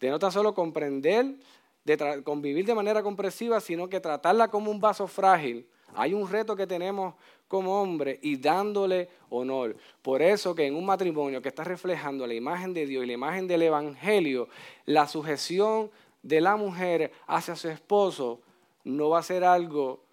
De 0.00 0.10
no 0.10 0.18
tan 0.18 0.32
solo 0.32 0.52
comprender 0.52 1.36
de 1.84 2.22
convivir 2.22 2.64
de 2.66 2.74
manera 2.74 3.02
comprensiva, 3.02 3.60
sino 3.60 3.88
que 3.88 4.00
tratarla 4.00 4.48
como 4.48 4.70
un 4.70 4.80
vaso 4.80 5.06
frágil. 5.06 5.66
Hay 5.94 6.14
un 6.14 6.30
reto 6.30 6.54
que 6.54 6.66
tenemos 6.66 7.14
como 7.48 7.80
hombre 7.80 8.18
y 8.22 8.36
dándole 8.36 9.08
honor. 9.28 9.76
Por 10.02 10.22
eso 10.22 10.54
que 10.54 10.66
en 10.66 10.76
un 10.76 10.86
matrimonio 10.86 11.42
que 11.42 11.48
está 11.48 11.64
reflejando 11.64 12.26
la 12.26 12.34
imagen 12.34 12.72
de 12.74 12.86
Dios 12.86 13.04
y 13.04 13.06
la 13.08 13.12
imagen 13.14 13.48
del 13.48 13.62
Evangelio, 13.62 14.48
la 14.84 15.08
sujeción 15.08 15.90
de 16.22 16.40
la 16.40 16.56
mujer 16.56 17.12
hacia 17.26 17.56
su 17.56 17.68
esposo 17.68 18.40
no 18.84 19.08
va 19.08 19.18
a 19.18 19.22
ser 19.22 19.42
algo 19.42 20.04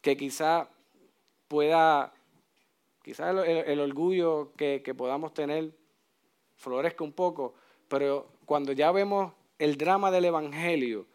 que 0.00 0.16
quizá 0.16 0.68
pueda, 1.46 2.14
quizá 3.02 3.30
el, 3.30 3.80
orgullo 3.80 4.52
que 4.56 4.94
podamos 4.96 5.34
tener 5.34 5.72
florezca 6.60 7.02
un 7.02 7.12
poco, 7.12 7.54
pero 7.88 8.28
cuando 8.44 8.72
ya 8.72 8.92
vemos 8.92 9.32
el 9.60 9.76
drama 9.76 10.10
del 10.10 10.24
Evangelio, 10.24 11.06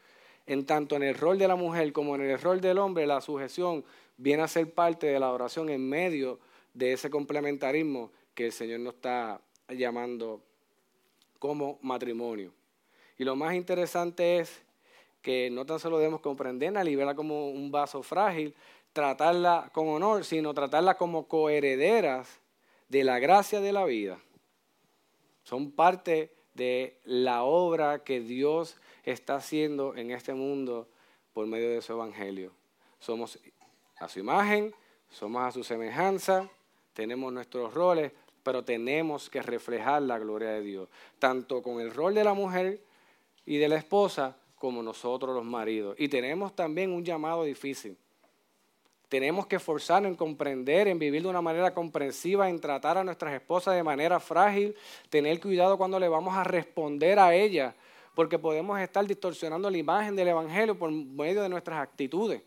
en 0.45 0.65
tanto 0.65 0.95
en 0.95 1.03
el 1.03 1.15
rol 1.15 1.39
de 1.39 1.47
la 1.47 1.55
mujer 1.55 1.91
como 1.91 2.15
en 2.15 2.21
el 2.21 2.39
rol 2.39 2.61
del 2.61 2.77
hombre, 2.77 3.07
la 3.07 3.19
sujeción 3.19 3.83
viene 4.17 4.43
a 4.43 4.47
ser 4.47 4.71
parte 4.71 5.07
de 5.07 5.19
la 5.19 5.31
oración 5.31 5.69
en 5.69 5.89
medio 5.89 6.39
de 6.73 6.93
ese 6.93 7.09
complementarismo 7.09 8.11
que 8.35 8.45
el 8.45 8.51
Señor 8.51 8.81
nos 8.81 8.93
está 8.93 9.41
llamando 9.67 10.41
como 11.39 11.79
matrimonio. 11.81 12.53
Y 13.17 13.23
lo 13.23 13.35
más 13.35 13.55
interesante 13.55 14.37
es 14.37 14.61
que 15.23 15.49
no 15.49 15.65
tan 15.65 15.79
solo 15.79 15.97
debemos 15.97 16.21
comprenderla 16.21 16.83
verla 16.83 17.15
como 17.15 17.49
un 17.49 17.71
vaso 17.71 18.03
frágil, 18.03 18.53
tratarla 18.93 19.71
con 19.73 19.87
honor, 19.87 20.23
sino 20.23 20.53
tratarla 20.53 20.97
como 20.97 21.27
coherederas 21.27 22.39
de 22.89 23.03
la 23.03 23.17
gracia 23.17 23.59
de 23.59 23.73
la 23.73 23.85
vida. 23.85 24.19
Son 25.43 25.71
parte 25.71 26.34
de 26.56 26.97
la 27.03 27.43
obra 27.43 28.03
que 28.03 28.20
Dios 28.20 28.78
está 29.03 29.36
haciendo 29.36 29.95
en 29.95 30.12
este 30.12 30.34
mundo 30.34 30.88
por 31.34 31.45
medio 31.45 31.70
de 31.70 31.82
su 31.82 31.93
evangelio. 31.93 32.51
Somos 32.99 33.38
a 33.97 34.08
su 34.10 34.20
imagen, 34.20 34.74
somos 35.10 35.43
a 35.43 35.51
su 35.51 35.64
semejanza, 35.64 36.49
tenemos 36.93 37.32
nuestros 37.32 37.74
roles, 37.74 38.12
pero 38.41 38.64
tenemos 38.64 39.30
que 39.30 39.41
reflejar 39.41 40.01
la 40.01 40.18
gloria 40.18 40.49
de 40.49 40.62
Dios, 40.62 40.89
tanto 41.20 41.62
con 41.62 41.80
el 41.80 41.93
rol 41.93 42.14
de 42.14 42.24
la 42.24 42.34
mujer 42.34 42.82
y 43.45 43.58
de 43.58 43.70
la 43.70 43.76
esposa 43.76 44.38
como 44.56 44.82
nosotros 44.82 45.36
los 45.36 45.45
maridos. 45.45 45.95
Y 45.99 46.08
tenemos 46.08 46.56
también 46.56 46.91
un 46.91 47.03
llamado 47.03 47.43
difícil. 47.43 47.97
Tenemos 49.16 49.47
que 49.47 49.55
esforzarnos 49.55 50.09
en 50.09 50.18
comprender, 50.18 50.89
en 50.89 50.99
vivir 50.99 51.22
de 51.22 51.30
una 51.30 51.41
manera 51.41 51.74
comprensiva, 51.74 52.49
en 52.49 52.59
tratar 52.59 52.97
a 52.97 53.03
nuestras 53.05 53.34
esposas 53.34 53.74
de 53.74 53.82
manera 53.82 54.20
frágil, 54.20 54.76
tener 55.09 55.39
cuidado 55.39 55.78
cuando 55.78 55.97
le 55.97 56.09
vamos 56.09 56.36
a 56.36 56.43
responder 56.43 57.18
a 57.18 57.34
ellas, 57.34 57.74
porque 58.13 58.38
podemos 58.38 58.78
estar 58.78 59.07
distorsionando 59.07 59.70
la 59.70 59.78
imagen 59.78 60.18
del 60.18 60.28
Evangelio 60.28 60.78
por 60.78 60.91
medio 60.91 61.41
de 61.41 61.47
nuestras 61.47 61.80
actitudes. 61.80 62.41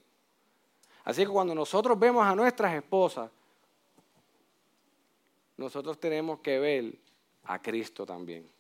Así 1.05 1.23
que 1.23 1.31
cuando 1.31 1.55
nosotros 1.55 1.99
vemos 1.99 2.23
a 2.27 2.35
nuestras 2.35 2.75
esposas, 2.75 3.31
nosotros 5.57 5.99
tenemos 5.99 6.41
que 6.41 6.59
ver 6.59 6.93
a 7.45 7.62
Cristo 7.62 8.05
también 8.05 8.58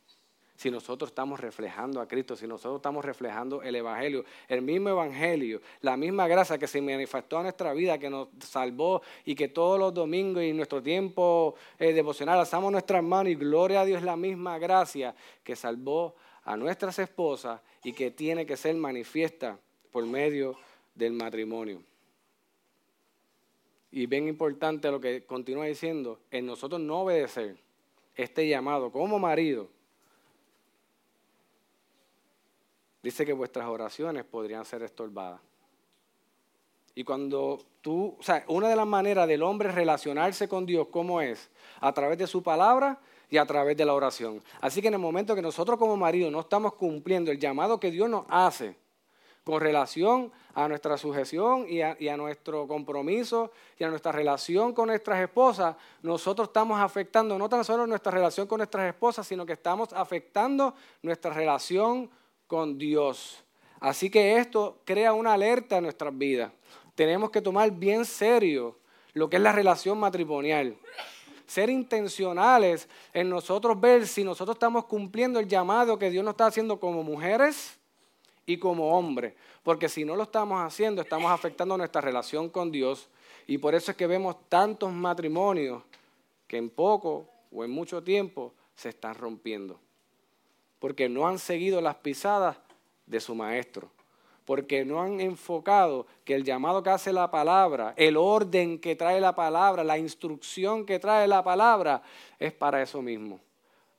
si 0.58 0.72
nosotros 0.72 1.12
estamos 1.12 1.38
reflejando 1.38 2.00
a 2.00 2.08
Cristo, 2.08 2.34
si 2.34 2.48
nosotros 2.48 2.80
estamos 2.80 3.04
reflejando 3.04 3.62
el 3.62 3.76
Evangelio, 3.76 4.24
el 4.48 4.60
mismo 4.60 4.88
Evangelio, 4.88 5.60
la 5.82 5.96
misma 5.96 6.26
gracia 6.26 6.58
que 6.58 6.66
se 6.66 6.82
manifestó 6.82 7.36
en 7.36 7.44
nuestra 7.44 7.72
vida, 7.74 7.96
que 7.96 8.10
nos 8.10 8.26
salvó 8.40 9.00
y 9.24 9.36
que 9.36 9.46
todos 9.46 9.78
los 9.78 9.94
domingos 9.94 10.42
y 10.42 10.52
nuestro 10.52 10.82
tiempo 10.82 11.54
eh, 11.78 11.92
devocional 11.92 12.40
alzamos 12.40 12.72
nuestras 12.72 13.04
manos 13.04 13.30
y 13.30 13.36
gloria 13.36 13.82
a 13.82 13.84
Dios 13.84 14.02
la 14.02 14.16
misma 14.16 14.58
gracia 14.58 15.14
que 15.44 15.54
salvó 15.54 16.16
a 16.42 16.56
nuestras 16.56 16.98
esposas 16.98 17.60
y 17.84 17.92
que 17.92 18.10
tiene 18.10 18.44
que 18.44 18.56
ser 18.56 18.74
manifiesta 18.74 19.60
por 19.92 20.04
medio 20.06 20.56
del 20.92 21.12
matrimonio. 21.12 21.80
Y 23.92 24.06
bien 24.06 24.26
importante 24.26 24.90
lo 24.90 24.98
que 24.98 25.24
continúa 25.24 25.66
diciendo, 25.66 26.18
en 26.32 26.46
nosotros 26.46 26.80
no 26.80 27.02
obedecer 27.02 27.58
este 28.16 28.48
llamado 28.48 28.90
como 28.90 29.20
marido 29.20 29.77
dice 33.02 33.24
que 33.24 33.32
vuestras 33.32 33.66
oraciones 33.68 34.24
podrían 34.24 34.64
ser 34.64 34.82
estorbadas. 34.82 35.40
Y 36.94 37.04
cuando 37.04 37.60
tú, 37.80 38.16
o 38.18 38.22
sea, 38.22 38.44
una 38.48 38.68
de 38.68 38.74
las 38.74 38.86
maneras 38.86 39.28
del 39.28 39.44
hombre 39.44 39.70
relacionarse 39.70 40.48
con 40.48 40.66
Dios, 40.66 40.88
¿cómo 40.90 41.20
es? 41.20 41.48
A 41.80 41.92
través 41.92 42.18
de 42.18 42.26
su 42.26 42.42
palabra 42.42 42.98
y 43.30 43.36
a 43.36 43.46
través 43.46 43.76
de 43.76 43.84
la 43.84 43.94
oración. 43.94 44.42
Así 44.60 44.82
que 44.82 44.88
en 44.88 44.94
el 44.94 45.00
momento 45.00 45.34
que 45.34 45.42
nosotros 45.42 45.78
como 45.78 45.96
marido 45.96 46.30
no 46.30 46.40
estamos 46.40 46.74
cumpliendo 46.74 47.30
el 47.30 47.38
llamado 47.38 47.78
que 47.78 47.90
Dios 47.90 48.10
nos 48.10 48.24
hace 48.28 48.74
con 49.44 49.60
relación 49.60 50.32
a 50.54 50.68
nuestra 50.68 50.98
sujeción 50.98 51.66
y 51.68 51.80
a, 51.82 51.96
y 52.00 52.08
a, 52.08 52.16
nuestro 52.16 52.66
compromiso 52.66 53.52
y 53.78 53.84
a 53.84 53.88
nuestra 53.88 54.10
relación 54.10 54.74
con 54.74 54.88
nuestras 54.88 55.20
esposas, 55.20 55.76
nosotros 56.02 56.48
estamos 56.48 56.78
afectando 56.80 57.38
no 57.38 57.48
tan 57.48 57.64
solo 57.64 57.86
nuestra 57.86 58.12
relación 58.12 58.46
con 58.46 58.58
nuestras 58.58 58.88
esposas, 58.88 59.26
sino 59.26 59.46
que 59.46 59.52
estamos 59.52 59.92
afectando 59.92 60.74
nuestra 61.00 61.32
relación 61.32 62.10
con 62.48 62.78
Dios. 62.78 63.44
Así 63.78 64.10
que 64.10 64.38
esto 64.38 64.80
crea 64.84 65.12
una 65.12 65.34
alerta 65.34 65.76
en 65.76 65.84
nuestras 65.84 66.16
vidas. 66.16 66.50
Tenemos 66.96 67.30
que 67.30 67.40
tomar 67.40 67.70
bien 67.70 68.04
serio 68.04 68.76
lo 69.12 69.30
que 69.30 69.36
es 69.36 69.42
la 69.42 69.52
relación 69.52 69.98
matrimonial. 69.98 70.76
Ser 71.46 71.70
intencionales 71.70 72.88
en 73.12 73.30
nosotros 73.30 73.80
ver 73.80 74.06
si 74.06 74.24
nosotros 74.24 74.56
estamos 74.56 74.86
cumpliendo 74.86 75.38
el 75.38 75.46
llamado 75.46 75.98
que 75.98 76.10
Dios 76.10 76.24
nos 76.24 76.32
está 76.32 76.46
haciendo 76.46 76.80
como 76.80 77.04
mujeres 77.04 77.78
y 78.44 78.58
como 78.58 78.98
hombres. 78.98 79.34
Porque 79.62 79.88
si 79.88 80.04
no 80.04 80.16
lo 80.16 80.24
estamos 80.24 80.60
haciendo, 80.60 81.02
estamos 81.02 81.30
afectando 81.30 81.76
nuestra 81.76 82.00
relación 82.00 82.48
con 82.48 82.72
Dios. 82.72 83.08
Y 83.46 83.58
por 83.58 83.74
eso 83.74 83.92
es 83.92 83.96
que 83.96 84.06
vemos 84.06 84.36
tantos 84.48 84.92
matrimonios 84.92 85.82
que 86.46 86.56
en 86.56 86.68
poco 86.68 87.28
o 87.52 87.64
en 87.64 87.70
mucho 87.70 88.02
tiempo 88.02 88.52
se 88.74 88.88
están 88.88 89.14
rompiendo 89.14 89.78
porque 90.78 91.08
no 91.08 91.26
han 91.26 91.38
seguido 91.38 91.80
las 91.80 91.96
pisadas 91.96 92.56
de 93.06 93.20
su 93.20 93.34
maestro, 93.34 93.90
porque 94.44 94.84
no 94.84 95.02
han 95.02 95.20
enfocado 95.20 96.06
que 96.24 96.34
el 96.34 96.44
llamado 96.44 96.82
que 96.82 96.90
hace 96.90 97.12
la 97.12 97.30
palabra, 97.30 97.94
el 97.96 98.16
orden 98.16 98.78
que 98.78 98.96
trae 98.96 99.20
la 99.20 99.34
palabra, 99.34 99.84
la 99.84 99.98
instrucción 99.98 100.86
que 100.86 100.98
trae 100.98 101.26
la 101.26 101.42
palabra, 101.42 102.02
es 102.38 102.52
para 102.52 102.82
eso 102.82 103.02
mismo, 103.02 103.40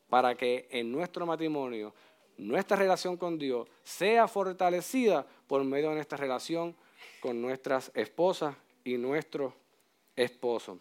para 0.10 0.36
que 0.36 0.68
en 0.72 0.92
nuestro 0.92 1.26
matrimonio, 1.26 1.94
nuestra 2.38 2.78
relación 2.78 3.18
con 3.18 3.38
Dios 3.38 3.68
sea 3.84 4.28
fortalecida 4.28 5.26
por 5.48 5.64
medio 5.64 5.90
de 5.90 5.96
nuestra 5.96 6.18
relación 6.18 6.76
con 7.20 7.42
nuestras 7.42 7.92
esposas 7.94 8.56
y 8.84 8.98
nuestros 8.98 9.54
esposos. 10.16 10.78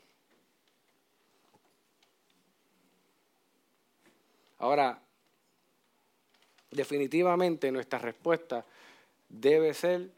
Ahora, 4.59 5.01
definitivamente 6.71 7.71
nuestra 7.73 7.99
respuesta 7.99 8.65
debe 9.29 9.75
ser 9.75 10.09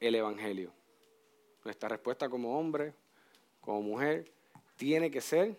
el 0.00 0.14
Evangelio. 0.14 0.70
Nuestra 1.64 1.88
respuesta 1.88 2.28
como 2.28 2.58
hombre, 2.58 2.92
como 3.60 3.82
mujer, 3.82 4.30
tiene 4.76 5.10
que 5.10 5.20
ser 5.20 5.56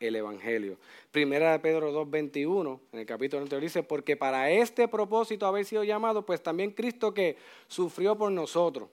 el 0.00 0.16
Evangelio. 0.16 0.76
Primera 1.12 1.52
de 1.52 1.58
Pedro 1.58 1.92
2.21, 1.92 2.80
en 2.92 2.98
el 2.98 3.06
capítulo 3.06 3.42
anterior 3.42 3.62
dice, 3.62 3.82
porque 3.82 4.16
para 4.16 4.50
este 4.50 4.88
propósito 4.88 5.46
habéis 5.46 5.68
sido 5.68 5.84
llamados, 5.84 6.24
pues 6.24 6.42
también 6.42 6.70
Cristo 6.72 7.12
que 7.14 7.36
sufrió 7.68 8.16
por 8.16 8.32
nosotros. 8.32 8.88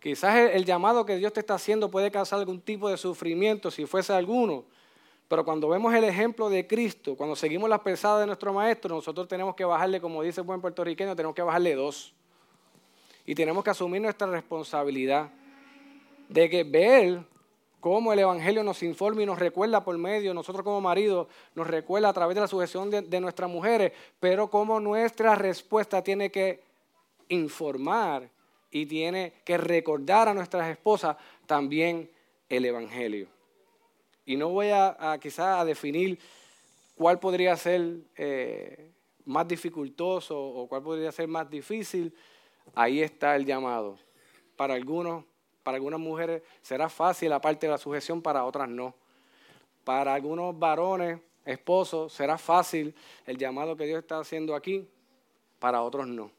Quizás 0.00 0.36
el, 0.36 0.48
el 0.50 0.64
llamado 0.64 1.06
que 1.06 1.16
Dios 1.16 1.32
te 1.32 1.40
está 1.40 1.54
haciendo 1.54 1.90
puede 1.90 2.10
causar 2.10 2.38
algún 2.38 2.60
tipo 2.60 2.90
de 2.90 2.98
sufrimiento, 2.98 3.70
si 3.70 3.86
fuese 3.86 4.12
alguno, 4.12 4.64
pero 5.28 5.44
cuando 5.44 5.68
vemos 5.68 5.94
el 5.94 6.04
ejemplo 6.04 6.50
de 6.50 6.66
Cristo, 6.66 7.16
cuando 7.16 7.34
seguimos 7.34 7.68
las 7.70 7.80
pesadas 7.80 8.20
de 8.20 8.26
nuestro 8.26 8.52
Maestro, 8.52 8.94
nosotros 8.94 9.26
tenemos 9.26 9.54
que 9.54 9.64
bajarle, 9.64 10.00
como 10.00 10.22
dice 10.22 10.40
el 10.40 10.46
buen 10.46 10.60
puertorriqueño, 10.60 11.16
tenemos 11.16 11.34
que 11.34 11.42
bajarle 11.42 11.74
dos. 11.74 12.14
Y 13.24 13.34
tenemos 13.34 13.64
que 13.64 13.70
asumir 13.70 14.02
nuestra 14.02 14.26
responsabilidad 14.26 15.30
de 16.28 16.50
que 16.50 16.62
ver 16.62 17.22
cómo 17.80 18.12
el 18.12 18.18
Evangelio 18.18 18.62
nos 18.62 18.82
informa 18.82 19.22
y 19.22 19.26
nos 19.26 19.38
recuerda 19.38 19.82
por 19.82 19.96
medio, 19.96 20.34
nosotros 20.34 20.62
como 20.62 20.80
maridos, 20.80 21.26
nos 21.54 21.66
recuerda 21.66 22.10
a 22.10 22.12
través 22.12 22.34
de 22.34 22.42
la 22.42 22.48
sujeción 22.48 22.90
de, 22.90 23.02
de 23.02 23.20
nuestras 23.20 23.48
mujeres, 23.48 23.92
pero 24.20 24.48
cómo 24.48 24.78
nuestra 24.78 25.34
respuesta 25.34 26.02
tiene 26.02 26.30
que 26.30 26.62
informar 27.28 28.28
y 28.70 28.86
tiene 28.86 29.32
que 29.44 29.56
recordar 29.56 30.28
a 30.28 30.34
nuestras 30.34 30.70
esposas 30.70 31.16
también 31.46 32.10
el 32.48 32.64
Evangelio. 32.66 33.33
Y 34.26 34.36
no 34.36 34.48
voy 34.48 34.68
a, 34.70 35.18
quizás 35.20 35.60
a 35.60 35.64
definir 35.64 36.18
cuál 36.96 37.18
podría 37.18 37.56
ser 37.56 37.98
eh, 38.16 38.90
más 39.24 39.46
dificultoso 39.46 40.40
o 40.40 40.66
cuál 40.66 40.82
podría 40.82 41.12
ser 41.12 41.28
más 41.28 41.48
difícil. 41.50 42.14
Ahí 42.74 43.02
está 43.02 43.36
el 43.36 43.44
llamado. 43.44 43.98
Para 44.56 44.74
algunos, 44.74 45.24
para 45.62 45.76
algunas 45.76 46.00
mujeres 46.00 46.42
será 46.62 46.88
fácil 46.88 47.30
la 47.30 47.40
parte 47.40 47.66
de 47.66 47.72
la 47.72 47.78
sujeción, 47.78 48.22
para 48.22 48.44
otras 48.44 48.68
no. 48.68 48.94
Para 49.84 50.14
algunos 50.14 50.58
varones, 50.58 51.20
esposos, 51.44 52.12
será 52.12 52.38
fácil 52.38 52.94
el 53.26 53.36
llamado 53.36 53.76
que 53.76 53.84
Dios 53.84 53.98
está 53.98 54.18
haciendo 54.18 54.54
aquí, 54.54 54.88
para 55.58 55.82
otros 55.82 56.06
no. 56.06 56.30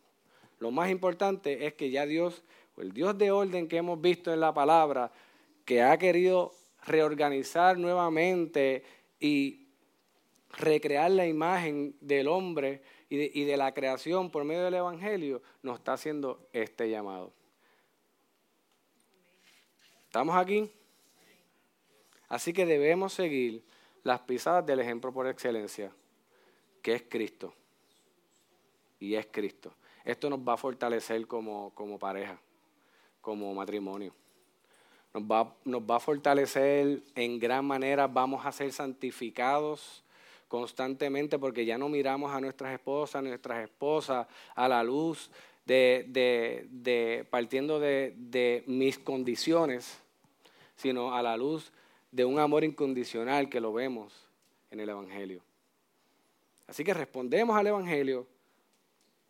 Lo 0.59 0.71
más 0.71 0.89
importante 0.89 1.67
es 1.67 1.73
que 1.73 1.91
ya 1.91 2.05
Dios, 2.05 2.43
el 2.77 2.91
Dios 2.91 3.17
de 3.17 3.31
orden 3.31 3.67
que 3.67 3.77
hemos 3.77 4.01
visto 4.01 4.33
en 4.33 4.39
la 4.39 4.53
palabra, 4.53 5.11
que 5.65 5.83
ha 5.83 5.97
querido 5.97 6.53
reorganizar 6.85 7.77
nuevamente 7.77 8.83
y 9.19 9.67
recrear 10.51 11.11
la 11.11 11.27
imagen 11.27 11.95
del 11.99 12.27
hombre 12.27 12.81
y 13.09 13.43
de, 13.45 13.57
la 13.57 13.73
creación 13.73 14.29
por 14.31 14.43
medio 14.43 14.63
del 14.63 14.75
Evangelio, 14.75 15.41
nos 15.61 15.77
está 15.77 15.93
haciendo 15.93 16.47
este 16.53 16.89
llamado. 16.89 17.31
¿Estamos 20.05 20.35
aquí? 20.35 20.71
Así 22.27 22.53
que 22.53 22.65
debemos 22.65 23.13
seguir 23.13 23.63
las 24.03 24.21
pisadas 24.21 24.65
del 24.65 24.79
ejemplo 24.79 25.13
por 25.13 25.27
excelencia, 25.27 25.91
que 26.81 26.93
es 26.93 27.03
Cristo. 27.03 27.53
Y 28.99 29.15
es 29.15 29.27
Cristo. 29.27 29.73
Esto 30.03 30.29
nos 30.29 30.39
va 30.39 30.53
a 30.53 30.57
fortalecer 30.57 31.27
como, 31.27 31.73
como 31.75 31.99
pareja, 31.99 32.39
como 33.21 33.53
matrimonio 33.53 34.13
nos 35.15 35.23
va, 35.23 35.55
nos 35.63 35.81
va 35.81 35.95
a 35.95 35.99
fortalecer 36.01 37.01
en 37.15 37.39
gran 37.39 37.63
manera, 37.63 38.05
vamos 38.05 38.45
a 38.45 38.51
ser 38.51 38.73
santificados 38.73 40.03
constantemente 40.49 41.39
porque 41.39 41.65
ya 41.65 41.77
no 41.77 41.87
miramos 41.87 42.33
a 42.33 42.41
nuestras 42.41 42.73
esposas, 42.73 43.15
a 43.15 43.21
nuestras 43.21 43.63
esposas 43.63 44.27
a 44.55 44.67
la 44.67 44.83
luz 44.83 45.31
de, 45.65 46.05
de, 46.69 47.25
partiendo 47.29 47.79
de, 47.79 48.63
mis 48.67 48.99
condiciones, 48.99 49.97
sino 50.75 51.15
a 51.15 51.23
la 51.23 51.37
luz 51.37 51.71
de 52.11 52.25
un 52.25 52.37
amor 52.37 52.65
incondicional 52.65 53.49
que 53.49 53.61
lo 53.61 53.71
vemos 53.71 54.27
en 54.69 54.81
el 54.81 54.89
Evangelio. 54.89 55.41
Así 56.67 56.83
que 56.83 56.93
respondemos 56.93 57.55
al 57.55 57.67
Evangelio 57.67 58.27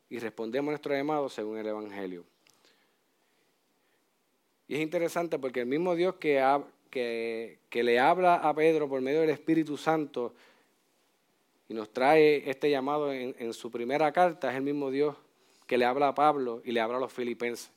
y 0.09 0.17
respondemos 0.17 0.69
a 0.69 0.71
nuestro 0.71 0.95
llamado 0.95 1.29
según 1.29 1.59
el 1.59 1.67
Evangelio. 1.67 2.25
Y 4.67 4.75
es 4.75 4.81
interesante 4.81 5.37
porque 5.37 5.61
el 5.61 5.65
mismo 5.67 5.95
Dios 5.95 6.15
que, 6.15 7.59
le 7.71 7.99
habla 7.99 8.35
a 8.35 8.53
Pedro 8.53 8.89
por 8.89 9.01
medio 9.01 9.21
del 9.21 9.29
Espíritu 9.29 9.77
Santo 9.77 10.33
y 11.67 11.73
nos 11.73 11.91
trae 11.91 12.49
este 12.49 12.69
llamado 12.69 13.11
en, 13.11 13.35
en 13.37 13.53
su 13.53 13.71
primera 13.71 14.11
carta 14.11 14.49
es 14.51 14.57
el 14.57 14.63
mismo 14.63 14.91
Dios 14.91 15.15
que 15.67 15.77
le 15.77 15.85
habla 15.85 16.09
a 16.09 16.15
Pablo 16.15 16.61
y 16.63 16.71
le 16.71 16.79
habla 16.79 16.97
a 16.97 16.99
los 16.99 17.13
filipenses. 17.13 17.71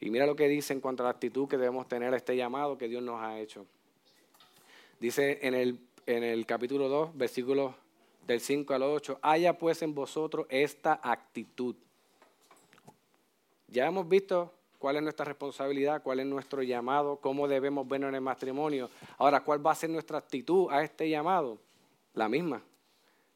Y 0.00 0.10
mira 0.10 0.26
lo 0.26 0.34
que 0.34 0.48
dice 0.48 0.72
en 0.72 0.80
cuanto 0.80 1.02
a 1.02 1.04
la 1.04 1.10
actitud 1.10 1.48
que 1.48 1.56
debemos 1.56 1.86
tener 1.86 2.12
a 2.12 2.16
este 2.16 2.36
llamado 2.36 2.76
que 2.76 2.88
Dios 2.88 3.02
nos 3.02 3.22
ha 3.22 3.38
hecho. 3.38 3.66
Dice 4.98 5.38
en 5.42 5.54
el, 5.54 5.78
en 6.06 6.24
el 6.24 6.44
capítulo 6.44 6.88
2, 6.88 7.16
versículos 7.16 7.74
del 8.26 8.40
5 8.40 8.74
al 8.74 8.82
8, 8.82 9.18
haya 9.22 9.56
pues 9.56 9.80
en 9.82 9.94
vosotros 9.94 10.46
esta 10.48 11.00
actitud. 11.02 11.76
Ya 13.68 13.86
hemos 13.86 14.08
visto 14.08 14.52
cuál 14.82 14.96
es 14.96 15.02
nuestra 15.04 15.24
responsabilidad, 15.24 16.02
cuál 16.02 16.18
es 16.18 16.26
nuestro 16.26 16.60
llamado, 16.60 17.14
cómo 17.18 17.46
debemos 17.46 17.86
vernos 17.86 18.08
en 18.08 18.16
el 18.16 18.20
matrimonio. 18.20 18.90
Ahora, 19.16 19.38
¿cuál 19.44 19.64
va 19.64 19.70
a 19.70 19.76
ser 19.76 19.90
nuestra 19.90 20.18
actitud 20.18 20.66
a 20.72 20.82
este 20.82 21.08
llamado? 21.08 21.58
La 22.14 22.28
misma. 22.28 22.64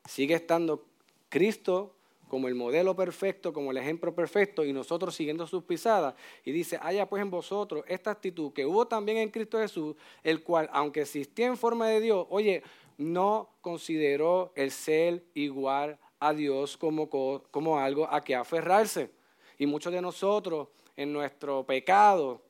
Sigue 0.07 0.35
estando 0.35 0.85
Cristo 1.29 1.95
como 2.27 2.49
el 2.49 2.57
modelo 2.57 2.97
perfecto, 2.97 3.53
como 3.53 3.71
el 3.71 3.77
ejemplo 3.77 4.13
perfecto, 4.13 4.65
y 4.65 4.73
nosotros 4.73 5.15
siguiendo 5.15 5.47
sus 5.47 5.63
pisadas. 5.63 6.17
Y 6.45 6.51
dice, 6.51 6.81
haya 6.83 7.09
pues 7.09 7.23
en 7.23 7.31
vosotros 7.31 7.85
esta 7.87 8.11
actitud 8.11 8.53
que 8.53 8.67
hubo 8.67 8.89
también 8.89 9.19
en 9.19 9.31
Cristo 9.31 9.61
Jesús, 9.61 9.95
el 10.25 10.43
cual, 10.43 10.69
aunque 10.73 11.03
existía 11.03 11.47
en 11.47 11.57
forma 11.57 11.87
de 11.87 12.01
Dios, 12.01 12.27
oye, 12.29 12.65
no 12.99 13.51
consideró 13.61 14.51
el 14.57 14.73
ser 14.73 15.23
igual 15.35 15.97
a 16.19 16.33
Dios 16.33 16.77
como, 16.77 17.09
como 17.09 17.79
algo 17.79 18.13
a 18.13 18.21
que 18.21 18.35
aferrarse. 18.35 19.11
Y 19.59 19.67
muchos 19.67 19.93
de 19.93 20.03
nosotros, 20.03 20.67
en 20.97 21.13
nuestro 21.13 21.65
pecado, 21.65 22.43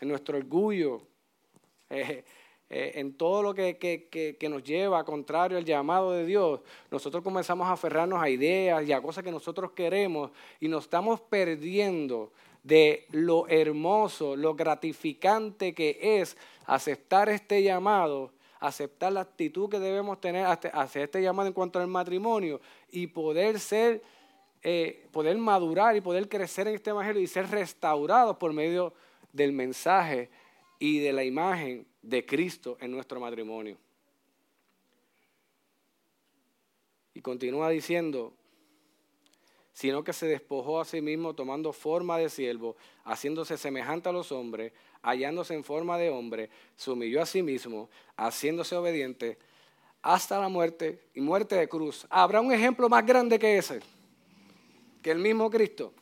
en 0.00 0.08
nuestro 0.08 0.38
orgullo, 0.38 1.02
eh, 1.90 2.24
eh, 2.70 2.92
en 2.96 3.16
todo 3.16 3.42
lo 3.42 3.54
que, 3.54 3.78
que, 3.78 4.48
nos 4.48 4.62
lleva 4.62 5.02
contrario 5.02 5.56
al 5.56 5.64
llamado 5.64 6.12
de 6.12 6.26
Dios, 6.26 6.60
nosotros 6.90 7.24
comenzamos 7.24 7.66
a 7.66 7.72
aferrarnos 7.72 8.22
a 8.22 8.28
ideas 8.28 8.86
y 8.86 8.92
a 8.92 9.00
cosas 9.00 9.24
que 9.24 9.30
nosotros 9.30 9.72
queremos 9.72 10.30
y 10.60 10.68
nos 10.68 10.84
estamos 10.84 11.20
perdiendo 11.20 12.30
de 12.62 13.06
lo 13.10 13.48
hermoso, 13.48 14.36
lo 14.36 14.54
gratificante 14.54 15.72
que 15.72 15.98
es 16.20 16.36
aceptar 16.66 17.30
este 17.30 17.62
llamado, 17.62 18.32
aceptar 18.60 19.14
la 19.14 19.20
actitud 19.22 19.70
que 19.70 19.78
debemos 19.78 20.20
tener 20.20 20.44
hacia 20.44 21.02
este 21.02 21.22
llamado 21.22 21.48
en 21.48 21.54
cuanto 21.54 21.78
al 21.78 21.86
matrimonio 21.86 22.60
y 22.90 23.06
poder 23.06 23.58
ser, 23.60 24.02
eh, 24.62 25.06
poder 25.12 25.36
madurar 25.38 25.96
y 25.96 26.00
poder 26.00 26.28
crecer 26.28 26.68
en 26.68 26.74
este 26.74 26.90
evangelio 26.90 27.22
y 27.22 27.26
ser 27.26 27.48
restaurados 27.50 28.36
por 28.36 28.52
medio 28.52 28.92
del 29.32 29.52
mensaje 29.52 30.30
y 30.78 30.98
de 30.98 31.12
la 31.12 31.24
imagen 31.24 31.86
de 32.02 32.24
Cristo 32.24 32.76
en 32.80 32.90
nuestro 32.90 33.20
matrimonio. 33.20 33.76
Y 37.14 37.20
continúa 37.20 37.70
diciendo, 37.70 38.32
sino 39.72 40.02
que 40.02 40.12
se 40.12 40.26
despojó 40.26 40.80
a 40.80 40.84
sí 40.84 41.00
mismo 41.00 41.34
tomando 41.34 41.72
forma 41.72 42.18
de 42.18 42.28
siervo, 42.28 42.76
haciéndose 43.04 43.56
semejante 43.56 44.08
a 44.08 44.12
los 44.12 44.32
hombres, 44.32 44.72
hallándose 45.02 45.54
en 45.54 45.62
forma 45.62 45.98
de 45.98 46.10
hombre, 46.10 46.50
se 46.76 46.90
humilló 46.90 47.22
a 47.22 47.26
sí 47.26 47.42
mismo, 47.42 47.88
haciéndose 48.16 48.74
obediente 48.74 49.38
hasta 50.02 50.40
la 50.40 50.48
muerte 50.48 51.00
y 51.14 51.20
muerte 51.20 51.54
de 51.54 51.68
cruz. 51.68 52.06
¿Habrá 52.10 52.40
un 52.40 52.52
ejemplo 52.52 52.88
más 52.88 53.04
grande 53.06 53.38
que 53.38 53.58
ese? 53.58 53.80
Que 55.02 55.10
el 55.10 55.18
mismo 55.18 55.50
Cristo. 55.50 55.92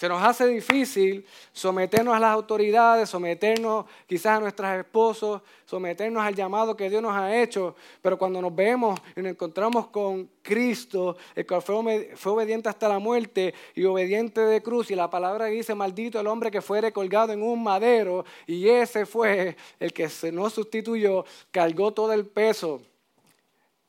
Se 0.00 0.08
nos 0.08 0.22
hace 0.22 0.46
difícil 0.46 1.26
someternos 1.52 2.14
a 2.14 2.18
las 2.18 2.30
autoridades, 2.30 3.06
someternos 3.10 3.84
quizás 4.06 4.38
a 4.38 4.40
nuestros 4.40 4.70
esposos, 4.78 5.42
someternos 5.66 6.22
al 6.22 6.34
llamado 6.34 6.74
que 6.74 6.88
Dios 6.88 7.02
nos 7.02 7.14
ha 7.14 7.38
hecho, 7.38 7.76
pero 8.00 8.16
cuando 8.16 8.40
nos 8.40 8.56
vemos 8.56 8.98
y 9.14 9.20
nos 9.20 9.32
encontramos 9.32 9.88
con 9.88 10.30
Cristo, 10.40 11.18
el 11.34 11.46
cual 11.46 11.60
fue, 11.60 12.32
obediente 12.32 12.70
hasta 12.70 12.88
la 12.88 12.98
muerte 12.98 13.52
y 13.74 13.84
obediente 13.84 14.40
de 14.40 14.62
cruz, 14.62 14.90
y 14.90 14.94
la 14.94 15.10
palabra 15.10 15.44
dice, 15.44 15.74
maldito 15.74 16.18
el 16.18 16.28
hombre 16.28 16.50
que 16.50 16.62
fuere 16.62 16.92
colgado 16.92 17.34
en 17.34 17.42
un 17.42 17.62
madero, 17.62 18.24
y 18.46 18.70
ese 18.70 19.04
fue 19.04 19.54
el 19.78 19.92
que 19.92 20.08
se 20.08 20.32
nos 20.32 20.54
sustituyó, 20.54 21.26
cargó 21.50 21.92
todo 21.92 22.14
el 22.14 22.24
peso 22.24 22.80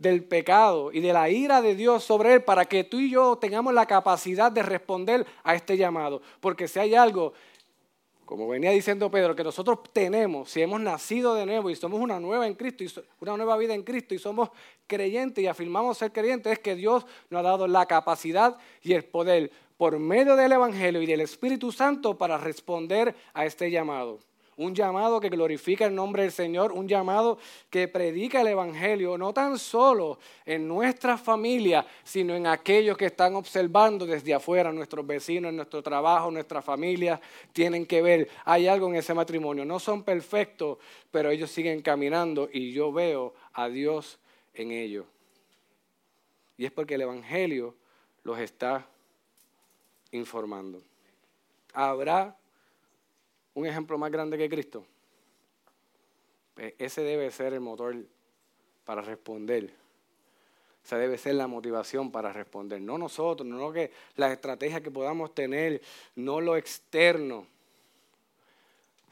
del 0.01 0.23
pecado 0.23 0.91
y 0.91 0.99
de 0.99 1.13
la 1.13 1.29
ira 1.29 1.61
de 1.61 1.75
Dios 1.75 2.03
sobre 2.03 2.33
él 2.33 2.43
para 2.43 2.65
que 2.65 2.83
tú 2.83 2.99
y 2.99 3.11
yo 3.11 3.37
tengamos 3.37 3.71
la 3.71 3.85
capacidad 3.85 4.51
de 4.51 4.63
responder 4.63 5.25
a 5.43 5.53
este 5.53 5.77
llamado. 5.77 6.23
Porque 6.39 6.67
si 6.67 6.79
hay 6.79 6.95
algo, 6.95 7.33
como 8.25 8.47
venía 8.47 8.71
diciendo 8.71 9.11
Pedro, 9.11 9.35
que 9.35 9.43
nosotros 9.43 9.79
tenemos, 9.93 10.49
si 10.49 10.61
hemos 10.61 10.81
nacido 10.81 11.35
de 11.35 11.45
nuevo 11.45 11.69
y 11.69 11.75
somos 11.75 11.99
una 11.99 12.19
nueva 12.19 12.47
en 12.47 12.55
Cristo, 12.55 12.83
y 12.83 12.89
una 13.19 13.37
nueva 13.37 13.57
vida 13.57 13.75
en 13.75 13.83
Cristo 13.83 14.15
y 14.15 14.19
somos 14.19 14.49
creyentes 14.87 15.43
y 15.43 15.47
afirmamos 15.47 15.99
ser 15.99 16.11
creyentes, 16.11 16.53
es 16.53 16.59
que 16.59 16.75
Dios 16.75 17.05
nos 17.29 17.39
ha 17.41 17.43
dado 17.43 17.67
la 17.67 17.85
capacidad 17.85 18.57
y 18.81 18.93
el 18.93 19.05
poder 19.05 19.51
por 19.77 19.99
medio 19.99 20.35
del 20.35 20.51
Evangelio 20.51 21.01
y 21.01 21.05
del 21.05 21.21
Espíritu 21.21 21.71
Santo 21.71 22.17
para 22.17 22.39
responder 22.39 23.15
a 23.33 23.45
este 23.45 23.69
llamado 23.69 24.19
un 24.61 24.75
llamado 24.75 25.19
que 25.19 25.29
glorifica 25.29 25.85
el 25.85 25.95
nombre 25.95 26.21
del 26.21 26.31
Señor, 26.31 26.71
un 26.71 26.87
llamado 26.87 27.39
que 27.69 27.87
predica 27.87 28.41
el 28.41 28.47
Evangelio, 28.47 29.17
no 29.17 29.33
tan 29.33 29.57
solo 29.57 30.19
en 30.45 30.67
nuestra 30.67 31.17
familia, 31.17 31.85
sino 32.03 32.35
en 32.35 32.45
aquellos 32.45 32.95
que 32.95 33.07
están 33.07 33.35
observando 33.35 34.05
desde 34.05 34.33
afuera, 34.33 34.71
nuestros 34.71 35.05
vecinos, 35.05 35.51
nuestro 35.51 35.81
trabajo, 35.81 36.29
nuestra 36.29 36.61
familia, 36.61 37.19
tienen 37.53 37.87
que 37.87 38.01
ver, 38.01 38.29
hay 38.45 38.67
algo 38.67 38.87
en 38.87 38.95
ese 38.95 39.13
matrimonio, 39.15 39.65
no 39.65 39.79
son 39.79 40.03
perfectos, 40.03 40.77
pero 41.09 41.31
ellos 41.31 41.49
siguen 41.49 41.81
caminando 41.81 42.47
y 42.51 42.71
yo 42.71 42.91
veo 42.91 43.33
a 43.53 43.67
Dios 43.67 44.19
en 44.53 44.71
ellos. 44.71 45.05
Y 46.57 46.65
es 46.65 46.71
porque 46.71 46.95
el 46.95 47.01
Evangelio 47.01 47.75
los 48.23 48.37
está 48.37 48.85
informando. 50.11 50.83
Habrá 51.73 52.37
un 53.53 53.65
ejemplo 53.65 53.97
más 53.97 54.11
grande 54.11 54.37
que 54.37 54.49
Cristo, 54.49 54.85
pues 56.53 56.73
ese 56.77 57.01
debe 57.01 57.31
ser 57.31 57.53
el 57.53 57.59
motor 57.59 57.95
para 58.85 59.01
responder. 59.01 59.73
Esa 60.83 60.97
debe 60.97 61.17
ser 61.17 61.35
la 61.35 61.47
motivación 61.47 62.11
para 62.11 62.33
responder. 62.33 62.81
No 62.81 62.97
nosotros, 62.97 63.47
no 63.47 63.71
que 63.71 63.91
las 64.15 64.31
estrategias 64.31 64.81
que 64.81 64.91
podamos 64.91 65.33
tener, 65.35 65.81
no 66.15 66.41
lo 66.41 66.57
externo, 66.57 67.45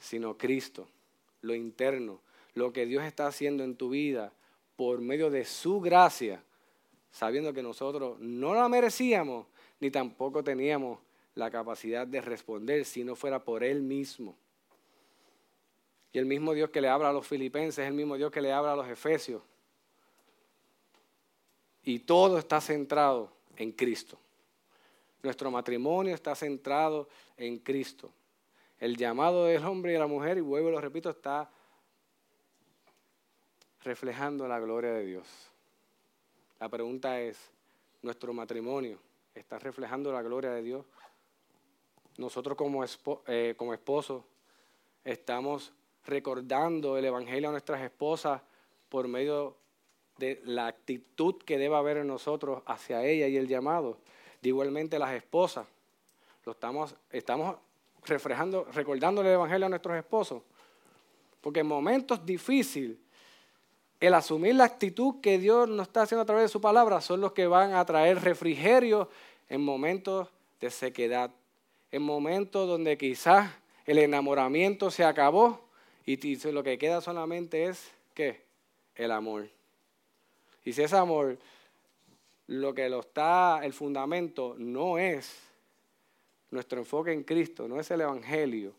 sino 0.00 0.36
Cristo, 0.36 0.88
lo 1.42 1.54
interno, 1.54 2.20
lo 2.54 2.72
que 2.72 2.86
Dios 2.86 3.04
está 3.04 3.26
haciendo 3.26 3.62
en 3.62 3.76
tu 3.76 3.90
vida 3.90 4.32
por 4.76 5.00
medio 5.00 5.30
de 5.30 5.44
su 5.44 5.80
gracia, 5.80 6.42
sabiendo 7.12 7.52
que 7.52 7.62
nosotros 7.62 8.18
no 8.18 8.54
la 8.54 8.68
merecíamos 8.68 9.46
ni 9.78 9.90
tampoco 9.90 10.42
teníamos 10.42 10.98
la 11.34 11.50
capacidad 11.50 12.06
de 12.06 12.20
responder 12.20 12.84
si 12.84 13.04
no 13.04 13.14
fuera 13.14 13.42
por 13.42 13.64
Él 13.64 13.82
mismo. 13.82 14.36
Y 16.12 16.18
el 16.18 16.26
mismo 16.26 16.52
Dios 16.54 16.70
que 16.70 16.80
le 16.80 16.88
habla 16.88 17.10
a 17.10 17.12
los 17.12 17.26
filipenses 17.26 17.78
es 17.78 17.88
el 17.88 17.94
mismo 17.94 18.16
Dios 18.16 18.32
que 18.32 18.40
le 18.40 18.52
habla 18.52 18.72
a 18.72 18.76
los 18.76 18.88
efesios. 18.88 19.42
Y 21.82 22.00
todo 22.00 22.38
está 22.38 22.60
centrado 22.60 23.32
en 23.56 23.72
Cristo. 23.72 24.18
Nuestro 25.22 25.50
matrimonio 25.50 26.14
está 26.14 26.34
centrado 26.34 27.08
en 27.36 27.58
Cristo. 27.58 28.12
El 28.78 28.96
llamado 28.96 29.44
del 29.44 29.64
hombre 29.64 29.92
y 29.92 29.94
de 29.94 30.00
la 30.00 30.06
mujer, 30.06 30.38
y 30.38 30.40
vuelvo 30.40 30.70
lo 30.70 30.80
repito, 30.80 31.10
está 31.10 31.50
reflejando 33.82 34.48
la 34.48 34.58
gloria 34.58 34.92
de 34.92 35.04
Dios. 35.04 35.26
La 36.58 36.68
pregunta 36.68 37.20
es, 37.20 37.38
¿nuestro 38.02 38.32
matrimonio 38.32 38.98
está 39.34 39.58
reflejando 39.58 40.12
la 40.12 40.22
gloria 40.22 40.50
de 40.50 40.62
Dios? 40.62 40.86
Nosotros 42.20 42.56
como, 42.56 42.84
eh, 43.26 43.54
como 43.56 43.74
esposos 43.74 44.22
estamos 45.04 45.72
recordando 46.04 46.96
el 46.98 47.04
Evangelio 47.06 47.48
a 47.48 47.52
nuestras 47.52 47.80
esposas 47.80 48.42
por 48.88 49.08
medio 49.08 49.56
de 50.18 50.40
la 50.44 50.66
actitud 50.66 51.36
que 51.38 51.56
debe 51.56 51.76
haber 51.76 51.96
en 51.96 52.06
nosotros 52.06 52.62
hacia 52.66 53.02
ella 53.04 53.26
y 53.26 53.36
el 53.36 53.48
llamado. 53.48 53.98
De 54.42 54.50
igualmente 54.50 54.98
las 54.98 55.12
esposas, 55.14 55.66
lo 56.44 56.52
estamos, 56.52 56.94
estamos 57.10 57.56
reflejando, 58.04 58.66
recordando 58.72 59.22
el 59.22 59.28
Evangelio 59.28 59.66
a 59.66 59.70
nuestros 59.70 59.96
esposos. 59.96 60.42
Porque 61.40 61.60
en 61.60 61.66
momentos 61.66 62.24
difíciles 62.24 62.98
el 63.98 64.14
asumir 64.14 64.54
la 64.54 64.64
actitud 64.64 65.20
que 65.20 65.38
Dios 65.38 65.68
nos 65.68 65.88
está 65.88 66.02
haciendo 66.02 66.22
a 66.22 66.26
través 66.26 66.44
de 66.44 66.48
su 66.48 66.60
palabra 66.60 67.00
son 67.00 67.20
los 67.20 67.32
que 67.32 67.46
van 67.46 67.74
a 67.74 67.84
traer 67.84 68.22
refrigerio 68.22 69.08
en 69.48 69.62
momentos 69.62 70.28
de 70.60 70.70
sequedad, 70.70 71.30
en 71.92 72.02
momentos 72.02 72.68
donde 72.68 72.96
quizás 72.96 73.50
el 73.86 73.98
enamoramiento 73.98 74.90
se 74.90 75.04
acabó 75.04 75.60
y 76.06 76.36
lo 76.50 76.62
que 76.62 76.78
queda 76.78 77.00
solamente 77.00 77.66
es, 77.66 77.90
¿qué? 78.14 78.40
El 78.94 79.12
amor. 79.12 79.48
Y 80.64 80.72
si 80.72 80.82
ese 80.82 80.96
amor, 80.96 81.38
lo 82.46 82.74
que 82.74 82.88
lo 82.88 83.00
está, 83.00 83.60
el 83.62 83.72
fundamento 83.72 84.54
no 84.58 84.98
es 84.98 85.40
nuestro 86.50 86.80
enfoque 86.80 87.12
en 87.12 87.22
Cristo, 87.22 87.68
no 87.68 87.78
es 87.78 87.90
el 87.90 88.00
Evangelio, 88.00 88.74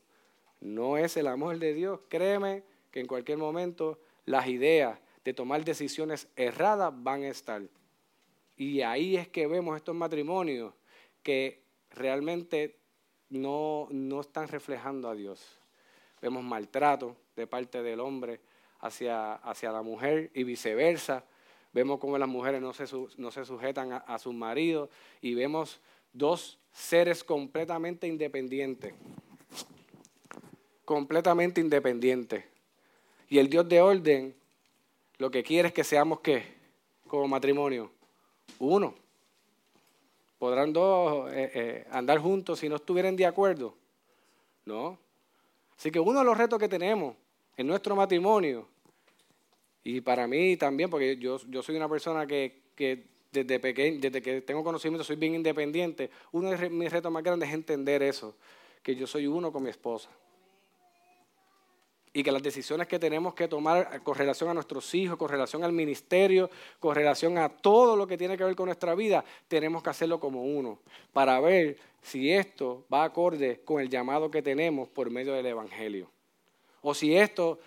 no 0.59 0.97
es 0.97 1.15
el 1.17 1.27
amor 1.27 1.57
de 1.57 1.73
Dios, 1.73 1.99
créeme 2.09 2.63
que 2.91 2.99
en 2.99 3.07
cualquier 3.07 3.37
momento 3.37 3.97
las 4.25 4.47
ideas 4.47 4.99
de 5.23 5.33
tomar 5.33 5.63
decisiones 5.63 6.27
erradas 6.35 6.93
van 6.95 7.23
a 7.23 7.29
estar. 7.29 7.61
Y 8.57 8.81
ahí 8.81 9.15
es 9.15 9.27
que 9.27 9.47
vemos 9.47 9.77
estos 9.77 9.95
matrimonios 9.95 10.73
que 11.23 11.61
realmente 11.91 12.75
no, 13.31 13.87
no 13.89 14.21
están 14.21 14.47
reflejando 14.47 15.09
a 15.09 15.15
Dios. 15.15 15.57
Vemos 16.21 16.43
maltrato 16.43 17.15
de 17.35 17.47
parte 17.47 17.81
del 17.81 17.99
hombre 17.99 18.39
hacia, 18.79 19.33
hacia 19.33 19.71
la 19.71 19.81
mujer 19.81 20.29
y 20.35 20.43
viceversa. 20.43 21.23
Vemos 21.73 21.99
cómo 21.99 22.17
las 22.17 22.29
mujeres 22.29 22.61
no 22.61 22.73
se, 22.73 22.85
no 23.17 23.31
se 23.31 23.45
sujetan 23.45 23.93
a, 23.93 23.97
a 23.97 24.19
sus 24.19 24.33
maridos 24.33 24.89
y 25.21 25.33
vemos 25.33 25.79
dos 26.13 26.59
seres 26.71 27.23
completamente 27.23 28.05
independientes. 28.05 28.93
Completamente 30.85 31.61
independientes. 31.61 32.43
Y 33.29 33.39
el 33.39 33.49
Dios 33.49 33.67
de 33.67 33.81
orden 33.81 34.35
lo 35.17 35.31
que 35.31 35.43
quiere 35.43 35.69
es 35.69 35.73
que 35.73 35.83
seamos 35.83 36.19
qué? 36.19 36.43
Como 37.07 37.27
matrimonio. 37.27 37.91
Uno. 38.59 38.95
¿Podrán 40.41 40.73
dos 40.73 41.31
eh, 41.33 41.51
eh, 41.53 41.87
andar 41.91 42.17
juntos 42.17 42.57
si 42.57 42.67
no 42.67 42.77
estuvieran 42.77 43.15
de 43.15 43.27
acuerdo? 43.27 43.75
No. 44.65 44.97
Así 45.77 45.91
que 45.91 45.99
uno 45.99 46.17
de 46.17 46.25
los 46.25 46.35
retos 46.35 46.57
que 46.57 46.67
tenemos 46.67 47.15
en 47.55 47.67
nuestro 47.67 47.95
matrimonio, 47.95 48.67
y 49.83 50.01
para 50.01 50.25
mí 50.25 50.57
también, 50.57 50.89
porque 50.89 51.15
yo, 51.17 51.37
yo 51.47 51.61
soy 51.61 51.75
una 51.75 51.87
persona 51.87 52.25
que, 52.25 52.63
que 52.75 53.05
desde 53.31 53.59
pequeño, 53.59 53.99
desde 54.01 54.19
que 54.19 54.41
tengo 54.41 54.63
conocimiento, 54.63 55.03
soy 55.03 55.15
bien 55.15 55.35
independiente, 55.35 56.09
uno 56.31 56.49
de 56.49 56.69
mis 56.71 56.91
retos 56.91 57.11
más 57.11 57.21
grandes 57.21 57.49
es 57.49 57.53
entender 57.53 58.01
eso, 58.01 58.35
que 58.81 58.95
yo 58.95 59.05
soy 59.05 59.27
uno 59.27 59.51
con 59.51 59.61
mi 59.61 59.69
esposa 59.69 60.09
y 62.13 62.23
que 62.23 62.31
las 62.31 62.43
decisiones 62.43 62.87
que 62.87 62.99
tenemos 62.99 63.33
que 63.33 63.47
tomar 63.47 64.03
con 64.03 64.15
relación 64.15 64.49
a 64.49 64.53
nuestros 64.53 64.93
hijos, 64.93 65.17
con 65.17 65.29
relación 65.29 65.63
al 65.63 65.71
ministerio, 65.71 66.49
con 66.79 66.93
relación 66.93 67.37
a 67.37 67.47
todo 67.47 67.95
lo 67.95 68.05
que 68.05 68.17
tiene 68.17 68.37
que 68.37 68.43
ver 68.43 68.55
con 68.55 68.65
nuestra 68.65 68.95
vida, 68.95 69.23
tenemos 69.47 69.81
que 69.81 69.91
hacerlo 69.91 70.19
como 70.19 70.43
uno, 70.43 70.79
para 71.13 71.39
ver 71.39 71.77
si 72.01 72.31
esto 72.31 72.85
va 72.93 73.05
acorde 73.05 73.61
con 73.63 73.79
el 73.81 73.89
llamado 73.89 74.29
que 74.29 74.41
tenemos 74.41 74.89
por 74.89 75.09
medio 75.09 75.33
del 75.33 75.45
Evangelio. 75.45 76.09
O 76.81 76.93
si 76.93 77.15
esto, 77.15 77.59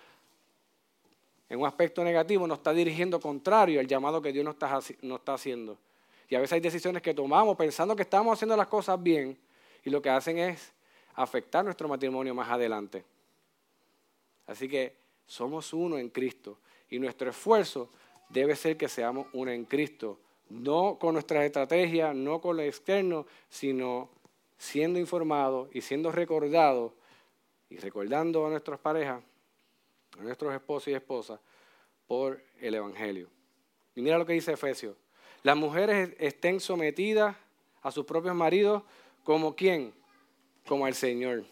en 1.49 1.59
un 1.59 1.65
aspecto 1.65 2.03
negativo, 2.03 2.45
nos 2.45 2.59
está 2.59 2.73
dirigiendo 2.73 3.19
contrario 3.19 3.79
al 3.79 3.87
llamado 3.87 4.21
que 4.21 4.31
Dios 4.31 4.45
nos 4.45 4.55
está, 4.55 4.79
nos 5.01 5.19
está 5.19 5.33
haciendo. 5.33 5.77
Y 6.29 6.35
a 6.35 6.39
veces 6.39 6.53
hay 6.53 6.59
decisiones 6.59 7.01
que 7.01 7.13
tomamos 7.13 7.55
pensando 7.55 7.95
que 7.95 8.03
estamos 8.03 8.33
haciendo 8.33 8.57
las 8.57 8.67
cosas 8.67 9.01
bien 9.01 9.37
y 9.83 9.89
lo 9.89 10.01
que 10.01 10.09
hacen 10.09 10.37
es 10.37 10.73
afectar 11.15 11.63
nuestro 11.63 11.87
matrimonio 11.87 12.35
más 12.35 12.49
adelante. 12.49 13.05
Así 14.47 14.67
que 14.67 14.95
somos 15.25 15.73
uno 15.73 15.97
en 15.97 16.09
Cristo 16.09 16.59
y 16.89 16.99
nuestro 16.99 17.29
esfuerzo 17.29 17.89
debe 18.29 18.55
ser 18.55 18.77
que 18.77 18.87
seamos 18.87 19.27
uno 19.33 19.51
en 19.51 19.65
Cristo, 19.65 20.19
no 20.49 20.97
con 20.99 21.13
nuestras 21.13 21.45
estrategias, 21.45 22.15
no 22.15 22.39
con 22.39 22.57
lo 22.57 22.63
externo, 22.63 23.25
sino 23.49 24.09
siendo 24.57 24.99
informados 24.99 25.69
y 25.73 25.81
siendo 25.81 26.11
recordados 26.11 26.93
y 27.69 27.77
recordando 27.77 28.45
a 28.45 28.49
nuestras 28.49 28.79
parejas, 28.79 29.21
a 30.17 30.21
nuestros 30.21 30.53
esposos 30.53 30.89
y 30.89 30.93
esposas, 30.93 31.39
por 32.07 32.41
el 32.61 32.75
Evangelio. 32.75 33.29
Y 33.95 34.01
mira 34.01 34.17
lo 34.17 34.25
que 34.25 34.33
dice 34.33 34.53
Efesios. 34.53 34.95
Las 35.43 35.57
mujeres 35.57 36.15
estén 36.19 36.59
sometidas 36.59 37.35
a 37.81 37.91
sus 37.91 38.05
propios 38.05 38.35
maridos 38.35 38.83
como 39.23 39.55
quién? 39.55 39.93
Como 40.67 40.85
al 40.85 40.93
Señor. 40.93 41.45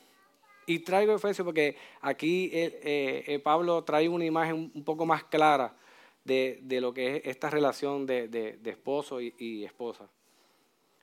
Y 0.66 0.80
traigo 0.80 1.14
Efesios 1.14 1.46
porque 1.46 1.76
aquí 2.02 2.50
eh, 2.54 3.24
eh, 3.28 3.40
Pablo 3.40 3.84
trae 3.84 4.08
una 4.08 4.26
imagen 4.26 4.72
un 4.74 4.84
poco 4.84 5.06
más 5.06 5.24
clara 5.26 5.76
de, 6.24 6.62
lo 6.82 6.94
que 6.94 7.18
es 7.18 7.22
esta 7.26 7.50
relación 7.50 8.06
de, 8.06 8.60
esposo 8.66 9.20
y, 9.22 9.64
esposa. 9.66 10.08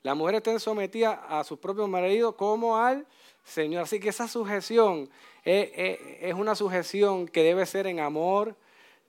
Las 0.02 0.16
mujeres 0.16 0.38
estén 0.38 0.60
sometidas 0.60 1.18
a 1.28 1.44
sus 1.44 1.58
propios 1.58 1.88
maridos 1.88 2.34
como 2.34 2.78
al 2.78 3.06
Señor. 3.44 3.82
Así 3.82 4.00
que 4.00 4.08
esa 4.08 4.28
sujeción 4.28 5.10
es 5.44 6.34
una 6.34 6.54
sujeción 6.54 7.28
que 7.28 7.42
debe 7.42 7.66
ser 7.66 7.86
en 7.86 8.00
amor, 8.00 8.56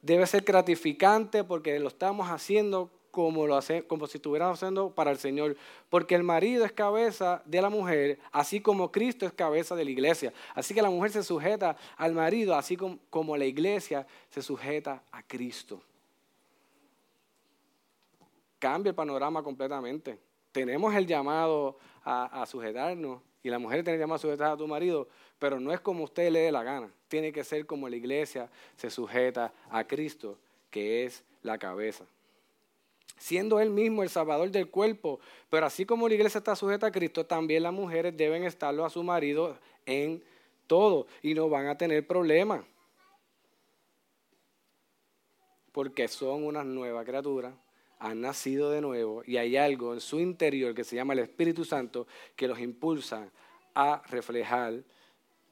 debe 0.01 0.27
ser 0.27 0.43
gratificante 0.43 1.43
porque 1.43 1.79
lo 1.79 1.87
estamos 1.87 2.29
haciendo 2.29 2.89
como, 3.11 3.45
lo 3.45 3.55
hace, 3.55 3.83
como 3.83 4.07
si 4.07 4.17
estuviéramos 4.17 4.57
haciendo 4.57 4.89
para 4.89 5.11
el 5.11 5.17
Señor. 5.17 5.55
Porque 5.89 6.15
el 6.15 6.23
marido 6.23 6.65
es 6.65 6.71
cabeza 6.71 7.43
de 7.45 7.61
la 7.61 7.69
mujer, 7.69 8.19
así 8.31 8.61
como 8.61 8.91
Cristo 8.91 9.25
es 9.25 9.33
cabeza 9.33 9.75
de 9.75 9.85
la 9.85 9.91
iglesia. 9.91 10.33
Así 10.55 10.73
que 10.73 10.81
la 10.81 10.89
mujer 10.89 11.11
se 11.11 11.23
sujeta 11.23 11.75
al 11.97 12.13
marido, 12.13 12.55
así 12.55 12.77
como, 12.77 13.37
la 13.37 13.45
iglesia 13.45 14.07
se 14.29 14.41
sujeta 14.41 15.03
a 15.11 15.21
Cristo. 15.23 15.81
Cambia 18.57 18.89
el 18.89 18.95
panorama 18.95 19.43
completamente. 19.43 20.17
Tenemos 20.51 20.93
el 20.95 21.05
llamado 21.05 21.77
a, 22.03 22.41
a 22.41 22.45
sujetarnos 22.45 23.21
y 23.43 23.49
la 23.49 23.59
mujer 23.59 23.83
tiene 23.83 23.95
el 23.95 24.01
llamado 24.01 24.15
a 24.15 24.19
sujetar 24.19 24.51
a 24.51 24.57
tu 24.57 24.67
marido, 24.67 25.07
pero 25.39 25.59
no 25.59 25.73
es 25.73 25.79
como 25.79 26.03
usted 26.03 26.31
le 26.31 26.39
dé 26.39 26.51
la 26.51 26.63
gana. 26.63 26.89
Tiene 27.07 27.31
que 27.31 27.43
ser 27.43 27.65
como 27.65 27.89
la 27.89 27.95
iglesia 27.95 28.49
se 28.75 28.89
sujeta 28.89 29.53
a 29.69 29.83
Cristo, 29.83 30.37
que 30.69 31.05
es 31.05 31.23
la 31.41 31.57
cabeza 31.57 32.05
siendo 33.17 33.59
Él 33.59 33.69
mismo 33.69 34.03
el 34.03 34.09
Salvador 34.09 34.49
del 34.51 34.69
cuerpo. 34.69 35.19
Pero 35.49 35.65
así 35.65 35.85
como 35.85 36.07
la 36.07 36.15
iglesia 36.15 36.39
está 36.39 36.55
sujeta 36.55 36.87
a 36.87 36.91
Cristo, 36.91 37.25
también 37.25 37.63
las 37.63 37.73
mujeres 37.73 38.15
deben 38.15 38.43
estarlo 38.43 38.85
a 38.85 38.89
su 38.89 39.03
marido 39.03 39.57
en 39.85 40.23
todo 40.67 41.07
y 41.21 41.33
no 41.33 41.49
van 41.49 41.67
a 41.67 41.77
tener 41.77 42.05
problemas. 42.07 42.63
Porque 45.71 46.07
son 46.07 46.43
unas 46.43 46.65
nuevas 46.65 47.05
criaturas, 47.05 47.53
han 47.99 48.21
nacido 48.21 48.71
de 48.71 48.81
nuevo 48.81 49.23
y 49.25 49.37
hay 49.37 49.55
algo 49.57 49.93
en 49.93 50.01
su 50.01 50.19
interior 50.19 50.73
que 50.73 50.83
se 50.83 50.95
llama 50.95 51.13
el 51.13 51.19
Espíritu 51.19 51.63
Santo 51.63 52.07
que 52.35 52.47
los 52.47 52.59
impulsa 52.59 53.29
a 53.75 54.01
reflejar 54.09 54.83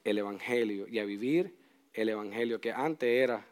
el 0.03 0.17
Evangelio 0.17 0.87
y 0.87 0.99
a 0.99 1.05
vivir 1.05 1.55
el 1.93 2.09
Evangelio 2.09 2.59
que 2.59 2.71
antes 2.71 3.07
era 3.07 3.45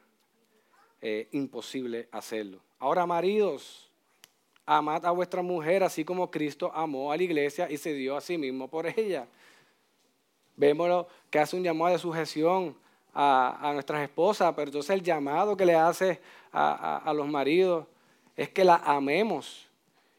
eh, 1.02 1.28
imposible 1.32 2.10
hacerlo. 2.12 2.62
Ahora, 2.80 3.06
maridos, 3.06 3.87
amad 4.68 5.06
a 5.06 5.12
vuestra 5.12 5.42
mujer 5.42 5.82
así 5.82 6.04
como 6.04 6.30
Cristo 6.30 6.70
amó 6.76 7.12
a 7.12 7.18
la 7.18 7.24
iglesia 7.24 7.72
y 7.72 7.78
se 7.78 7.94
dio 7.94 8.18
a 8.18 8.22
sí 8.22 8.38
mismo 8.38 8.68
por 8.68 8.86
ella. 8.86 9.26
Vemos 10.58 11.08
que 11.30 11.40
hace 11.40 11.56
un 11.56 11.64
llamado 11.64 11.94
de 11.94 12.00
sujeción 12.00 12.76
a, 13.14 13.72
nuestras 13.74 14.04
esposas, 14.04 14.54
pero 14.56 14.68
entonces 14.68 14.92
el 14.92 15.02
llamado 15.02 15.56
que 15.56 15.66
le 15.66 15.74
hace 15.74 16.20
a, 16.52 17.12
los 17.16 17.28
maridos 17.28 17.88
es 18.36 18.50
que 18.50 18.64
la 18.64 18.76
amemos 18.76 19.68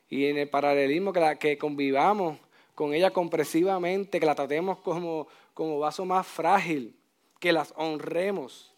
y 0.09 0.27
en 0.27 0.39
el 0.39 0.49
paralelismo 0.49 1.13
que, 1.13 1.37
que 1.39 1.59
convivamos 1.59 2.39
con 2.75 2.95
ella 2.95 3.11
compresivamente, 3.11 4.19
que 4.19 4.27
la 4.27 4.35
tratemos 4.35 4.79
como, 4.79 5.29
como 5.53 5.79
vaso 5.79 6.05
más 6.05 6.27
frágil, 6.27 6.97
que 7.39 7.53
las 7.53 7.75
honremos 7.77 8.73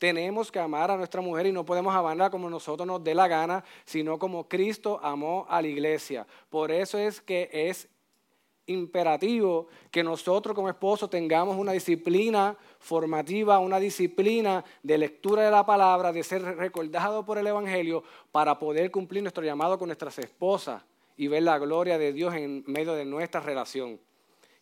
tenemos 0.00 0.50
que 0.50 0.58
amar 0.58 0.90
a 0.90 0.96
nuestra 0.96 1.20
mujer 1.20 1.44
y 1.46 1.52
no 1.52 1.66
podemos 1.66 1.94
amarla 1.94 2.30
como 2.30 2.48
nosotros 2.48 2.86
nos 2.86 3.04
dé 3.04 3.14
la 3.14 3.28
gana, 3.28 3.62
sino 3.84 4.18
como 4.18 4.48
Cristo 4.48 4.98
amó 5.02 5.46
a 5.46 5.60
la 5.60 5.68
iglesia. 5.68 6.26
Por 6.48 6.72
eso 6.72 6.98
es 6.98 7.20
que 7.20 7.50
es 7.52 7.86
imperativo 8.64 9.68
que 9.90 10.02
nosotros 10.02 10.54
como 10.54 10.70
esposos 10.70 11.10
tengamos 11.10 11.58
una 11.58 11.72
disciplina 11.72 12.56
formativa, 12.78 13.58
una 13.58 13.78
disciplina 13.78 14.64
de 14.82 14.96
lectura 14.96 15.42
de 15.42 15.50
la 15.50 15.66
palabra, 15.66 16.14
de 16.14 16.22
ser 16.22 16.40
recordado 16.56 17.26
por 17.26 17.36
el 17.36 17.46
Evangelio 17.46 18.02
para 18.32 18.58
poder 18.58 18.90
cumplir 18.90 19.22
nuestro 19.22 19.44
llamado 19.44 19.78
con 19.78 19.88
nuestras 19.88 20.18
esposas 20.18 20.82
y 21.18 21.28
ver 21.28 21.42
la 21.42 21.58
gloria 21.58 21.98
de 21.98 22.14
Dios 22.14 22.34
en 22.34 22.64
medio 22.66 22.94
de 22.94 23.04
nuestra 23.04 23.42
relación. 23.42 24.00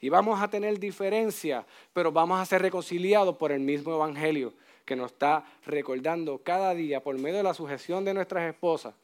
Y 0.01 0.09
vamos 0.09 0.43
a 0.43 0.49
tener 0.49 0.80
diferencias, 0.80 1.64
pero 1.93 2.11
vamos 2.11 2.41
a 2.41 2.45
ser 2.45 2.61
reconciliados 2.61 3.36
por 3.36 3.53
el 3.53 3.61
mismo 3.61 3.95
Evangelio 3.95 4.53
que 4.89 4.97
nos 4.97 5.12
está 5.12 5.45
recordando 5.66 6.39
cada 6.39 6.72
día 6.72 7.03
por 7.03 7.14
medio 7.18 7.36
de 7.36 7.43
la 7.43 7.53
sujeción 7.53 8.07
de 8.07 8.14
nuestras 8.14 8.49
esposas, 8.49 8.95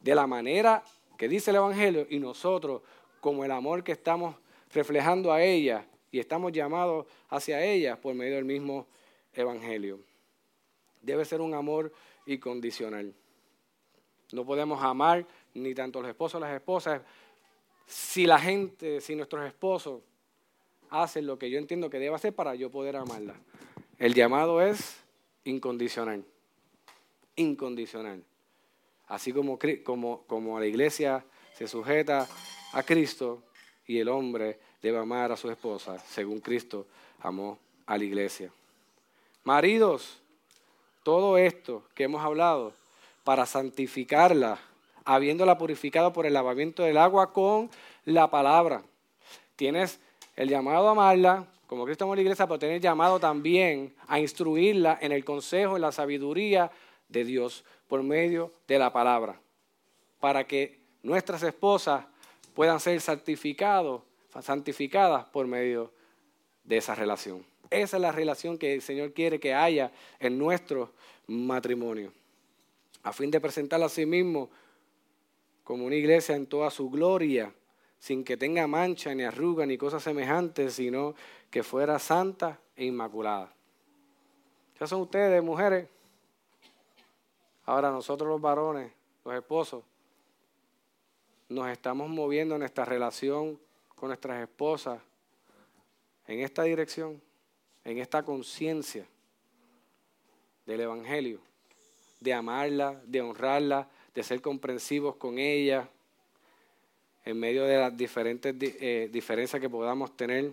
de 0.00 0.14
la 0.14 0.26
manera 0.26 0.82
que 1.18 1.28
dice 1.28 1.50
el 1.50 1.56
Evangelio 1.56 2.06
y 2.08 2.18
nosotros 2.18 2.80
como 3.20 3.44
el 3.44 3.50
amor 3.50 3.84
que 3.84 3.92
estamos 3.92 4.34
reflejando 4.72 5.30
a 5.30 5.42
ella 5.42 5.84
y 6.10 6.18
estamos 6.18 6.50
llamados 6.50 7.04
hacia 7.28 7.62
ella 7.62 8.00
por 8.00 8.14
medio 8.14 8.36
del 8.36 8.46
mismo 8.46 8.86
Evangelio. 9.34 10.00
Debe 11.02 11.26
ser 11.26 11.42
un 11.42 11.52
amor 11.52 11.92
y 12.24 12.38
condicional. 12.38 13.12
No 14.32 14.46
podemos 14.46 14.82
amar 14.82 15.26
ni 15.52 15.74
tanto 15.74 16.00
los 16.00 16.08
esposos 16.08 16.40
las 16.40 16.54
esposas 16.54 17.02
si 17.84 18.24
la 18.24 18.38
gente, 18.38 19.02
si 19.02 19.14
nuestros 19.14 19.46
esposos 19.46 20.00
hacen 20.88 21.26
lo 21.26 21.38
que 21.38 21.50
yo 21.50 21.58
entiendo 21.58 21.90
que 21.90 21.98
debe 21.98 22.14
hacer 22.14 22.34
para 22.34 22.54
yo 22.54 22.70
poder 22.70 22.96
amarla. 22.96 23.34
El 23.98 24.14
llamado 24.14 24.62
es 24.62 25.01
incondicional. 25.44 26.24
Incondicional. 27.36 28.22
Así 29.06 29.32
como, 29.32 29.58
como, 29.84 30.22
como 30.26 30.58
la 30.58 30.66
iglesia 30.66 31.24
se 31.54 31.68
sujeta 31.68 32.28
a 32.72 32.82
Cristo 32.82 33.42
y 33.86 33.98
el 33.98 34.08
hombre 34.08 34.58
debe 34.80 34.98
amar 34.98 35.32
a 35.32 35.36
su 35.36 35.50
esposa 35.50 35.98
según 35.98 36.40
Cristo 36.40 36.86
amó 37.20 37.58
a 37.86 37.98
la 37.98 38.04
iglesia. 38.04 38.50
Maridos, 39.44 40.20
todo 41.02 41.36
esto 41.38 41.84
que 41.94 42.04
hemos 42.04 42.22
hablado 42.22 42.72
para 43.24 43.46
santificarla, 43.46 44.58
habiéndola 45.04 45.58
purificado 45.58 46.12
por 46.12 46.26
el 46.26 46.34
lavamiento 46.34 46.82
del 46.82 46.96
agua 46.96 47.32
con 47.32 47.70
la 48.04 48.30
palabra. 48.30 48.82
Tienes 49.56 50.00
el 50.36 50.48
llamado 50.48 50.88
a 50.88 50.92
amarla, 50.92 51.46
como 51.72 51.86
Cristo 51.86 52.04
amó 52.04 52.12
a 52.12 52.16
la 52.16 52.20
iglesia, 52.20 52.46
pero 52.46 52.58
tienes 52.58 52.82
llamado 52.82 53.18
también 53.18 53.94
a 54.06 54.20
instruirla 54.20 54.98
en 55.00 55.10
el 55.10 55.24
consejo, 55.24 55.76
en 55.76 55.80
la 55.80 55.90
sabiduría 55.90 56.70
de 57.08 57.24
Dios 57.24 57.64
por 57.88 58.02
medio 58.02 58.52
de 58.68 58.78
la 58.78 58.92
palabra, 58.92 59.40
para 60.20 60.46
que 60.46 60.80
nuestras 61.02 61.42
esposas 61.42 62.04
puedan 62.52 62.78
ser 62.78 63.00
santificados, 63.00 64.02
santificadas 64.42 65.24
por 65.24 65.46
medio 65.46 65.90
de 66.62 66.76
esa 66.76 66.94
relación. 66.94 67.42
Esa 67.70 67.96
es 67.96 68.02
la 68.02 68.12
relación 68.12 68.58
que 68.58 68.74
el 68.74 68.82
Señor 68.82 69.14
quiere 69.14 69.40
que 69.40 69.54
haya 69.54 69.92
en 70.20 70.36
nuestro 70.36 70.92
matrimonio, 71.26 72.12
a 73.02 73.14
fin 73.14 73.30
de 73.30 73.40
presentarla 73.40 73.86
a 73.86 73.88
sí 73.88 74.04
mismo 74.04 74.50
como 75.64 75.86
una 75.86 75.96
iglesia 75.96 76.36
en 76.36 76.44
toda 76.44 76.70
su 76.70 76.90
gloria, 76.90 77.50
sin 78.02 78.24
que 78.24 78.36
tenga 78.36 78.66
mancha, 78.66 79.14
ni 79.14 79.22
arruga, 79.22 79.64
ni 79.64 79.78
cosas 79.78 80.02
semejantes, 80.02 80.74
sino 80.74 81.14
que 81.52 81.62
fuera 81.62 82.00
santa 82.00 82.58
e 82.74 82.84
inmaculada. 82.84 83.54
Ya 84.80 84.88
son 84.88 85.02
ustedes, 85.02 85.40
mujeres. 85.40 85.88
Ahora 87.64 87.92
nosotros 87.92 88.28
los 88.28 88.40
varones, 88.40 88.90
los 89.24 89.36
esposos, 89.36 89.84
nos 91.48 91.68
estamos 91.68 92.08
moviendo 92.08 92.56
en 92.56 92.58
nuestra 92.58 92.84
relación 92.84 93.56
con 93.94 94.08
nuestras 94.08 94.42
esposas 94.42 95.00
en 96.26 96.40
esta 96.40 96.64
dirección 96.64 97.22
en 97.84 97.98
esta 97.98 98.24
conciencia 98.24 99.06
del 100.66 100.80
Evangelio, 100.80 101.38
de 102.18 102.32
amarla, 102.32 103.00
de 103.06 103.20
honrarla, 103.20 103.88
de 104.12 104.24
ser 104.24 104.40
comprensivos 104.40 105.14
con 105.14 105.38
ella, 105.38 105.88
en 107.24 107.38
medio 107.38 107.64
de 107.64 107.78
las 107.78 107.96
diferentes 107.96 108.54
eh, 108.60 109.08
diferencias 109.12 109.60
que 109.60 109.70
podamos 109.70 110.16
tener, 110.16 110.52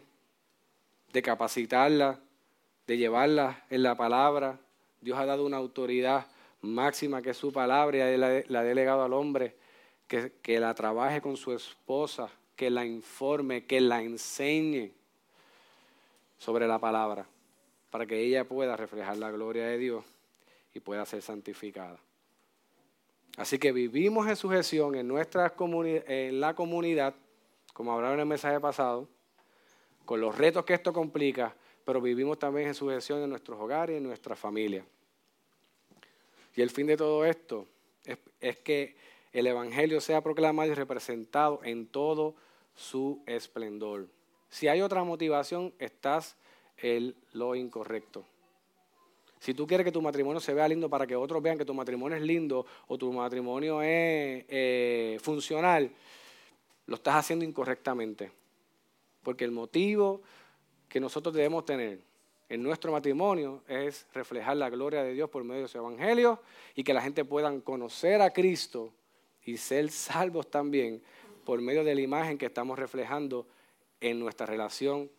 de 1.12 1.22
capacitarla, 1.22 2.20
de 2.86 2.98
llevarla 2.98 3.66
en 3.70 3.84
la 3.84 3.96
palabra. 3.96 4.60
Dios 5.02 5.18
ha 5.18 5.26
dado 5.26 5.46
una 5.46 5.58
autoridad 5.58 6.28
máxima 6.62 7.22
que 7.22 7.32
es 7.32 7.38
su 7.38 7.52
palabra 7.52 8.12
y 8.12 8.18
la, 8.18 8.44
la 8.48 8.60
ha 8.60 8.64
delegado 8.64 9.04
al 9.04 9.14
hombre 9.14 9.56
que, 10.08 10.34
que 10.42 10.60
la 10.60 10.74
trabaje 10.74 11.22
con 11.22 11.38
su 11.38 11.54
esposa, 11.54 12.30
que 12.56 12.70
la 12.70 12.86
informe, 12.86 13.66
que 13.66 13.82
la 13.82 14.02
enseñe 14.02 14.92
sobre 16.38 16.68
la 16.68 16.80
palabra, 16.80 17.26
para 17.90 18.06
que 18.06 18.20
ella 18.20 18.44
pueda 18.44 18.76
reflejar 18.78 19.18
la 19.18 19.32
gloria 19.32 19.66
de 19.66 19.78
Dios 19.78 20.06
y 20.74 20.80
pueda 20.80 21.06
ser 21.06 21.22
santificada. 21.22 22.00
Así 23.40 23.58
que 23.58 23.72
vivimos 23.72 24.28
en 24.28 24.36
sujeción 24.36 24.96
en, 24.96 25.08
nuestra 25.08 25.54
en 25.58 26.42
la 26.42 26.54
comunidad, 26.54 27.16
como 27.74 27.94
hablaron 27.94 28.16
en 28.16 28.20
el 28.20 28.26
mensaje 28.26 28.60
pasado, 28.60 29.08
con 30.04 30.20
los 30.20 30.38
retos 30.38 30.66
que 30.66 30.74
esto 30.74 30.92
complica, 30.92 31.56
pero 31.86 32.02
vivimos 32.02 32.38
también 32.38 32.68
en 32.68 32.74
sujeción 32.74 33.24
en 33.24 33.30
nuestros 33.30 33.58
hogares 33.58 33.94
y 33.94 33.98
en 33.98 34.04
nuestra 34.04 34.36
familia. 34.36 34.84
Y 36.54 36.62
el 36.62 36.70
fin 36.70 36.88
de 36.88 36.98
todo 36.98 37.24
esto 37.24 37.66
es, 38.04 38.18
es 38.42 38.60
que 38.60 38.98
el 39.32 39.48
Evangelio 39.48 40.02
sea 40.02 40.20
proclamado 40.20 40.70
y 40.70 40.74
representado 40.74 41.62
en 41.64 41.88
todo 41.88 42.36
su 42.76 43.24
esplendor. 43.26 44.10
Si 44.50 44.68
hay 44.68 44.82
otra 44.82 45.06
motivación, 45.06 45.74
estás 45.80 46.36
en 46.76 47.16
lo 47.32 47.56
incorrecto. 47.56 48.26
Si 49.40 49.54
tú 49.54 49.66
quieres 49.66 49.86
que 49.86 49.92
tu 49.92 50.02
matrimonio 50.02 50.42
se 50.42 50.54
vea 50.54 50.68
lindo 50.68 50.90
para 50.90 51.08
que 51.08 51.16
otros 51.16 51.42
vean 51.42 51.58
que 51.58 51.66
tu 51.66 51.74
matrimonio 51.74 52.18
es 52.18 52.24
lindo 52.24 52.66
o 52.88 52.98
tu 52.98 53.12
matrimonio 53.14 53.82
es 53.82 54.46
eh, 54.50 55.18
funcional, 55.22 55.90
lo 56.86 56.96
estás 56.96 57.16
haciendo 57.16 57.46
incorrectamente. 57.46 58.32
Porque 59.24 59.46
el 59.46 59.52
motivo 59.52 60.22
que 60.90 61.00
nosotros 61.00 61.34
debemos 61.34 61.66
tener 61.66 62.00
en 62.50 62.64
nuestro 62.64 62.92
matrimonio 62.92 63.64
es 63.68 64.08
reflejar 64.14 64.58
la 64.58 64.70
gloria 64.70 65.04
de 65.04 65.14
Dios 65.14 65.30
por 65.30 65.44
medio 65.44 65.62
de 65.64 65.68
su 65.68 65.78
evangelio 65.78 66.42
y 66.76 66.84
que 66.84 66.94
la 66.94 67.02
gente 67.02 67.24
pueda 67.24 67.58
conocer 67.62 68.22
a 68.22 68.32
Cristo 68.32 68.92
y 69.46 69.56
ser 69.56 69.90
salvos 69.92 70.50
también 70.50 71.02
por 71.46 71.62
medio 71.62 71.84
de 71.84 71.96
la 71.96 72.02
imagen 72.02 72.38
que 72.38 72.48
estamos 72.48 72.78
reflejando 72.78 73.48
en 74.02 74.20
nuestra 74.20 74.46
relación 74.46 75.10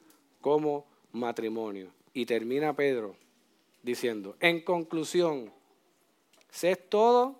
como 0.40 0.86
matrimonio. 1.12 1.92
Y 2.12 2.26
termina 2.26 2.74
Pedro 2.74 3.16
diciendo, 3.83 4.37
en 4.41 4.62
conclusión, 4.62 5.53
sé 6.51 6.76
todo, 6.76 7.37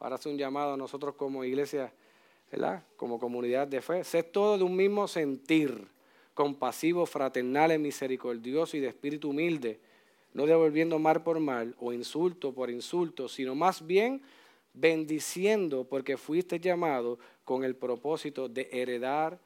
ahora 0.00 0.16
hace 0.16 0.28
un 0.28 0.38
llamado 0.38 0.74
a 0.74 0.76
nosotros 0.76 1.14
como 1.14 1.44
iglesia. 1.44 1.92
Como 2.96 3.20
comunidad 3.20 3.68
de 3.68 3.82
fe, 3.82 4.04
sé 4.04 4.22
todo 4.22 4.56
de 4.56 4.64
un 4.64 4.74
mismo 4.74 5.06
sentir, 5.06 5.86
compasivo, 6.32 7.04
fraternal, 7.04 7.78
misericordioso 7.78 8.74
y 8.74 8.80
de 8.80 8.88
espíritu 8.88 9.30
humilde, 9.30 9.78
no 10.32 10.46
devolviendo 10.46 10.98
mal 10.98 11.22
por 11.22 11.40
mal 11.40 11.74
o 11.78 11.92
insulto 11.92 12.54
por 12.54 12.70
insulto, 12.70 13.28
sino 13.28 13.54
más 13.54 13.86
bien 13.86 14.22
bendiciendo 14.72 15.84
porque 15.84 16.16
fuiste 16.16 16.58
llamado 16.58 17.18
con 17.44 17.64
el 17.64 17.76
propósito 17.76 18.48
de 18.48 18.70
heredar 18.72 19.38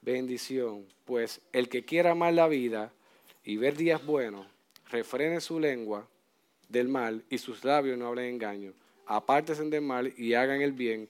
bendición. 0.00 0.86
Pues 1.04 1.42
el 1.52 1.68
que 1.68 1.84
quiera 1.84 2.12
amar 2.12 2.32
la 2.32 2.48
vida 2.48 2.90
y 3.44 3.58
ver 3.58 3.76
días 3.76 4.04
buenos, 4.06 4.46
refrene 4.90 5.40
su 5.40 5.58
lengua 5.58 6.06
del 6.68 6.88
mal 6.88 7.24
y 7.30 7.38
sus 7.38 7.64
labios 7.64 7.98
no 7.98 8.06
hablen 8.06 8.34
engaño. 8.34 8.72
Apártense 9.06 9.64
del 9.64 9.82
mal 9.82 10.12
y 10.16 10.34
hagan 10.34 10.60
el 10.62 10.72
bien. 10.72 11.08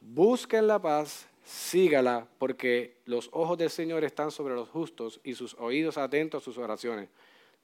Busquen 0.00 0.66
la 0.66 0.80
paz, 0.80 1.26
sígala, 1.44 2.26
porque 2.38 2.96
los 3.04 3.28
ojos 3.32 3.58
del 3.58 3.70
Señor 3.70 4.04
están 4.04 4.30
sobre 4.30 4.54
los 4.54 4.68
justos 4.68 5.20
y 5.22 5.34
sus 5.34 5.54
oídos 5.54 5.98
atentos 5.98 6.42
a 6.42 6.44
sus 6.44 6.58
oraciones. 6.58 7.08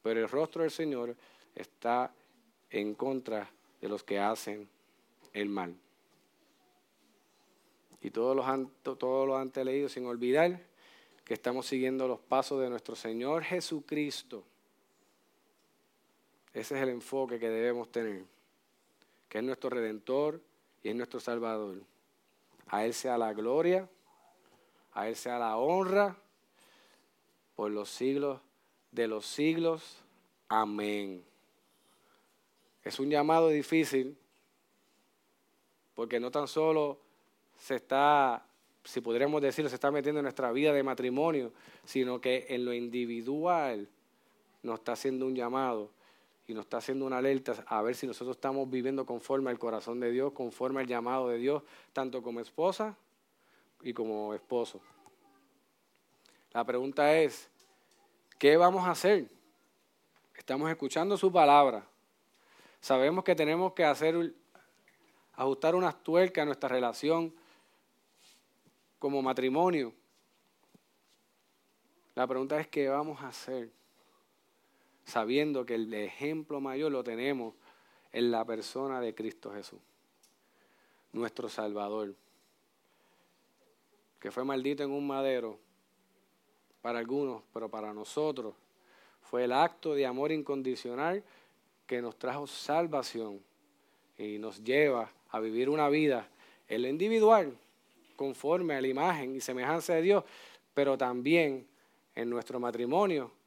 Pero 0.03 0.20
el 0.20 0.28
rostro 0.28 0.62
del 0.62 0.70
Señor 0.70 1.16
está 1.55 2.12
en 2.70 2.95
contra 2.95 3.51
de 3.80 3.89
los 3.89 4.05
que 4.05 4.18
hacen 4.18 4.68
el 5.32 5.49
mal 5.49 5.74
y 8.01 8.11
todos 8.11 8.36
los, 8.36 8.47
todos 8.99 9.26
los 9.26 9.36
antes 9.36 9.64
leídos, 9.64 9.93
sin 9.93 10.07
olvidar 10.07 10.61
que 11.24 11.34
estamos 11.34 11.66
siguiendo 11.66 12.07
los 12.09 12.20
pasos 12.20 12.61
de 12.61 12.70
nuestro 12.70 12.95
Señor 12.95 13.43
Jesucristo. 13.43 14.45
Ese 16.59 16.75
es 16.75 16.83
el 16.83 16.89
enfoque 16.89 17.39
que 17.39 17.49
debemos 17.49 17.93
tener, 17.93 18.25
que 19.29 19.39
es 19.39 19.45
nuestro 19.45 19.71
Redentor 19.71 20.41
y 20.83 20.89
es 20.89 20.97
nuestro 20.97 21.21
Salvador. 21.21 21.85
A 22.67 22.85
Él 22.85 22.93
sea 22.95 23.17
la 23.17 23.33
gloria, 23.33 23.89
a 24.93 25.07
Él 25.07 25.15
sea 25.15 25.39
la 25.39 25.57
honra 25.57 26.17
por 27.55 27.71
los 27.71 27.89
siglos 27.89 28.41
de 28.91 29.07
los 29.07 29.25
siglos. 29.25 30.03
Amén. 30.49 31.23
Es 32.83 32.99
un 32.99 33.09
llamado 33.09 33.51
difícil 33.51 34.19
porque 35.95 36.19
no 36.19 36.33
tan 36.33 36.49
solo 36.49 36.99
se 37.57 37.77
está, 37.77 38.45
si 38.83 39.01
podríamos 39.01 39.41
decirlo, 39.43 39.69
se 39.69 39.77
está 39.77 39.93
metiendo 39.93 40.19
en 40.19 40.25
nuestra 40.25 40.51
vida 40.51 40.73
de 40.73 40.83
matrimonio, 40.83 41.53
sino 41.85 42.21
que 42.21 42.47
en 42.49 42.65
lo 42.65 42.75
individual 42.75 43.89
nos 44.65 44.81
está 44.81 44.95
haciendo 44.95 45.25
un 45.25 45.37
llamado 45.37 45.97
y 46.49 46.55
nos 46.55 46.65
está 46.65 46.79
haciendo 46.79 47.05
una 47.05 47.19
alerta 47.19 47.63
a 47.67 47.83
ver 47.83 47.95
si 47.95 48.07
nosotros 48.07 48.37
estamos 48.37 48.69
viviendo 48.71 49.05
conforme 49.05 49.51
al 49.51 49.59
corazón 49.59 50.01
de 50.01 50.11
Dios, 50.11 50.33
conforme 50.33 50.81
al 50.81 50.87
llamado 50.87 51.29
de 51.29 51.37
Dios, 51.37 51.63
tanto 51.93 52.23
como 52.23 52.41
esposa 52.41 52.97
y 53.83 53.93
como 53.93 54.33
esposo. 54.33 54.81
La 56.53 56.65
pregunta 56.65 57.15
es, 57.19 57.51
¿qué 58.39 58.57
vamos 58.57 58.89
a 58.89 58.93
hacer? 58.93 59.31
Estamos 60.35 60.71
escuchando 60.71 61.19
su 61.19 61.31
palabra. 61.31 61.87
Sabemos 62.81 63.25
que 63.25 63.35
tenemos 63.35 63.75
que 63.75 63.85
hacer, 63.85 64.35
ajustar 65.35 65.75
unas 65.75 66.03
tuercas 66.03 66.43
a 66.43 66.47
nuestra 66.47 66.71
relación 66.71 67.35
como 68.99 69.21
matrimonio. 69.21 69.93
La 72.15 72.27
pregunta 72.27 72.59
es 72.59 72.69
qué 72.69 72.89
vamos 72.89 73.21
a 73.21 73.29
hacer, 73.29 73.71
sabiendo 75.09 75.65
que 75.65 75.75
el 75.75 75.93
ejemplo 75.95 76.61
mayor 76.61 76.93
lo 76.93 77.03
tenemos 77.03 77.55
en 78.13 78.31
la 78.31 78.45
persona 78.45 79.01
de 79.01 79.15
Cristo 79.15 79.51
Jesús, 79.51 79.81
nuestro 81.13 81.49
Salvador, 81.49 82.15
que 84.21 84.31
fue 84.31 84.45
maldito 84.45 84.83
en 84.83 84.91
un 84.91 85.07
madero 85.07 85.59
para 86.83 86.99
algunos, 86.99 87.43
pero 87.55 87.71
para 87.71 87.95
nosotros 87.95 88.55
fue 89.23 89.45
el 89.45 89.53
acto 89.53 89.95
de 89.95 90.05
amor 90.05 90.31
incondicional 90.31 91.25
que 91.87 92.03
nos 92.03 92.19
trajo 92.19 92.47
salvación 92.47 93.41
y 94.19 94.39
nos 94.39 94.63
lleva 94.63 95.11
a 95.31 95.41
vivir 95.41 95.71
una 95.71 95.89
vida 95.89 96.29
en 96.69 96.83
lo 96.83 96.89
individual, 96.89 97.57
conforme 98.15 98.75
a 98.75 98.81
la 98.83 98.89
imagen 98.89 99.35
y 99.35 99.41
semejanza 99.41 99.95
de 99.95 100.03
Dios, 100.03 100.25
pero 100.75 100.99
también 100.99 101.67
en 102.15 102.29
nuestro 102.29 102.61
matrimonio 102.61 103.38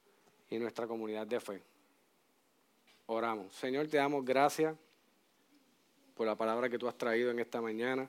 y 0.52 0.60
nuestra 0.60 0.86
comunidad 0.86 1.26
de 1.26 1.39
fe. 1.39 1.62
Oramos. 3.08 3.52
Señor, 3.56 3.88
te 3.88 3.97
damos 3.97 4.24
gracias 4.24 4.76
por 6.16 6.28
la 6.28 6.36
palabra 6.36 6.70
que 6.70 6.78
tú 6.78 6.88
has 6.88 6.95
traído 6.95 7.32
en 7.32 7.39
esta 7.39 7.60
mañana. 7.60 8.08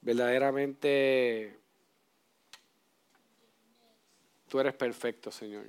Verdaderamente 0.00 1.58
Tú 4.48 4.60
eres 4.60 4.74
perfecto, 4.74 5.30
Señor. 5.30 5.64